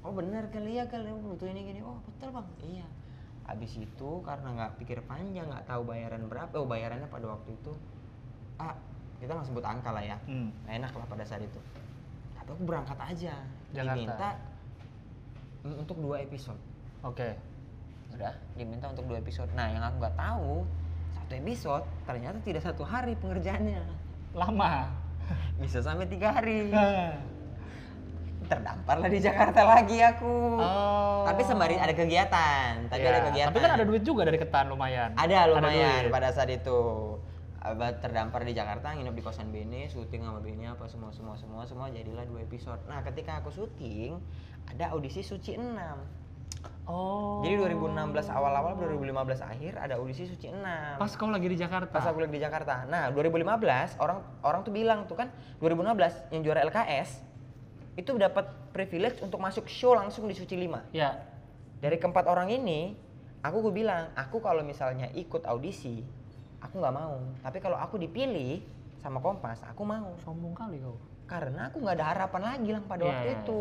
[0.00, 2.86] oh bener kali ya kali aku butuh ini gini oh betul bang iya
[3.42, 7.72] habis itu karena nggak pikir panjang nggak tahu bayaran berapa oh bayarannya pada waktu itu
[8.58, 8.76] ah
[9.16, 10.52] kita nggak sebut angka lah ya Hmm.
[10.62, 11.60] Nggak enak lah pada saat itu
[12.34, 13.34] tapi aku berangkat aja
[13.70, 13.96] Jakarta.
[13.96, 14.28] diminta
[15.72, 16.60] untuk dua episode
[17.00, 17.32] Oke.
[18.12, 20.68] udah diminta untuk dua episode nah yang aku nggak tahu
[21.32, 23.80] satu episode ternyata tidak satu hari pengerjaannya
[24.32, 24.92] Lama.
[25.62, 26.68] bisa sampai tiga hari
[28.42, 31.24] terdampar lah di Jakarta lagi aku Oh.
[31.24, 34.68] tapi sembari ada kegiatan tapi Iya, ada kegiatan Tapi kan ada duit juga dari ketan
[34.68, 35.14] lumayan.
[35.14, 36.12] ada lumayan duit.
[36.12, 37.16] pada saat itu
[37.56, 41.62] Abah terdampar di Jakarta nginep di kosan Bene syuting sama Bene apa semua semua semua
[41.64, 44.18] semua jadilah dua episode nah ketika aku syuting
[44.68, 45.70] ada audisi Suci 6
[46.82, 47.38] Oh.
[47.46, 51.94] jadi 2016 awal-awal 2015 akhir ada audisi Suci 6 Pas kau lagi di Jakarta.
[51.94, 52.82] pas aku lagi di Jakarta.
[52.90, 55.30] Nah, 2015 orang orang tuh bilang tuh kan
[55.62, 57.22] 2016 yang juara LKS
[57.94, 60.90] itu dapat privilege untuk masuk show langsung di Suci 5.
[60.90, 61.22] Ya.
[61.78, 62.96] Dari keempat orang ini,
[63.44, 66.00] aku gue bilang, aku kalau misalnya ikut audisi,
[66.58, 67.20] aku nggak mau.
[67.42, 68.64] Tapi kalau aku dipilih
[68.98, 70.14] sama Kompas, aku mau.
[70.24, 70.96] Sombong kali kau.
[71.28, 73.60] Karena aku nggak ada harapan lagi lah pada Iya, waktu iya, itu.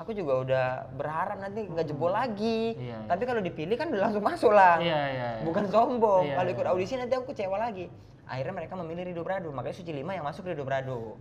[0.00, 2.72] Aku juga udah berharap nanti nggak jebol lagi.
[2.72, 3.08] Iya, iya.
[3.08, 5.44] Tapi kalau dipilih kan udah langsung masuk lah Iya, iya, iya.
[5.44, 6.24] bukan sombong.
[6.24, 6.56] Iya, Kalau iya.
[6.56, 7.92] ikut audisi nanti aku kecewa lagi.
[8.24, 11.20] Akhirnya mereka memilih Rido Brado, makanya Suci 5 yang masuk Rido Brado.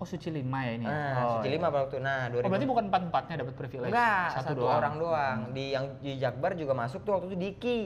[0.00, 0.86] Oh, Suci 5 ya ini.
[0.88, 1.60] Nah, oh, Suci iya.
[1.62, 1.96] 5 pada waktu.
[2.02, 3.92] Nah, 2000 Oh, berarti bukan empat-empatnya dapat privilege.
[3.94, 4.78] Enggak, satu, satu, doang.
[4.82, 5.38] orang doang.
[5.54, 7.78] Di yang di Jakbar juga masuk tuh waktu itu Diki.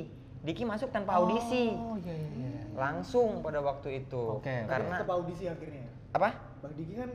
[0.47, 1.75] Diki masuk tanpa audisi.
[1.77, 2.63] Oh, iya iya iya.
[2.73, 4.41] Langsung pada waktu itu.
[4.41, 4.65] Oke.
[4.65, 5.85] Karena tetap audisi akhirnya.
[6.15, 6.31] apa?
[6.63, 7.11] Bang Diki kan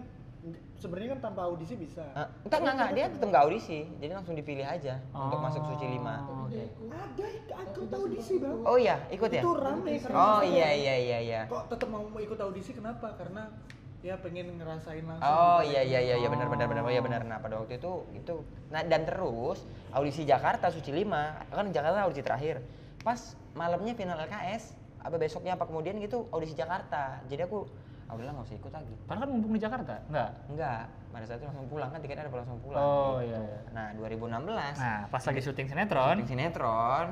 [0.79, 2.03] sebenarnya kan tanpa audisi bisa.
[2.15, 3.79] Eh, enggak, enggak, enggak, dia tetap enggak audisi.
[3.99, 5.99] Jadi langsung dipilih aja untuk masuk Suci 5.
[5.99, 6.63] Oh, Oke.
[6.89, 7.25] Ada
[7.59, 8.57] aku audisi bang.
[8.63, 9.41] Oh iya, ikut ya?
[9.43, 11.41] Itu rame karena Oh iya iya iya iya.
[11.51, 13.11] Kok tetap mau mau ikut audisi kenapa?
[13.19, 13.51] Karena
[13.99, 15.27] ya pengen ngerasain langsung.
[15.27, 17.05] Oh iya iya iya iya benar benar benar oh, iya Oh.
[17.05, 17.21] benar.
[17.27, 18.35] Nah pada waktu itu itu
[18.71, 22.63] nah dan terus audisi Jakarta Suci 5 kan Jakarta audisi terakhir.
[23.03, 27.19] Pas malamnya final LKS apa besoknya apa kemudian gitu audisi Jakarta.
[27.27, 27.67] Jadi aku
[28.09, 28.93] ah udahlah nggak usah ikut lagi.
[29.05, 30.29] Padahal kan mumpung di Jakarta, enggak?
[30.49, 32.81] Enggak, pada saat itu langsung pulang kan tiketnya ada langsung pulang.
[32.81, 33.29] Oh, gitu.
[33.29, 33.59] iya, iya.
[33.69, 36.15] Nah 2016 Nah, pas lagi syuting sinetron.
[36.17, 37.07] syuting sinetron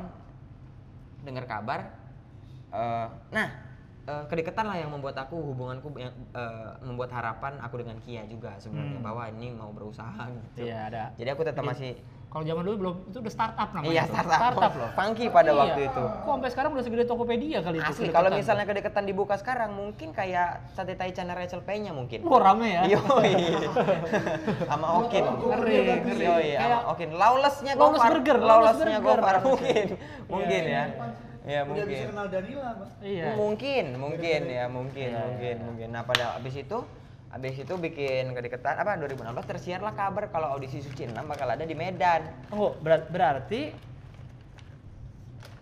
[1.21, 1.79] dengar kabar
[2.67, 3.47] eh, nah
[4.05, 8.57] eh, kedekatan lah yang membuat aku hubunganku yang eh, membuat harapan aku dengan Kia juga
[8.57, 9.05] sebenarnya Hmm.
[9.05, 10.65] bahwa ini mau berusaha gitu.
[10.65, 11.03] Iya, ada.
[11.13, 11.91] Jadi aku tetap Jadi, masih
[12.37, 13.89] Kalau zaman dulu belum itu udah startup namanya.
[13.89, 14.89] iya startup, Startup loh.
[14.93, 15.57] funky pada Iya.
[15.57, 16.03] waktu itu.
[16.21, 17.89] Kok sampai sekarang udah segede Tokopedia kali itu.
[17.89, 18.37] Asli kalau tuh.
[18.37, 22.21] misalnya kedekatan dibuka sekarang mungkin kayak sate taichan Rachel Penya mungkin.
[22.21, 22.81] Wah, rame ya.
[22.93, 23.33] Yoi.
[24.69, 25.23] Sama Okin.
[25.25, 26.25] Ngeri, ngeri.
[26.29, 27.09] Yoi, sama Okin.
[27.11, 28.11] Lawlessnya Lawless Gofar.
[28.13, 28.97] Burger, Lawless Lawlessnya.
[29.01, 29.85] Gofar mungkin.
[30.29, 30.83] Mungkin Iya, ya.
[31.41, 32.05] Ya Udah bisa mungkin.
[32.13, 32.91] kenal Danila, Bang.
[33.01, 33.25] Iya.
[33.33, 35.65] Mungkin, mungkin ya, mungkin, Iya, mungkin, iya.
[35.65, 35.87] mungkin.
[35.89, 36.77] Nah, pada habis itu
[37.27, 41.73] habis itu bikin kedekatan apa 2016 tersiarlah kabar kalau audisi Suci 6 bakal ada di
[41.73, 42.23] Medan.
[42.47, 43.75] Tunggu, berat- berarti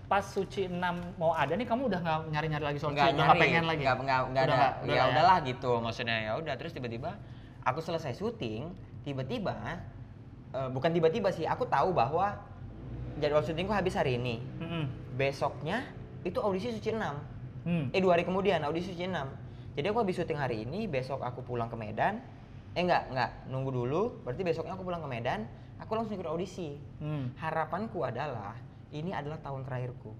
[0.05, 0.77] pas Suci 6
[1.17, 3.83] mau ada nih kamu udah nggak nyari-nyari lagi soal Nggak Suci, udah nggak pengen lagi.
[3.83, 4.53] Nggak, nggak, nggak Udah ada.
[4.53, 5.05] nggak- ya udah ya?
[5.11, 7.11] udahlah gitu maksudnya ya udah terus tiba-tiba
[7.61, 8.69] aku selesai syuting,
[9.01, 9.57] tiba-tiba
[10.53, 12.37] eh, bukan tiba-tiba sih, aku tahu bahwa
[13.17, 14.39] jadwal syutingku habis hari ini.
[14.55, 14.85] Mm-mm.
[15.15, 15.81] Besoknya
[16.21, 17.01] itu audisi Suci 6.
[17.65, 17.89] Hmm.
[17.89, 19.25] Eh dua hari kemudian audisi Suci 6.
[19.75, 22.23] Jadi aku habis syuting hari ini, besok aku pulang ke Medan.
[22.75, 24.23] Eh enggak, enggak, nunggu dulu.
[24.23, 25.43] Berarti besoknya aku pulang ke Medan,
[25.79, 26.79] aku langsung ikut audisi.
[27.03, 27.35] Hmm.
[27.35, 28.55] Harapanku adalah
[28.95, 30.15] ini adalah tahun terakhirku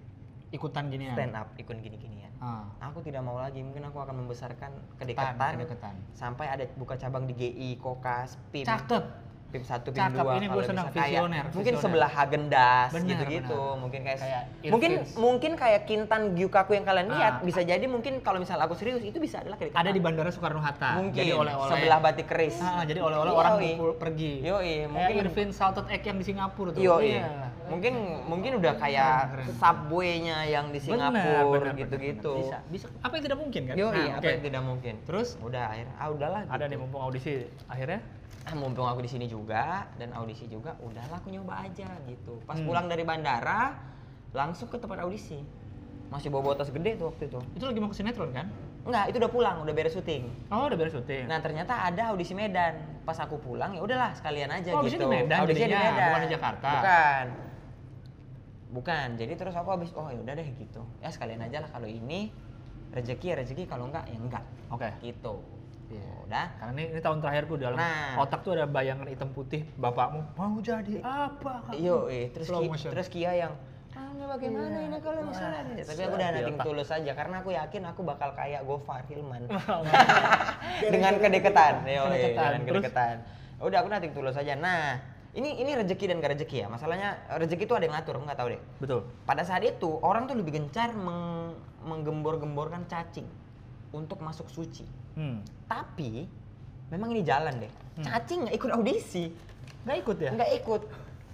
[0.52, 1.16] Ikutan gini ya.
[1.16, 2.32] stand up ikut gini-ginian.
[2.44, 2.68] Ah.
[2.92, 5.96] Aku tidak mau lagi, mungkin aku akan membesarkan kedekatan, kedekatan.
[6.12, 8.68] sampai ada buka cabang di GI, Kokas, PIM.
[8.68, 9.04] Cakep.
[9.46, 11.84] PIM 1, PIM Cakep, 2 ini gua senang, bisa kayak- visioner, Mungkin visioner.
[11.86, 17.42] sebelah Hagendas gitu-gitu, mungkin kayak, Kayak mungkin mungkin kayak Kintan Gyukaku yang kalian lihat Ah.
[17.42, 19.80] bisa jadi mungkin kalau misalnya aku serius itu bisa adalah kedekatan.
[19.80, 20.98] Ada di Bandara Soekarno Hatta.
[20.98, 21.72] mungkin Jadi oleh-oleh.
[21.72, 22.58] sebelah batik keris.
[22.60, 23.64] Ah, jadi oleh-oleh orang Yoi.
[23.70, 24.34] kumpul pergi.
[24.42, 26.82] Kayak mungkin Irvin Salted Egg yang di Singapura tuh.
[26.82, 27.16] Yoi.
[27.16, 27.30] Iya.
[27.66, 27.94] Mungkin
[28.28, 29.14] mungkin udah kayak
[29.56, 32.34] subway-nya yang di Singapura gitu-gitu.
[32.40, 32.86] Bisa, bisa.
[33.00, 33.76] Apa yang tidak mungkin kan?
[33.76, 34.94] Yoi, Nah, apa yang tidak mungkin.
[35.04, 36.72] Terus Udah akhirnya ah udahlah ada gitu.
[36.72, 37.34] nih mumpung audisi
[37.66, 38.00] akhirnya
[38.46, 42.38] ah, mumpung aku di sini juga dan audisi juga udahlah aku nyoba aja gitu.
[42.46, 42.66] Pas Hmm.
[42.66, 43.74] pulang dari bandara
[44.32, 45.42] langsung ke tempat audisi.
[46.08, 47.40] Masih bawa bawa tas gede tuh waktu itu.
[47.54, 48.48] Itu lagi mau ke sinetron kan?
[48.86, 50.30] enggak itu udah pulang udah beres syuting.
[50.54, 51.26] Oh udah beres syuting.
[51.26, 52.78] nah ternyata ada audisi Medan.
[53.02, 56.22] Pas aku pulang ya udahlah sekalian aja Oh, gitu audisinya di Medan Audisinya jadinya, bukan
[56.22, 56.70] di Jakarta.
[56.70, 57.26] bukan.
[58.68, 60.86] Bukan jadi terus aku habis oh ya udah deh gitu.
[61.00, 62.30] Ya sekalian aja lah kalau ini.
[62.94, 64.88] Rezeki ya rezeki kalau enggak ya enggak Oke.
[65.02, 65.42] gitu
[65.88, 66.06] Iya.
[66.24, 68.18] udah Karena ini, ini tahun terakhirku dalam Nah.
[68.18, 71.62] otak tuh ada bayangan hitam putih bapakmu mau jadi apa?
[71.64, 72.90] kamu?" Yo, eh, terus Slow Ki- motion.
[72.90, 73.54] terus Kia yang
[73.92, 77.82] ah bagaimana ini kalau misalnya Wah, tapi aku udah nating tulus aja karena aku yakin
[77.86, 82.50] aku bakal kayak Gofar Hilman Gara-gara dengan kedekatan yo Kedekatan.
[82.60, 83.16] dengan kedekatan
[83.58, 85.00] udah aku nating tulus aja nah
[85.32, 88.48] ini ini rezeki dan gak rezeki ya masalahnya rezeki itu ada yang ngatur nggak tahu
[88.50, 89.00] deh Betul.
[89.24, 93.28] pada saat itu orang tuh lebih gencar meng- menggembor-gemborkan cacing
[93.96, 94.84] untuk masuk suci
[95.16, 95.40] Hmm.
[95.66, 96.28] tapi
[96.88, 99.32] memang ini jalan deh cacing nggak ikut audisi
[99.86, 100.32] Nggak ikut ya?
[100.34, 100.82] nggak ikut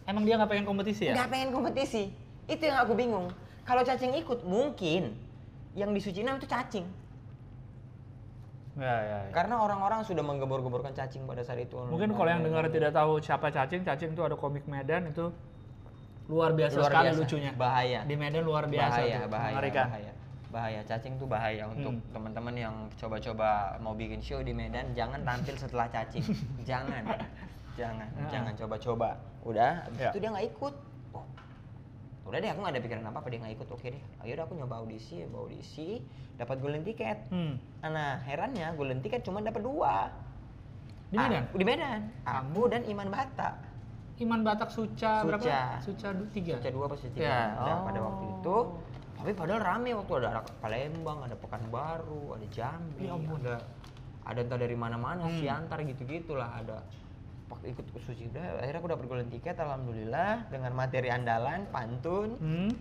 [0.03, 1.13] Emang dia nggak pengen kompetisi ya?
[1.13, 2.13] nggak pengen kompetisi
[2.45, 3.33] itu yang aku bingung
[3.63, 5.17] kalau cacing ikut mungkin
[5.73, 6.85] yang disuciin itu cacing
[8.71, 9.31] Ya, ya, ya.
[9.31, 13.51] karena orang-orang sudah menggembor-gemborkan cacing pada saat itu Mungkin kalau yang dengar tidak tahu siapa
[13.51, 15.27] cacing, cacing itu ada komik Medan itu
[16.31, 17.19] luar biasa Luar sekali biasa.
[17.19, 17.51] lucunya.
[17.51, 19.85] bahaya Di Medan luar biasa bahaya tuh, bahaya mengerikan.
[19.89, 20.11] bahaya
[20.51, 22.11] bahaya cacing tuh bahaya untuk Hmm.
[22.11, 26.21] teman-teman yang coba-coba mau bikin show di Medan jangan tampil setelah cacing
[26.69, 27.07] jangan
[27.73, 28.27] jangan Ah.
[28.27, 30.11] jangan coba-coba udah habis Ya.
[30.11, 30.73] itu dia nggak ikut
[31.13, 31.25] oh
[32.23, 34.45] udah deh aku nggak ada pikiran apa apa dia nggak ikut oke deh ayo udah
[34.45, 35.89] aku nyoba audisi nyoba audisi
[36.35, 37.55] dapat golden ticket Hmm.
[37.81, 40.11] nah herannya golden ticket cuma dapat dua
[41.07, 41.43] Di Ah, Medan?
[41.49, 43.71] di Medan aku dan Iman Bata
[44.17, 45.41] Iman Batak Suca, berapa?
[45.41, 45.59] Suca.
[45.81, 46.53] Suca du- tiga.
[46.55, 47.83] Suca dua pasti tiga Ya, Udah, oh.
[47.83, 48.55] pada waktu itu
[49.21, 53.37] tapi padahal rame waktu ada anak Palembang ada Pekanbaru ada Jambi Ya ampun.
[53.39, 53.55] ada
[54.23, 55.37] ada entah dari mana-mana Hmm.
[55.37, 56.81] Siantar gitu gitulah ada
[57.61, 62.73] ikut suci udah akhirnya aku dapat golden ticket alhamdulillah dengan materi andalan pantun Hmm.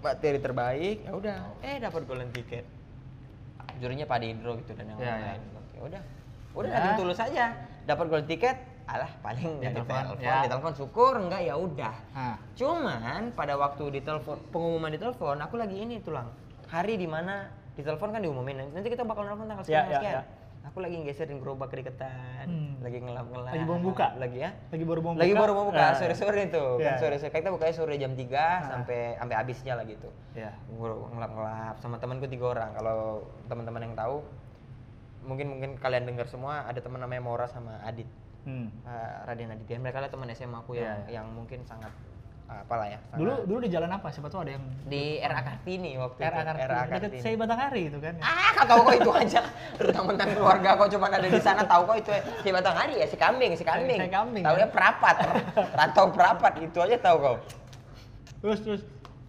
[0.00, 2.66] materi terbaik ya udah eh dapat golden ticket
[3.78, 5.40] jurinya Pak Didro gitu dan yang Ya, lain
[5.70, 6.02] ya udah
[6.50, 6.98] udah Ya.
[6.98, 7.54] tulus aja
[7.86, 8.56] dapat golden ticket
[8.90, 10.36] alah paling Ditelepon, ditelepon ya.
[10.42, 15.98] ditelepon syukur enggak ya udah Nah, Cuman pada waktu ditelepon pengumuman ditelepon, aku lagi ini
[15.98, 16.26] tulang.
[16.66, 18.68] Hari di mana ditelepon kan diumumin.
[18.68, 20.14] Nanti kita bakal nelfon tanggal Ya, sekian ya, sekian.
[20.14, 20.22] ya.
[20.62, 22.76] Aku lagi geserin gerobak kedeketan, Hmm.
[22.78, 23.48] lagi ngelap-ngelap.
[23.50, 24.06] Lagi mau buka?
[24.14, 24.50] Lagi ya?
[24.68, 25.40] lagi baru mau Lagi buka.
[25.40, 26.64] baru mau buka, Nah, sore-sore itu.
[26.76, 27.00] Ya, Kan ya.
[27.00, 27.32] sore-sore.
[27.32, 28.68] Kita bukanya sore jam 3 Ah.
[28.68, 30.08] sampai sampai habisnya lah gitu.
[30.32, 30.52] Ya.
[30.68, 32.70] Gua ngelap-ngelap sama temanku tiga orang.
[32.72, 32.98] Kalau
[33.46, 34.20] teman-teman yang tahu
[35.22, 38.08] mungkin mungkin kalian dengar semua ada teman namanya Mora sama Adit.
[38.42, 38.68] Hmm.
[38.82, 39.76] Uh, Raden Aditya.
[39.76, 41.20] Mereka adalah teman SMA aku yang Ya, ya.
[41.20, 41.92] yang mungkin sangat
[42.46, 42.98] uh, apalah ya.
[43.04, 44.08] sangat- Dulu dulu di jalan apa?
[44.08, 46.40] Siapa tuh ada yang di RA Kartini waktu RA.
[46.42, 46.66] Kartini.
[46.66, 47.18] RA Kartini.
[47.18, 48.14] saya Batanghari itu kan.
[48.18, 49.40] Ah, kau tahu kok itu aja.
[49.78, 52.10] Tentang-tentang keluarga kau cuma ada di sana tahu kok itu
[52.40, 54.00] si Batanghari ya si kambing, si kambing.
[54.00, 55.16] Si kambing, Tahu ya perapat,
[55.72, 57.36] rantau perapat itu aja tahu kau.
[58.40, 58.82] Terus terus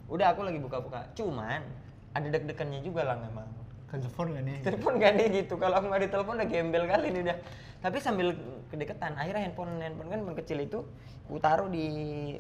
[0.08, 1.08] Udah aku lagi buka-buka.
[1.16, 1.64] Cuman
[2.12, 3.48] ada deg-degannya juga lah memang.
[3.94, 4.58] Telepon gak nih?
[4.62, 5.54] Telepon gak nih gitu.
[5.56, 7.38] Kalau aku nggak ditelepon udah gembel kali nih udah.
[7.80, 8.28] Tapi sambil
[8.68, 10.80] kedeketan, akhirnya handphone handphone kan handphone kecil itu
[11.24, 11.86] ku taruh di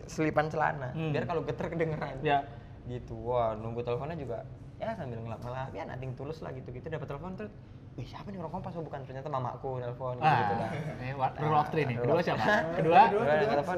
[0.05, 1.09] selipan celana Hmm.
[1.09, 2.21] biar kalau geter kedengeran.
[2.21, 2.45] Ya.
[2.83, 4.41] gitu wah nunggu teleponnya juga
[4.75, 7.53] ya sambil ngelap ngelap ya nating tulus lah gitu gitu dapat telepon terus
[7.93, 11.09] wih siapa nih orang kompas oh bukan ternyata mamaku nelpon gitu, gitu Ah, dah ini
[11.13, 11.95] wa- berulang waktu nih.
[11.95, 12.45] Kedua siapa?
[12.81, 12.99] Kedua.
[13.05, 13.77] Kedua Kedua, telepon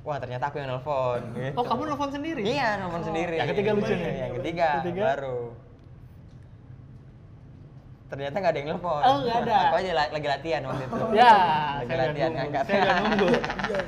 [0.00, 1.54] wah ternyata aku yang nelpon gitu.
[1.54, 2.42] Oh, kamu nelfon sendiri?
[2.42, 4.12] iya nelpon sendiri Yang ketiga lucu nih.
[4.18, 5.02] yang ketiga, Ketiga?
[5.06, 5.38] baru
[8.08, 9.56] ternyata nggak ada yang nelpon Oh, nggak ada.
[9.64, 11.32] aku aja la- lagi latihan waktu itu Ya,
[11.76, 12.38] lagi saya latihan nunggu.
[12.40, 13.28] ngangkat Saya udah nunggu.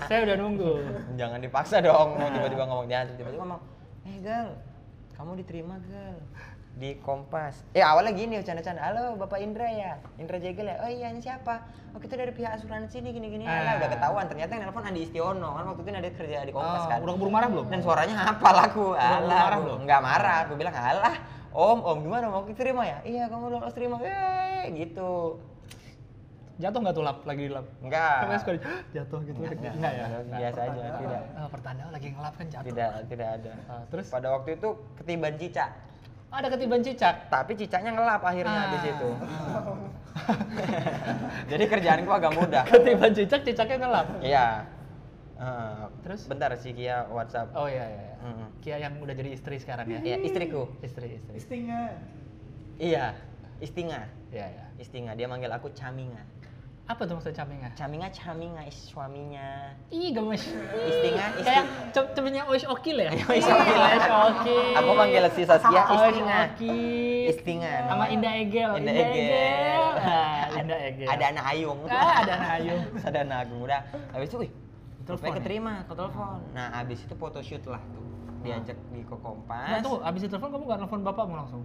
[0.02, 0.72] saya udah nunggu.
[1.16, 2.30] jangan dipaksa dong mau Nah.
[2.30, 3.60] tiba-tiba ngomong jangan tiba-tiba ngomong
[4.02, 4.48] eh gal
[5.12, 6.16] kamu diterima gal
[6.72, 11.08] di Kompas eh awalnya gini canda-canda halo bapak Indra ya Indra Jegel ya oh iya
[11.08, 11.60] ini siapa
[11.90, 13.56] oh kita dari pihak asuransi nih gini-gini Ah.
[13.58, 16.78] Alah, udah ketahuan ternyata yang nelfon Andi Istiono kan waktu itu ada kerja di Kompas
[16.78, 17.66] Oh, kan udah keburu marah belum?
[17.66, 19.80] dan suaranya hafal aku Udah alah marah aku belum?
[19.82, 21.14] nggak marah aku bilang alah
[21.52, 25.38] om om gimana mau diterima ya iya kamu lolos terima eh gitu
[26.56, 27.64] Jatuh nggak tuh lap lagi lap?
[27.80, 28.60] enggak Sampai suka di-
[28.92, 29.40] jatuh gitu.
[29.40, 30.04] Enggak, Enggak, enggak, ya?
[30.20, 31.22] enggak, biasa aja, tidak.
[31.32, 32.66] Ah, pertanda lagi ngelap kan jatuh.
[32.68, 35.70] tidak tidak ada Ah, terus pada waktu itu ketiban cicak
[36.30, 37.14] ada ketiban cicak.
[37.26, 38.64] tapi cicaknya ngelap akhirnya Ah.
[38.68, 39.08] habis itu
[41.50, 44.06] jadi kerjaanku agak mudah Ketiban cicak, cicaknya ngelap.
[44.20, 44.46] iya
[45.40, 46.20] Eh, Terus?
[46.26, 48.02] bentar si Kia WhatsApp Oh iya iya.
[48.02, 48.14] iya.
[48.20, 48.48] Mm-mm.
[48.60, 50.00] Kia yang udah jadi istri sekarang ya?
[50.02, 51.32] Iya, istriku Istri istri.
[51.34, 51.96] Istingan.
[52.76, 53.16] iya
[53.58, 54.64] Istinga Iya iya.
[54.76, 56.20] Istinga dia manggil aku Caminga
[56.84, 57.70] Apa tuh maksud caminga?
[57.72, 60.44] Caminga Caminga is suaminya Ih gemes.
[60.82, 63.08] Istinga Kayak cem- cemennya Oish Okil ya?
[63.30, 63.78] Oish Okil.
[63.78, 64.64] Oish Okil.
[64.74, 66.40] Aku manggil si Saskia Oish Istinga.
[67.30, 68.70] Istinga Sama Indah Egel.
[68.76, 69.84] Indah Egel.
[69.96, 71.08] Ah, Indah Egel.
[71.08, 72.82] ada anak Ayung Ah, ada anak Ayung.
[73.08, 73.80] ada anak Agung udah
[74.10, 74.36] habis itu
[75.10, 75.38] Telepon telepon ya?
[75.38, 78.06] keterima ke telepon nah habis itu photoshoot lah tuh
[78.40, 81.62] diajak di ke Kompas Nah tuh, abis ditelepon kamu gak nelfon bapakmu langsung?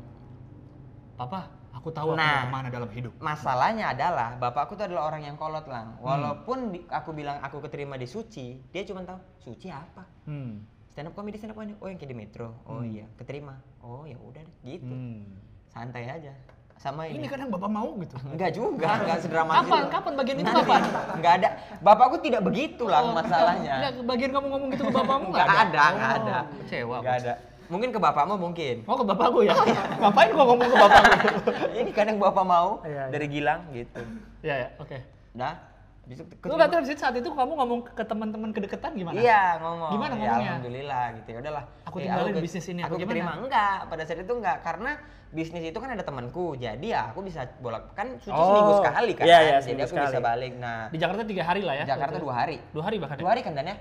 [1.15, 2.43] Papa, aku tahu aku Nah.
[2.43, 3.13] mau ke mana dalam hidup.
[3.17, 7.95] masalahnya adalah bapakku tuh adalah orang yang kolot lang walaupun di- aku bilang aku keterima
[7.95, 10.59] di suci dia cuma tahu suci apa Hmm.
[10.85, 12.91] stand up comedy stand up comedy oh yang kayak di metro oh Hmm.
[12.91, 15.39] iya keterima oh ya udah gitu Hmm.
[15.65, 16.35] santai aja
[16.76, 18.15] sama Ini ini, kadang bapak mau gitu.
[18.28, 19.82] enggak juga enggak sedramatis Kapan?
[19.82, 19.89] itu.
[19.89, 20.82] Kapan bagian itu kapan?
[21.15, 21.49] enggak ada
[21.80, 26.19] bapakku tidak begitulah masalahnya Enggak, bagian kamu ngomong gitu ke bapakmu enggak ada enggak Oh,
[26.21, 26.97] ada Kecewa.
[27.01, 27.34] enggak ada
[27.65, 29.53] mungkin ke bapakmu mungkin Mau ke bapakku ya?
[30.03, 31.13] Ngapain gua ngomong ke bapakku?
[31.82, 33.03] ini kadang bapak mau iya.
[33.09, 34.01] dari Gilang gitu
[34.39, 34.97] Iya ya, oke.
[35.34, 35.74] dah Bisa
[36.05, 39.17] Lu berarti habis itu saat itu kamu ngomong ke teman-teman kedekatan gimana?
[39.17, 39.89] Iya ngomong.
[39.89, 40.49] Gimana Ya, ngomongnya?
[40.53, 41.63] alhamdulillah gitu ya udahlah.
[41.83, 43.77] Aku Eh, tinggalin ke- bisnis ini, Aku terima enggak.
[43.89, 44.91] Pada saat itu enggak karena
[45.31, 46.53] bisnis itu kan ada temanku.
[46.55, 49.25] Jadi ya aku bisa bolak kan suci Oh, seminggu sekali kan.
[49.25, 50.21] iya, iya, Jadi seminggu aku bisa sekali.
[50.23, 50.53] balik.
[50.55, 51.85] Nah, Di Jakarta tiga hari lah ya?
[51.87, 52.57] Jakarta dua hari.
[52.69, 53.31] Dua hari bahkan Dua ya?
[53.31, 53.77] hari kan Dan ya?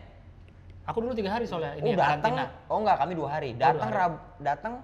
[0.84, 1.76] Aku dulu tiga hari soalnya.
[1.76, 2.08] Ini Oh ya, datang.
[2.24, 2.44] karantina.
[2.66, 3.48] Oh enggak kami dua hari.
[3.52, 3.98] dua Datang hari.
[4.00, 4.74] Rab datang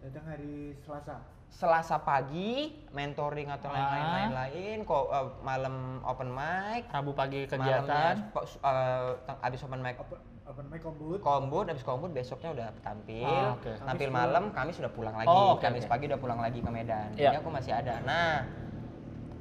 [0.00, 1.16] Datang hari Selasa.
[1.54, 3.78] Selasa pagi mentoring atau Ah.
[3.86, 8.14] lain-lain lain kok eh, malam open mic Rabu pagi kegiatan.
[8.26, 11.18] sp- eh, teng- abis open mic Open, open mic kombut.
[11.20, 13.70] kombut habis kombut besoknya udah tampil Ah, oke.
[13.80, 15.90] tampil Kamis malam kami sudah pulang lagi Oh, oke, Kamis oke.
[15.90, 17.30] pagi udah pulang lagi ke Medan Iya.
[17.30, 18.42] jadi aku masih ada nah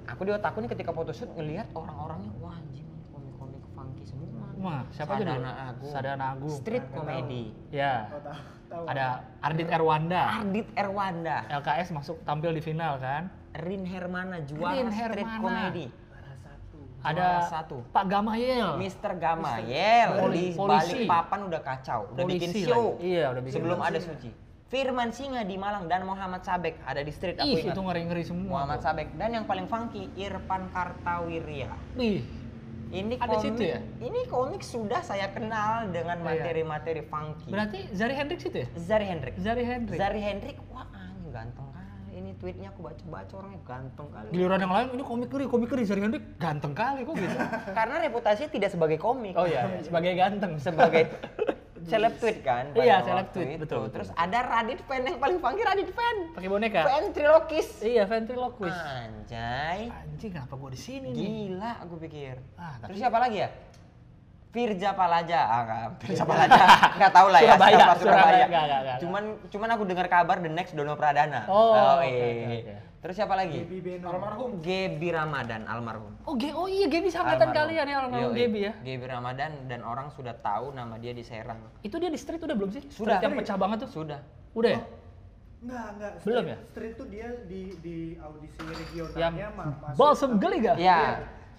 [0.06, 5.18] aku di otakku nih ketika photoshoot ngelihat orang-orangnya wah anjing komik-komik funky semua Wah, siapa
[5.18, 5.34] aja dulu?
[5.34, 6.54] Sadana Agung Sadana Agung.
[6.54, 8.06] street comedy Ya.
[8.74, 8.86] Tahu.
[8.90, 9.06] Ada
[9.40, 10.22] Ardit Erwanda.
[10.36, 13.30] Ardit Erwanda LKS masuk tampil di final kan?
[13.54, 15.70] Rin Hermana juara Rin street Hermana.
[16.42, 16.80] satu.
[17.04, 17.78] Ada satu.
[17.94, 18.82] Pak Gamayel.
[18.82, 19.14] Mr.
[19.14, 21.06] Gamayel Poli- di polisi.
[21.06, 23.06] balik papan udah kacau udah bikin Polisi show lagi.
[23.06, 23.88] Iya, udah bikin sebelum show.
[23.88, 24.32] ada Suci
[24.66, 28.24] Firman Singa di Malang dan Muhammad Sabek ada di street aku Ih, ingat itu ngeri-ngeri
[28.26, 28.66] semua.
[28.66, 28.90] Muhammad tuh.
[28.90, 31.70] Sabek dan yang paling funky Irfan Kartawirya.
[31.94, 32.26] Ih,
[32.94, 33.80] Ini Ada komik, situ ya?
[33.98, 36.26] Ini komik sudah saya kenal dengan Iya.
[36.30, 37.50] materi-materi funky.
[37.50, 38.68] berarti Zari Hendrix itu ya?
[38.78, 39.34] Zari Hendrik.
[39.42, 39.98] Zari Hendrix.
[39.98, 41.82] Zari Hendrik, wah anjing ganteng kali.
[42.14, 44.30] Ini tweetnya aku baca-baca orangnya ganteng kali.
[44.30, 47.38] Giliran yang lain ini komik ngeri, komik ngeri Zari Hendrix ganteng kali kok gitu.
[47.82, 49.34] Karena reputasinya tidak sebagai komik.
[49.34, 50.52] Oh iya, iya, sebagai ganteng.
[50.62, 51.04] sebagai
[51.84, 52.66] seleb tweet kan.
[52.72, 53.62] Iya, seleb tweet, itu.
[53.62, 53.94] betul, betul.
[53.96, 56.16] Terus ada Radit fan yang paling funky Radit fan.
[56.32, 56.82] Pakai boneka.
[56.84, 57.68] Ventriloquis.
[57.80, 58.80] Iya, ventriloquist.
[58.80, 59.80] Anjay.
[59.88, 61.20] Anjing, kenapa gua di sini nih?
[61.20, 62.36] Gila aku pikir.
[62.56, 63.50] Ah, tapi- Terus siapa lagi ya?
[64.54, 66.62] Firja Palaja, ah enggak, Firja Palaja,
[66.94, 68.98] enggak tahu lah ya, Surabaya, siapa Surabaya, enggak, enggak, enggak.
[69.02, 71.50] Cuman, cuman aku dengar kabar the next Dono Pradana.
[71.50, 72.22] Oh, oke, iya.
[72.30, 72.74] oke, oke.
[73.02, 73.66] Terus siapa lagi?
[73.66, 74.14] Beno.
[74.14, 76.14] Almarhum Gebi Ramadan, almarhum.
[76.30, 77.58] Oh, Ge oh iya, Gaby angkatan Almarhum.
[77.66, 78.74] kalian ya, almarhum Yoi, Gaby ya.
[78.86, 81.58] Gebi Ramadan dan orang sudah tahu nama dia di Serang.
[81.82, 82.86] Itu dia di street udah belum sih?
[82.94, 83.18] Sudah.
[83.18, 84.06] Street yang pecah banget tuh.
[84.06, 84.22] Sudah.
[84.54, 84.82] Udah ya?
[85.66, 86.12] Enggak, enggak.
[86.22, 86.58] Belum Street- ya?
[86.70, 89.98] Street tuh dia di di audisi regionalnya Yang.
[89.98, 90.76] Balsam Geli gak?
[90.78, 91.02] Iya.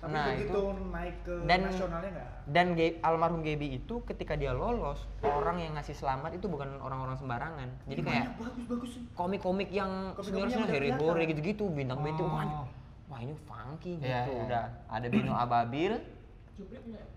[0.05, 2.29] Tapi Nah, begitu itu naik ke Dan- nasionalnya enggak.
[2.47, 7.17] dan Ge- almarhum Gebi itu ketika dia lolos, orang yang ngasih selamat itu bukan orang-orang
[7.17, 7.69] sembarangan.
[7.87, 9.03] Jadi kayak bagus-bagus sih.
[9.11, 10.93] komik-komik yang udah Harry.
[10.93, 12.29] Bore gitu-gitu bintang Oh.
[12.29, 12.69] wah,
[13.09, 14.41] wah ini funky gitu Iya, iya.
[14.45, 15.93] udah ada Bino Ababil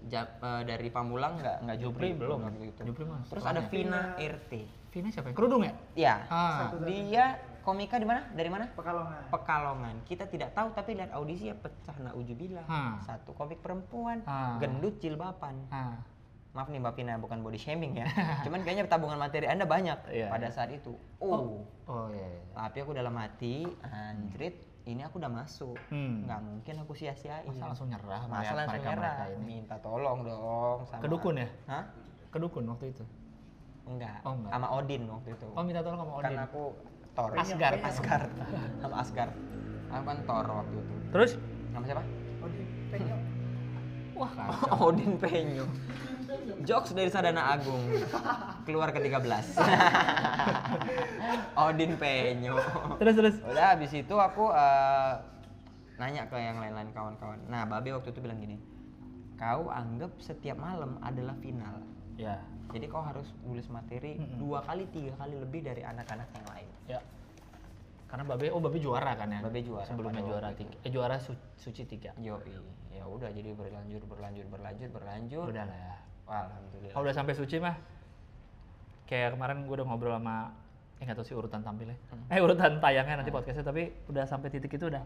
[0.07, 2.37] Ja- eh, dari Pamulang nggak nggak Jupri Jupri belum.
[2.41, 2.81] nggak begitu.
[2.85, 3.27] Jupri mas.
[3.27, 3.69] terus ada Vina.
[3.69, 4.51] Vina RT
[4.89, 5.33] Vina siapa ya?
[5.35, 5.73] Kerudung ya?
[5.93, 6.71] ya Ah.
[6.71, 7.35] Satu- dia
[7.67, 9.27] komika di mana dari mana Pekalongan.
[9.27, 12.95] Pekalongan kita tidak tahu tapi lihat audisi ya pecah naujubillah Ah.
[13.03, 14.55] satu komik perempuan Ah.
[14.57, 15.99] gendut jilbaban Ah.
[16.49, 18.07] maaf nih Mbak Vina bukan body shaming ya
[18.47, 22.23] cuman kayaknya tabungan materi anda banyak Iya, pada saat itu oh Oh iya.
[22.23, 22.41] iya.
[22.55, 26.23] tapi aku dalam hati anjrit ini aku udah masuk Hmm.
[26.23, 29.43] nggak mungkin aku sia-siain Masa langsung nyerah masa langsung mereka nyerah mereka ini?
[29.59, 31.47] minta tolong dong sama Ke dukun ya?
[31.67, 31.83] Hah?
[32.27, 33.03] Kedukun waktu itu.
[33.85, 34.51] enggak Oh, enggak.
[34.51, 36.35] sama Odin waktu itu Oh minta tolong sama Odin.
[36.37, 36.63] aku
[37.17, 37.81] Thor Asgard.
[37.81, 38.29] Asgard
[38.85, 39.33] sama Asgard
[39.89, 41.31] aku kan Thor waktu itu Terus?
[41.73, 42.03] sama siapa
[42.47, 42.63] di
[42.93, 43.21] penyok.
[44.21, 44.85] Wah kacau.
[44.93, 45.65] Odin Penyu
[46.61, 47.81] Jokes dari Sadana Agung
[48.63, 49.17] keluar ke 13
[51.57, 52.55] Odin Penyu
[53.01, 53.35] terus terus.
[53.45, 55.13] udah habis itu aku eh,
[55.97, 58.57] nanya ke yang lain-lain kawan-kawan nah Babe waktu itu bilang gini
[59.37, 61.81] kau anggap setiap malam adalah final
[62.17, 62.41] Ya.
[62.69, 64.37] Jadi kau harus nulis materi Mm-mm.
[64.37, 66.99] dua kali tiga kali lebih dari anak-anak yang lain Ya.
[68.07, 69.43] Karena Babe, oh Babe juara kan ya?
[69.43, 70.71] Babe juara Sebelumnya juara tiga.
[70.79, 72.15] Eh juara su- suci tiga.
[72.15, 72.39] yo
[72.87, 75.95] ya udah jadi berlanjut berlanjut berlanjut berlanjut Udah lah ya.
[76.23, 77.75] Wah, alhamdulillah Kalau udah sampai suci mah,
[79.05, 80.55] kayak kemarin gue udah ngobrol sama,
[80.95, 82.27] eh nggak tahu sih urutan tampilnya, Hmm.
[82.27, 85.03] eh urutan tayangnya nanti podcastnya, tapi udah sampai titik itu udah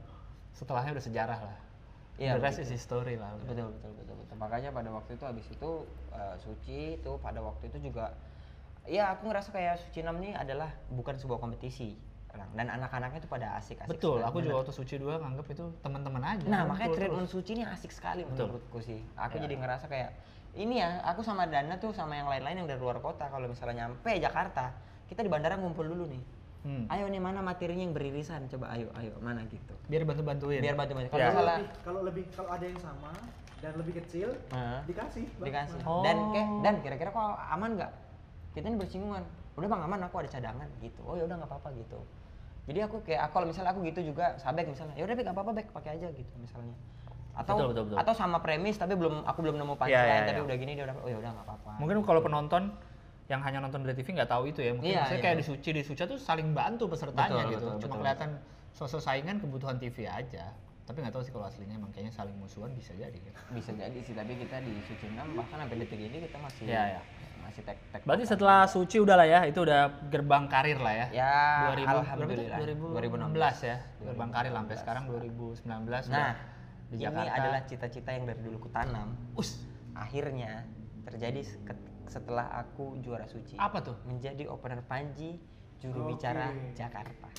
[0.51, 1.57] setelahnya udah sejarah lah.
[2.15, 2.67] Iya, The rest begitu.
[2.67, 3.31] is history lah.
[3.33, 3.45] udah.
[3.45, 5.71] betul betul betul betul makanya pada waktu itu habis itu
[6.11, 8.13] eh, suci itu pada waktu itu juga
[8.83, 11.95] ya aku ngerasa kayak suci 6 ini adalah bukan sebuah kompetisi
[12.31, 12.47] Lang.
[12.55, 14.23] dan anak-anaknya itu pada asik asik Betul, sekali.
[14.25, 16.45] aku juga waktu suci dua nganggap itu teman-teman aja.
[16.45, 16.97] nah Betul, makanya terus.
[16.97, 18.47] treatment suci ini asik sekali Betul.
[18.47, 19.41] menurutku sih aku Ya.
[19.43, 20.09] jadi ngerasa kayak
[20.53, 23.85] ini ya aku sama Dana tuh sama yang lain-lain yang dari luar kota kalau misalnya
[23.85, 24.71] nyampe Jakarta
[25.05, 26.23] kita di bandara ngumpul dulu nih
[26.61, 26.85] Hmm.
[26.87, 30.61] ayo nih mana materinya yang beririsan coba ayo ayo mana gitu Biar bantu-bantuin.
[30.61, 31.33] biar bantu bantu kalau Ya.
[31.33, 33.11] Lebih, kalau lebih kalau ada yang sama
[33.57, 34.85] dan lebih kecil Hah?
[34.85, 35.25] dikasih.
[35.35, 35.45] Bang.
[35.47, 36.01] dikasih Oh.
[36.01, 37.91] dan kayak dan kira-kira kok aman nggak
[38.51, 41.69] kita ini bersinggungan udah bang aman aku ada cadangan gitu oh ya udah nggak apa-apa
[41.75, 41.99] gitu
[42.63, 45.35] jadi aku kayak aku kalau misalnya aku gitu juga sabek misalnya ya udah bek nggak
[45.35, 46.77] apa-apa bek pakai aja gitu misalnya
[47.31, 47.97] atau Betul, betul, betul.
[47.97, 50.45] atau sama premis tapi belum aku belum nemu Iya, punchline iya, tapi iya.
[50.45, 52.63] udah gini dia udah oh ya udah nggak apa-apa Mungkin kalau penonton
[53.31, 54.71] yang hanya nonton dari TV nggak tahu itu ya.
[54.75, 55.19] Mungkin Iya, iya.
[55.23, 57.65] kayak di Suci di Suca tuh saling bantu pesertanya Betul, gitu.
[57.65, 57.99] betul, Cuma betul.
[58.03, 58.29] kelihatan
[58.75, 60.51] sosok saingan kebutuhan TV aja.
[60.83, 63.15] Tapi nggak tahu sih kalau aslinya emang kayaknya saling musuhan bisa jadi.
[63.49, 66.83] Bisa jadi sih tapi kita di suci 6 bahkan sampai detik ini kita masih Iya,
[66.89, 67.01] iya.
[67.39, 71.05] masih tek tek Berarti setelah Suci udah lah ya, itu udah gerbang karir lah ya.
[71.09, 71.35] ya
[71.71, 72.91] 2000, alhamdulillah berapa tuh?
[72.91, 73.77] 2016 ya.
[74.03, 76.29] Gerbang karir sampai sekarang 2019 nah udah
[76.91, 77.31] di ini Jakarta.
[77.39, 79.63] adalah cita-cita yang dari dulu kutanam Us,
[79.95, 80.67] akhirnya
[81.01, 81.39] terjadi
[82.11, 83.95] setelah aku juara suci apa tuh?
[84.03, 85.39] menjadi opener Panji
[85.79, 86.19] juru Oke.
[86.19, 87.31] bicara Jakarta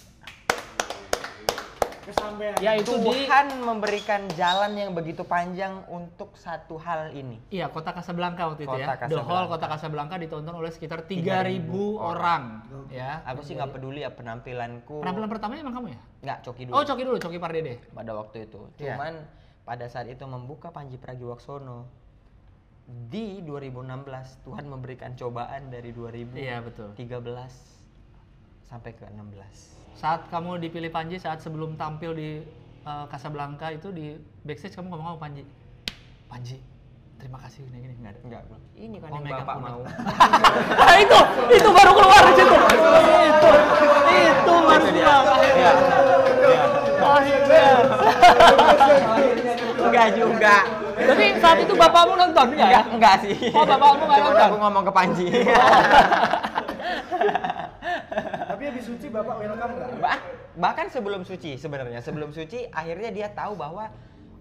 [2.03, 2.59] Kesampean.
[2.59, 7.95] Ya itu di Tuhan memberikan jalan yang begitu panjang untuk satu hal ini Iya, Kota
[7.95, 8.91] Casablanca waktu itu ya.
[8.91, 9.51] Kota The Hall Casablanca.
[9.55, 11.23] Kota Casablanca ditonton oleh sekitar 3.000
[11.63, 12.43] 3000 orang,
[12.91, 13.23] ya.
[13.23, 16.01] aku sih nggak peduli ya penampilanku Penampilan pertamanya emang kamu ya?
[16.27, 17.75] nggak coki dulu Oh, Coki dulu, Coki Pardede.
[17.95, 18.61] pada waktu itu.
[18.75, 18.99] Iya.
[18.99, 19.13] Cuman
[19.63, 21.87] pada saat itu membuka Panji Pragiwaksono
[22.87, 26.89] di 2016 Tuhan memberikan cobaan dari 2013 Iya, betul.
[28.63, 29.95] sampai ke 16.
[29.95, 32.31] Saat kamu dipilih Panji saat sebelum tampil di
[32.83, 35.45] uh, Casablanca itu di backstage kamu ngomong apa Panji?
[36.27, 36.57] Panji,
[37.21, 38.21] terima kasih gini gini enggak ada.
[38.25, 38.43] Enggak.
[38.75, 39.81] Ini kan Oh, yang Bapak mau.
[39.85, 41.19] Wah, itu
[41.53, 42.57] itu baru keluar di situ.
[42.57, 43.49] Itu
[44.11, 45.23] itu baru keluar.
[45.53, 45.73] Iya.
[47.03, 47.67] Akhirnya.
[49.77, 50.57] Enggak juga.
[50.95, 52.81] Tapi saat itu bapakmu nonton enggak ya?
[52.81, 53.37] Enggak, enggak sih.
[53.51, 54.47] Oh, bapakmu nggak Cuman nonton?
[54.47, 55.27] aku ngomong ke Panji.
[58.45, 59.89] Tapi habis suci bapak welcome nggak?
[59.99, 60.23] Bah-
[60.55, 63.89] bahkan sebelum suci sebenarnya sebelum suci akhirnya dia tahu bahwa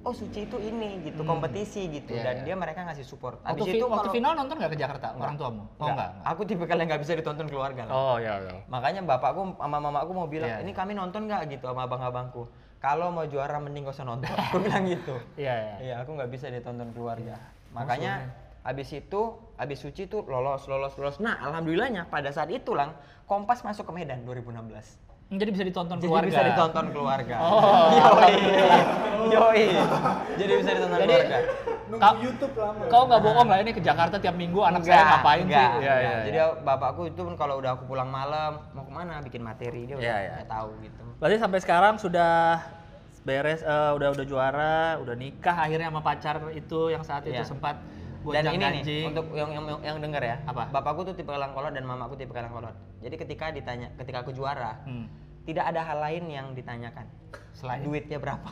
[0.01, 2.43] oh suci itu ini gitu kompetisi gitu Iya, dan iya.
[2.43, 5.07] dia mereka ngasih support Waktu, Habis fi- itu waktu kalau- final nonton nggak ke Jakarta
[5.13, 5.63] orang tuamu?
[5.71, 5.93] Oh Nggak.
[5.93, 6.11] enggak.
[6.25, 8.59] aku tipikal yang nggak bisa ditonton keluarga lah Oh iya iya.
[8.67, 12.43] makanya bapakku sama mamaku mau bilang Iya, ini kami nonton nggak gitu sama abang-abangku
[12.81, 14.33] kalau mau juara mending gak usah nonton.
[14.33, 15.15] Aku bilang gitu.
[15.37, 15.75] Iya iya.
[15.79, 17.37] iya aku nggak bisa ditonton keluarga.
[17.77, 18.33] Makanya
[18.65, 21.21] habis itu habis suci tuh lolos lolos lolos.
[21.21, 22.97] Nah alhamdulillahnya pada saat itu lang
[23.29, 26.27] kompas masuk ke Medan 2016 Jadi bisa ditonton Jadi keluarga.
[26.27, 27.35] bisa ditonton keluarga.
[27.39, 28.35] Oh, yoi.
[29.31, 29.63] Yoi.
[30.35, 31.37] Jadi bisa ditonton Jadi, keluarga.
[31.87, 32.83] Nunggu YouTube lama.
[32.91, 35.83] Kau nggak bohong lah ini ke Jakarta tiap minggu anak saya ngapain enggak, sih?
[35.87, 35.99] Iya enggak.
[36.03, 36.19] iya.
[36.27, 36.47] Jadi iya.
[36.63, 40.03] bapakku itu pun kalau udah aku pulang malam mau ke mana bikin materi dia udah,
[40.03, 40.31] iya.
[40.35, 41.03] udah tahu gitu.
[41.19, 42.31] Berarti sampai sekarang sudah
[43.23, 47.47] beres eh, udah udah juara, udah nikah akhirnya sama pacar itu yang saat itu Iya.
[47.47, 47.79] sempat
[48.21, 50.35] Dan ini nih untuk yang yang, yang denger ya.
[50.45, 50.69] Apa?
[50.69, 52.75] Bapakku tuh tipe kalang kolot dan mamaku tipe kalang kolot.
[53.01, 55.09] Jadi ketika ditanya ketika aku juara, Hmm.
[55.45, 57.05] Tidak ada hal lain yang ditanyakan.
[57.51, 58.49] Selain Duitnya berapa?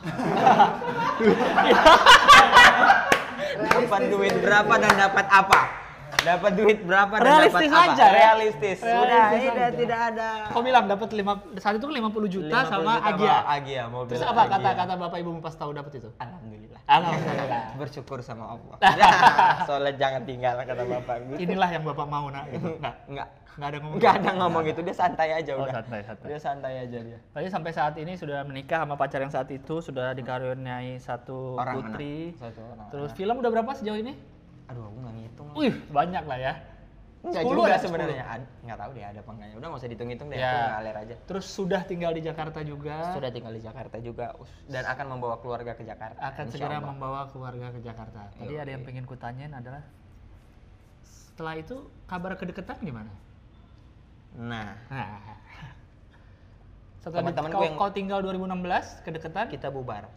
[3.60, 5.89] dapat duit berapa dan dapat apa?
[6.20, 7.90] Dapat duit berapa dan Realistis dapat apa?
[7.90, 8.12] aja ya?
[8.12, 8.76] Realistis.
[8.78, 10.28] Sudah, tidak tidak ada.
[10.48, 11.96] Kau bilang dapat lima saat itu 50
[12.28, 13.32] juta 50 sama juta Agia.
[13.32, 14.10] sama Agia mobil.
[14.10, 14.52] Terus apa Agia.
[14.54, 16.08] kata-kata Bapak Ibu pas tahu dapat itu?
[16.14, 16.80] Alhamdulillah.
[16.86, 17.62] Alhamdulillah.
[17.80, 18.76] Bersyukur sama Allah.
[19.66, 21.38] Soalnya jangan tinggal kata bapak gitu.
[21.42, 22.68] Inilah yang Bapak mau nak gitu.
[22.76, 22.94] Enggak.
[23.06, 23.28] Enggak.
[23.50, 23.96] Enggak ada ngomong.
[23.98, 25.74] Enggak ada ngomong gitu, dia santai aja Oh, udah.
[25.74, 26.26] santai, santai.
[26.26, 27.18] Dia santai aja dia.
[27.28, 31.82] Tadi sampai saat ini sudah menikah sama pacar yang saat itu, sudah dikaruniai satu Orang
[31.82, 32.30] putri.
[32.30, 32.40] anak.
[32.40, 33.18] Satu orang Terus anak.
[33.18, 34.14] film udah berapa sejauh ini?
[34.70, 35.46] Aduh, aku nggak ngitung.
[35.52, 36.54] Wih, banyak lah ya.
[37.20, 38.24] Enggak 10 juga ada, sebenarnya.
[38.24, 39.54] Ad- Nggak tahu deh ada apa enggaknya.
[39.54, 40.48] Udah nggak usah dihitung-hitung deh, Ya.
[40.48, 41.14] aku ngalir aja.
[41.20, 42.96] Terus sudah tinggal di Jakarta juga.
[43.12, 44.26] Sudah tinggal di Jakarta juga
[44.64, 46.16] dan akan membawa keluarga ke Jakarta.
[46.16, 46.88] akan insya segera Allah.
[46.88, 48.20] membawa keluarga ke Jakarta.
[48.32, 49.84] Tadi ada yang pengen kutanyain adalah
[51.02, 53.12] setelah itu kabar kedekatan gimana?
[54.32, 55.36] Nah, Nah.
[56.96, 59.48] Setelah di- Teman-temanku kau, yang- kau tinggal 2016 kedekatan?
[59.48, 60.08] kita bubar.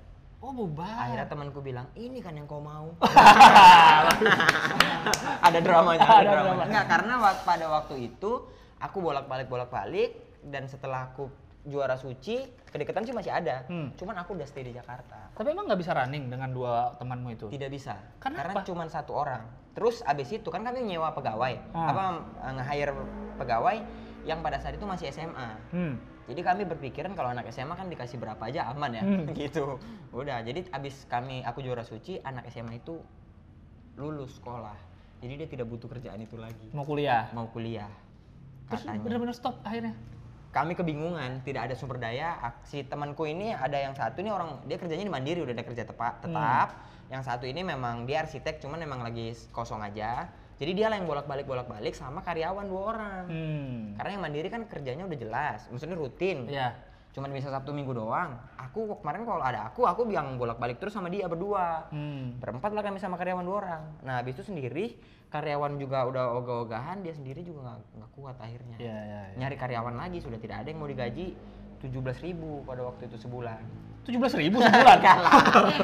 [0.43, 0.91] Oh, bubar.
[0.99, 2.91] Akhirnya temanku bilang, "Ini kan yang kau mau."
[5.47, 6.47] ada dramanya, ada, Ada drama.
[6.51, 6.63] drama.
[6.67, 8.31] Enggak, karena wak- pada waktu itu
[8.77, 10.09] aku bolak-balik bolak-balik
[10.43, 11.29] dan setelah aku
[11.63, 13.63] juara suci, kedekatan sih masih ada.
[13.65, 13.89] Hmm.
[13.95, 15.31] Cuman aku udah stay di Jakarta.
[15.31, 17.45] Tapi emang nggak bisa running dengan dua temanmu itu?
[17.47, 17.95] Tidak bisa.
[18.19, 18.51] Kenapa?
[18.51, 19.41] Karena cuma satu orang.
[19.71, 21.87] Terus abis itu kan kami nyewa pegawai, Ah.
[21.87, 22.01] apa
[22.43, 22.91] eh, nge-hire
[23.39, 23.77] pegawai
[24.23, 25.49] yang pada saat itu masih SMA.
[25.69, 25.95] Hmm.
[26.23, 29.27] Jadi kami berpikiran kalau anak SMA kan dikasih berapa aja aman ya, Hmm.
[29.35, 29.75] gitu.
[30.09, 32.99] Udah, jadi abis kami aku juara suci, anak SMA itu
[33.95, 34.75] lulus sekolah.
[35.19, 37.31] Jadi dia tidak butuh kerjaan itu lagi, Mau kuliah.
[37.31, 37.87] mau kuliah.
[38.67, 39.95] Terus benar-benar stop akhirnya.
[40.49, 42.37] Kami kebingungan, tidak ada sumber daya.
[42.61, 45.83] Si temanku ini ada yang satu nih orang dia kerjanya di Mandiri udah ada kerja
[45.83, 46.21] tepa, Hmm.
[46.23, 46.69] tetap.
[47.09, 50.29] Yang satu ini memang dia arsitek, cuman memang lagi kosong aja.
[50.63, 53.23] Jadi dia lah yang bolak-balik bolak-balik sama karyawan dua orang.
[53.27, 53.79] Hmm.
[53.99, 56.47] Karena yang Mandiri kan kerjanya udah jelas, maksudnya rutin.
[56.47, 56.71] Iya.
[57.13, 58.41] cuman bisa Sabtu Minggu doang.
[58.57, 61.85] Aku kemarin kalau ada aku, aku yang bolak-balik terus sama dia berdua.
[61.93, 62.41] Hmm.
[62.41, 63.83] Berempat lah kami sama karyawan dua orang.
[64.01, 64.97] Nah, habis itu sendiri
[65.29, 68.81] karyawan juga udah ogah-ogahan, dia sendiri juga nggak kuat akhirnya.
[68.81, 69.35] Iya, iya, iya.
[69.45, 71.37] Nyari karyawan lagi sudah tidak ada yang mau digaji
[71.85, 73.61] 17.000 ribu pada waktu itu sebulan.
[74.03, 74.99] Tujuh belas ribu sebulan.
[74.99, 75.31] enggak lah,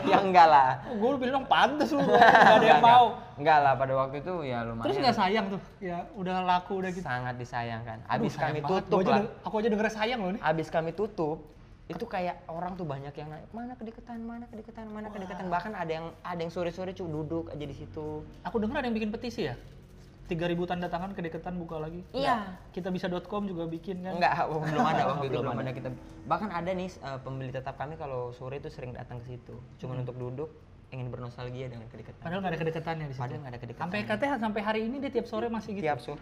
[0.03, 0.69] ya enggak lah.
[0.91, 3.05] gue bilang pantas lu, nggak ada yang mau.
[3.39, 4.83] Enggak lah pada waktu itu ya lumayan.
[4.83, 6.99] Terus nggak sayang tuh, ya udah laku udah gitu.
[6.99, 8.03] sangat disayangkan.
[8.03, 9.23] Aduh, Abis sayang kami tutup lah.
[9.39, 10.41] aku aja denger sayang loh nih.
[10.43, 11.47] Abis kami tutup,
[11.87, 15.47] itu kayak orang tuh banyak yang nanya, mana kedeketan, mana kedeketan, mana kedeketan.
[15.47, 18.27] Bahkan ada yang ada yang sore-sore cuma duduk aja di situ.
[18.43, 19.55] Aku dengar ada yang bikin petisi ya.
[20.29, 22.05] 3000 tanda tangan kedeketan buka lagi.
[22.13, 22.53] Iya.
[22.69, 24.21] Kita bisa.com juga bikin kan.
[24.21, 25.71] Enggak, oh, belum ada waktu itu Belum belum ada.
[25.73, 25.89] kita.
[26.29, 29.57] Bahkan ada nih eh, pembeli tetap kami kalau sore itu sering datang ke situ.
[29.81, 30.49] Cuman untuk duduk
[30.89, 32.21] ingin bernostalgia dengan kedekatan.
[32.21, 33.21] Padahal nggak ada kedeketannya di situ.
[33.21, 33.83] Padahal nggak ada kedekatan.
[33.89, 35.85] Sampai katanya sampai hari ini dia tiap sore masih gitu.
[35.85, 36.21] tiap sore.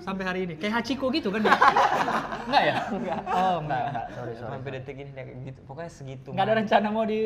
[0.00, 0.54] Sampai hari ini.
[0.56, 1.52] Kayak Hachiko gitu kan dia.
[2.48, 2.74] enggak ya?
[2.88, 3.20] Enggak.
[3.28, 4.06] Oh, enggak, enggak.
[4.16, 4.50] Sorry, sorry.
[4.56, 5.60] Sampai detik ini kayak gitu.
[5.68, 6.28] Pokoknya segitu.
[6.32, 7.20] Enggak ada rencana mau di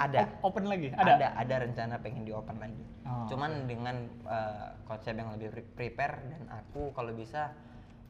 [0.00, 0.18] Ada.
[0.40, 0.88] op- open lagi?
[0.92, 1.12] ada.
[1.14, 1.28] Ada.
[1.36, 2.84] ada rencana pengen di open lagi.
[3.04, 7.52] Oh, Cuman dengan eh, konsep yang lebih pre- prepare dan aku kalau bisa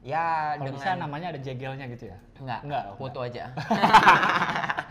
[0.01, 2.17] ya Kalau dengan bisa namanya ada jegelnya gitu ya?
[2.39, 3.51] enggak, Enggak, oh, foto aja.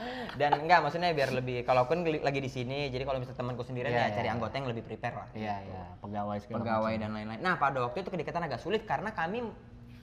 [0.41, 3.63] dan enggak maksudnya biar lebih kalau aku kan lagi di sini jadi kalau misalnya temanku
[3.63, 4.35] sendirian Iya, ya iya, cari iya.
[4.35, 5.29] anggota yang lebih prepare lah.
[5.35, 5.83] Iya, iya.
[6.01, 7.03] Pegawai segala Pegawai macam.
[7.03, 7.41] dan lain-lain.
[7.41, 9.39] Nah, pada waktu itu kedekatan agak sulit karena kami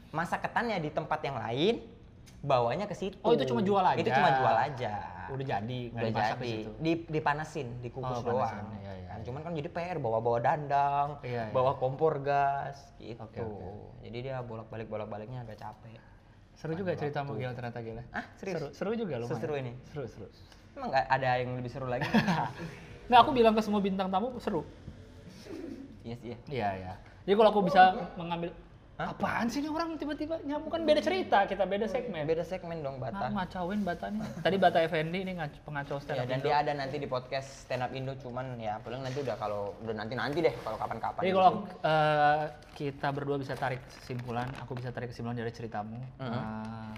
[0.10, 1.76] masa ketannya di tempat yang lain
[2.40, 3.18] bawanya ke situ.
[3.24, 3.98] Oh, itu cuma jual aja?
[3.98, 4.94] Itu cuma jual aja.
[5.28, 6.72] Udah jadi, nggak udah dimasak di jadi situ.
[6.78, 9.26] di dipanasin dikukus Oh, panasin, doang iya, iya, kan iya.
[9.26, 11.54] cuman kan jadi PR bawa bawa dandang Iya, iya.
[11.54, 13.68] bawa kompor gas gitu Oke, oke.
[14.02, 16.00] jadi dia bolak balik bolak baliknya agak capek
[16.54, 17.96] Seru juga ceritamu Gil ternyata Gil.
[17.96, 18.06] ya?
[18.12, 19.32] ah serius Seru, seru juga lumayan.
[19.32, 19.72] Seseru ini?
[19.86, 20.28] Seru, seru.
[20.74, 22.08] emang nggak ada yang lebih seru lagi
[23.08, 24.68] Nggak, aku bilang ke semua bintang tamu seru.
[26.02, 26.94] iya sih ya Iya, iya.
[27.24, 27.82] Jadi kalau aku bisa
[28.16, 28.50] mengambil
[28.98, 29.14] Hah?
[29.14, 32.26] apaan sih ini orang tiba-tiba nyamuk kan beda cerita, kita beda segmen.
[32.26, 34.26] beda segmen dong Bata ngacauin Bata nih.
[34.42, 36.48] Tadi Bata Effendi ini ngac- pengacau stand ya, up dan Indo.
[36.50, 39.94] dia ada nanti di podcast stand up Indo cuman ya paling nanti udah kalau udah
[39.94, 41.38] nanti nanti deh kalau kapan-kapan Jadi gitu.
[41.38, 41.52] kalau
[41.86, 42.42] eh,
[42.74, 45.94] kita berdua bisa tarik kesimpulan, aku bisa tarik kesimpulan dari ceritamu.
[46.18, 46.34] Mhm.
[46.34, 46.94] Eh,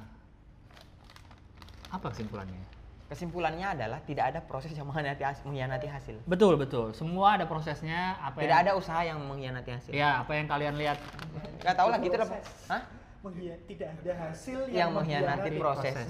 [1.91, 2.78] apa kesimpulannya?
[3.09, 6.93] Kesimpulannya adalah tidak ada proses yang mengkhianati has- mengkhianati hasil Betul betul.
[6.93, 8.13] Semua ada prosesnya.
[8.21, 11.01] Apa tidak yang, ada usaha yang mengkhianati hasil Ya apa yang kalian lihat?
[11.59, 12.27] nggak tahu lah gitu lah.
[12.69, 12.81] Hah?
[13.65, 15.91] Tidak ada hasil yang yang, mengkhianati proses.
[15.91, 16.07] proses.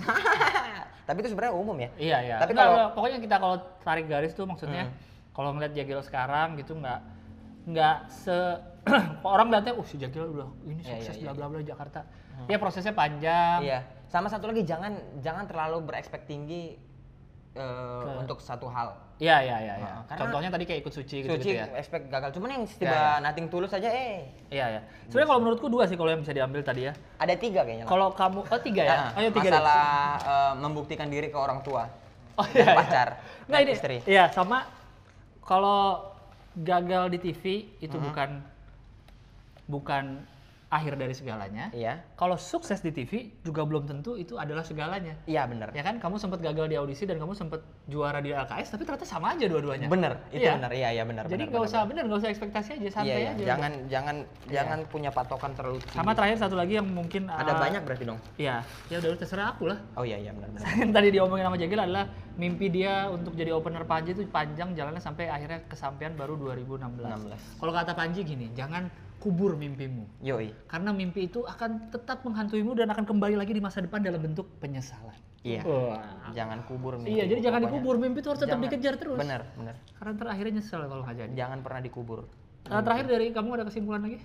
[1.07, 1.89] Tapi itu sebenarnya umum ya.
[1.97, 2.35] Iya iya.
[2.37, 4.93] Tapi Enggak, kalau- enggak, pokoknya kita kalau tarik garis tuh maksudnya Hmm.
[5.31, 6.99] kalau ngeliat Jagil sekarang gitu nggak
[7.65, 8.35] nggak se
[9.25, 11.37] orang lihatnya, uh si Jagil udah ini Iya, sukses iya, bla iya.
[11.39, 11.99] bla bla Jakarta.
[12.45, 13.59] Ya prosesnya panjang.
[13.61, 13.79] Iya.
[14.05, 16.77] Sama satu lagi jangan jangan terlalu berekspek tinggi
[17.51, 17.61] eh,
[18.01, 18.93] Ke- untuk satu hal.
[19.17, 19.75] Iya iya iya.
[19.75, 19.93] iya.
[19.99, 21.67] Nah, Contohnya tadi kayak ikut suci gitu, Suci ya.
[21.75, 22.31] expect gagal.
[22.31, 23.19] Cuman yang Iya, tiba iya.
[23.19, 24.81] nothing tulus aja eh Iya iya.
[25.05, 26.93] Sebenarnya kalau menurutku dua sih kalau yang bisa diambil tadi ya.
[27.17, 27.83] ada tiga kayaknya.
[27.83, 28.95] Kalau kamu oh tiga ya?
[28.95, 29.51] Nah, ya tiga deh.
[29.51, 29.83] masalah
[30.21, 31.83] eh, membuktikan diri ke orang tua.
[32.33, 32.75] Oh dan iya, iya.
[32.77, 33.07] pacar.
[33.45, 33.71] Dan ini.
[33.73, 33.97] istri.
[34.05, 34.63] Iya sama
[35.41, 35.99] kalau
[36.55, 37.43] gagal di TV
[37.77, 38.05] itu Mhm.
[38.07, 38.29] bukan
[39.67, 40.05] bukan
[40.69, 41.73] akhir dari segalanya.
[41.73, 42.05] Iya.
[42.13, 45.17] Kalau sukses di TV juga belum tentu itu adalah segalanya.
[45.25, 45.73] Iya benar.
[45.73, 49.09] Ya kan kamu sempat gagal di audisi dan kamu sempat juara di LKS tapi ternyata
[49.09, 49.89] sama aja dua-duanya.
[49.89, 50.61] Bener, itu Iya.
[50.61, 50.71] benar.
[50.71, 51.23] Iya, iya benar.
[51.25, 51.89] Jadi nggak usah benar.
[51.89, 53.29] bener nggak usah ekspektasi aja santai Iya, iya.
[53.33, 53.43] aja.
[53.49, 54.53] Jangan jangan Iya.
[54.61, 55.97] jangan punya patokan terlalu tinggi.
[55.97, 58.19] Sama terakhir satu lagi yang mungkin Ada uh, banyak berarti dong.
[58.37, 58.55] Iya,
[58.93, 59.77] ya udah terserah aku lah.
[59.97, 60.53] Oh iya iya benar.
[60.77, 62.05] yang tadi diomongin sama Jagil adalah
[62.37, 67.09] mimpi dia untuk jadi opener Panji itu panjang jalannya sampai akhirnya kesampaian baru 2016.
[67.09, 67.57] 16.
[67.57, 68.85] Kalau kata Panji gini, jangan
[69.19, 70.07] kubur mimpimu.
[70.23, 70.55] Yoi.
[70.65, 74.47] Karena mimpi itu akan tetap menghantuimu dan akan kembali lagi di masa depan dalam bentuk
[74.57, 75.15] penyesalan.
[75.43, 75.63] Iya.
[75.63, 76.31] Wah.
[76.31, 77.75] Jangan kubur Iya, jadi jangan pokoknya.
[77.79, 78.65] dikubur mimpi itu harus tetap Jangan.
[78.71, 79.19] dikejar terus.
[79.19, 79.75] Benar, benar.
[79.95, 81.31] Karena terakhirnya nyesel kalau nggak jadi.
[81.35, 82.19] Jangan pernah dikubur.
[82.67, 84.19] Nah, terakhir dari kamu ada kesimpulan lagi?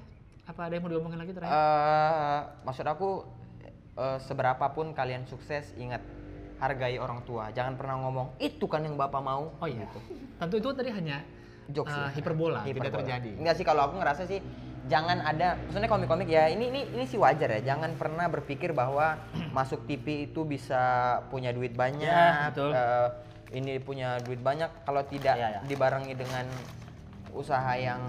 [0.45, 1.55] Apa ada yang mau diomongin lagi terakhir?
[1.55, 3.11] eh maksud aku
[3.97, 6.03] eh, seberapapun kalian sukses ingat
[6.59, 7.51] hargai orang tua.
[7.51, 9.55] Jangan pernah ngomong itu kan yang bapak mau.
[9.59, 9.87] oh iya.
[10.39, 11.23] Tentu itu tadi hanya
[11.65, 12.09] Jokes eh, ya.
[12.13, 13.01] hiperbola, tidak Hiperbola.
[13.01, 13.31] terjadi.
[13.41, 14.39] Enggak sih kalau aku ngerasa sih
[14.85, 17.75] jangan ada maksudnya komik-komik ya ini ini ini sih wajar ya.
[17.75, 19.17] Jangan pernah berpikir bahwa
[19.57, 20.81] masuk TV itu bisa
[21.29, 22.05] punya duit banyak.
[22.05, 22.71] Ya, betul.
[22.71, 23.09] eh,
[23.55, 25.61] ini punya duit banyak kalau tidak Ya, ya.
[25.65, 26.45] dibarengi dengan
[27.31, 28.03] usaha yang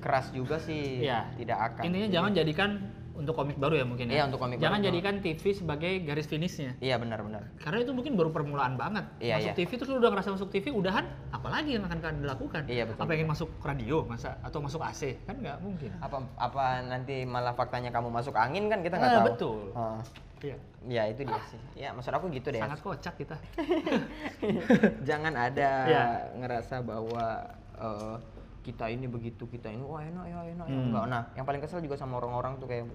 [0.00, 1.32] keras juga sih Iya.
[1.34, 1.82] tidak akan.
[1.84, 2.70] Intinya jangan jadikan
[3.14, 4.14] untuk komik baru ya mungkin ya.
[4.18, 4.86] Iya, untuk komik Jangan baru.
[4.90, 6.74] jadikan TV sebagai garis finishnya.
[6.78, 7.54] Iya benar-benar.
[7.56, 9.06] Karena itu mungkin baru permulaan banget.
[9.18, 9.54] Iya, masuk iya.
[9.56, 12.62] TV terus lu udah ngerasa masuk TV, udahan apalagi yang akan kalian dilakukan?
[12.66, 13.02] Iya, betul.
[13.02, 15.14] Apa ingin masuk radio masa atau masuk AC?
[15.22, 15.94] Kan nggak mungkin.
[15.98, 19.26] Apa apa nanti malah faktanya kamu masuk angin kan kita nggak Ah, tahu.
[19.30, 19.58] betul.
[19.72, 20.00] Heeh.
[20.44, 20.56] Iya.
[20.84, 21.60] Ya itu dia sih.
[21.72, 22.60] Ya maksud aku gitu deh.
[22.60, 23.38] Sangat kocak kita.
[25.08, 26.04] Jangan ada Iya.
[26.36, 27.40] ngerasa bahwa
[27.74, 28.16] eh,
[28.64, 30.86] kita ini begitu kita ini wah enak ya enak ya Hmm.
[30.88, 31.04] enggak.
[31.06, 32.88] Nah yang paling kesel juga sama orang-orang tuh kayak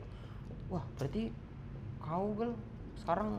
[0.67, 1.30] wah berarti
[1.99, 2.51] kau gel
[2.97, 3.38] sekarang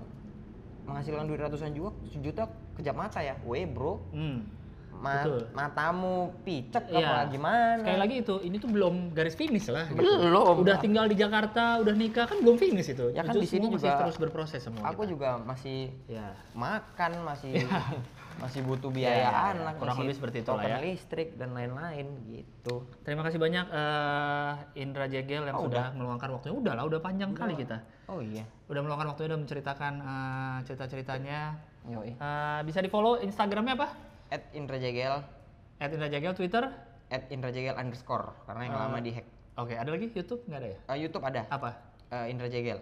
[0.82, 3.34] menghasilkan duit ratusan juta, juta kejap mata ya.
[3.42, 4.46] Weh bro, Hmm.
[4.92, 5.40] Ma- Betul.
[5.52, 6.98] matamu picek Iya.
[7.00, 7.80] apa gimana?
[7.80, 9.86] Sekali lagi itu, ini tuh belum garis finish lah.
[9.86, 10.02] gitu.
[10.02, 10.60] Belum.
[10.60, 13.08] Udah tinggal di Jakarta, udah nikah kan belum finish itu.
[13.08, 14.84] Ya kan di sini semua masih juga terus berproses semua.
[14.86, 15.10] Aku kita.
[15.10, 16.36] juga masih Ya.
[16.52, 17.80] makan, masih Iya.
[18.40, 20.78] Masih butuh Ya, biaya ya, anak, Kurang lebih seperti token ya.
[20.80, 22.88] listrik dan lain-lain gitu.
[23.00, 26.54] Terima kasih banyak eh, Indra Jegel yang Oh, sudah meluangkan waktunya.
[26.54, 27.84] Udah lah, udah panjang kali kita.
[28.06, 28.42] Oh iya.
[28.66, 31.40] Udah meluangkan waktunya, udah menceritakan eh, cerita-ceritanya.
[31.86, 32.12] Yoi.
[32.12, 33.88] Eh, bisa di follow Instagramnya apa?
[34.28, 35.20] At Indra Jegel,
[35.76, 36.64] At Indra Jegel, Twitter.
[37.08, 39.26] at Indra Jegel underscore karena yang Eh, lama di hack.
[39.56, 40.78] Oke, ada lagi YouTube nggak ada ya?
[40.86, 41.42] Eh, YouTube ada.
[41.44, 41.70] Apa?
[42.08, 42.78] Eh, Indra Jegel.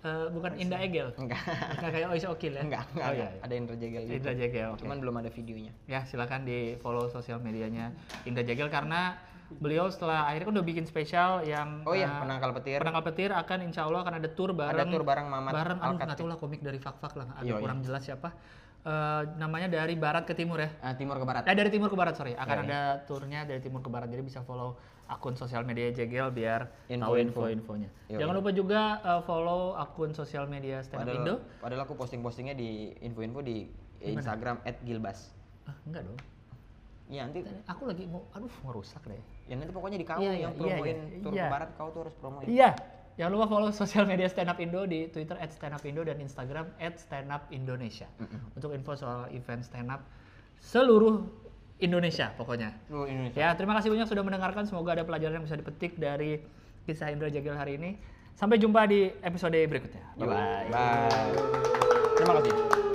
[0.00, 1.12] Eh, bukan Indah Egel.
[1.14, 1.36] Enggak.
[1.76, 2.62] Nggak kayak Ois Okil ya?
[2.62, 3.30] enggak, enggak, Oh, iya, enggak.
[3.30, 3.44] iya.
[3.44, 4.40] Ada Indra Jegel di Indra YouTube.
[4.42, 4.80] Jegel, oke.
[4.80, 5.72] Cuman belum ada videonya.
[5.84, 7.92] Ya, silakan di follow sosial medianya
[8.24, 9.20] Indra Jagel karena
[9.52, 12.78] beliau setelah akhirnya kan udah bikin spesial yang Oh iya, eh, penangkal petir.
[12.78, 16.14] penangkal petir akan insya Allah akan ada tour bareng tour bareng Mamat bareng aduh nggak
[16.14, 17.60] tahu lah komik dari Fak Fak lah agak Iya, iya.
[17.60, 18.30] kurang jelas siapa
[18.80, 21.44] Eh, namanya dari barat ke timur ya Eh, timur ke barat.
[21.44, 22.64] eh dari timur ke barat sorry akan iya.
[22.64, 24.78] ada tournya dari timur ke barat jadi bisa follow
[25.10, 27.50] akun sosial media Jegel biar tahu Info-info.
[27.50, 28.40] info-infonya Iya, jangan iya.
[28.40, 33.42] lupa juga eh, follow akun sosial media Stand Up Indo Padahal, aku posting-postingnya di info-info
[33.42, 33.66] di
[34.00, 35.34] Instagram @gilbas.
[35.66, 36.18] ah, enggak dong
[37.10, 40.32] Iya nanti aku lagi mau aduh merusak deh ya nanti pokoknya di kau Iya, yang
[40.32, 41.18] iya, iya, promoin iya.
[41.18, 41.42] tur Iya.
[41.42, 42.46] ke barat kau tuh harus promoin.
[42.46, 42.70] Iya.
[43.18, 48.06] Jangan lupa follow sosial media Stand Up Indo di Twitter @standupindo dan Instagram @standupindonesia
[48.54, 50.06] untuk info soal event stand up
[50.56, 51.26] seluruh
[51.80, 52.76] Indonesia pokoknya.
[52.86, 53.40] Seluruh Indonesia.
[53.40, 54.64] Ya, terima kasih banyak sudah mendengarkan.
[54.68, 56.40] Semoga ada pelajaran yang bisa dipetik dari
[56.84, 57.96] kisah Indra Jagel hari ini.
[58.36, 60.04] Sampai jumpa di episode berikutnya.
[60.16, 60.68] Bye bye.
[60.72, 61.36] Bye.
[62.16, 62.89] Terima kasih.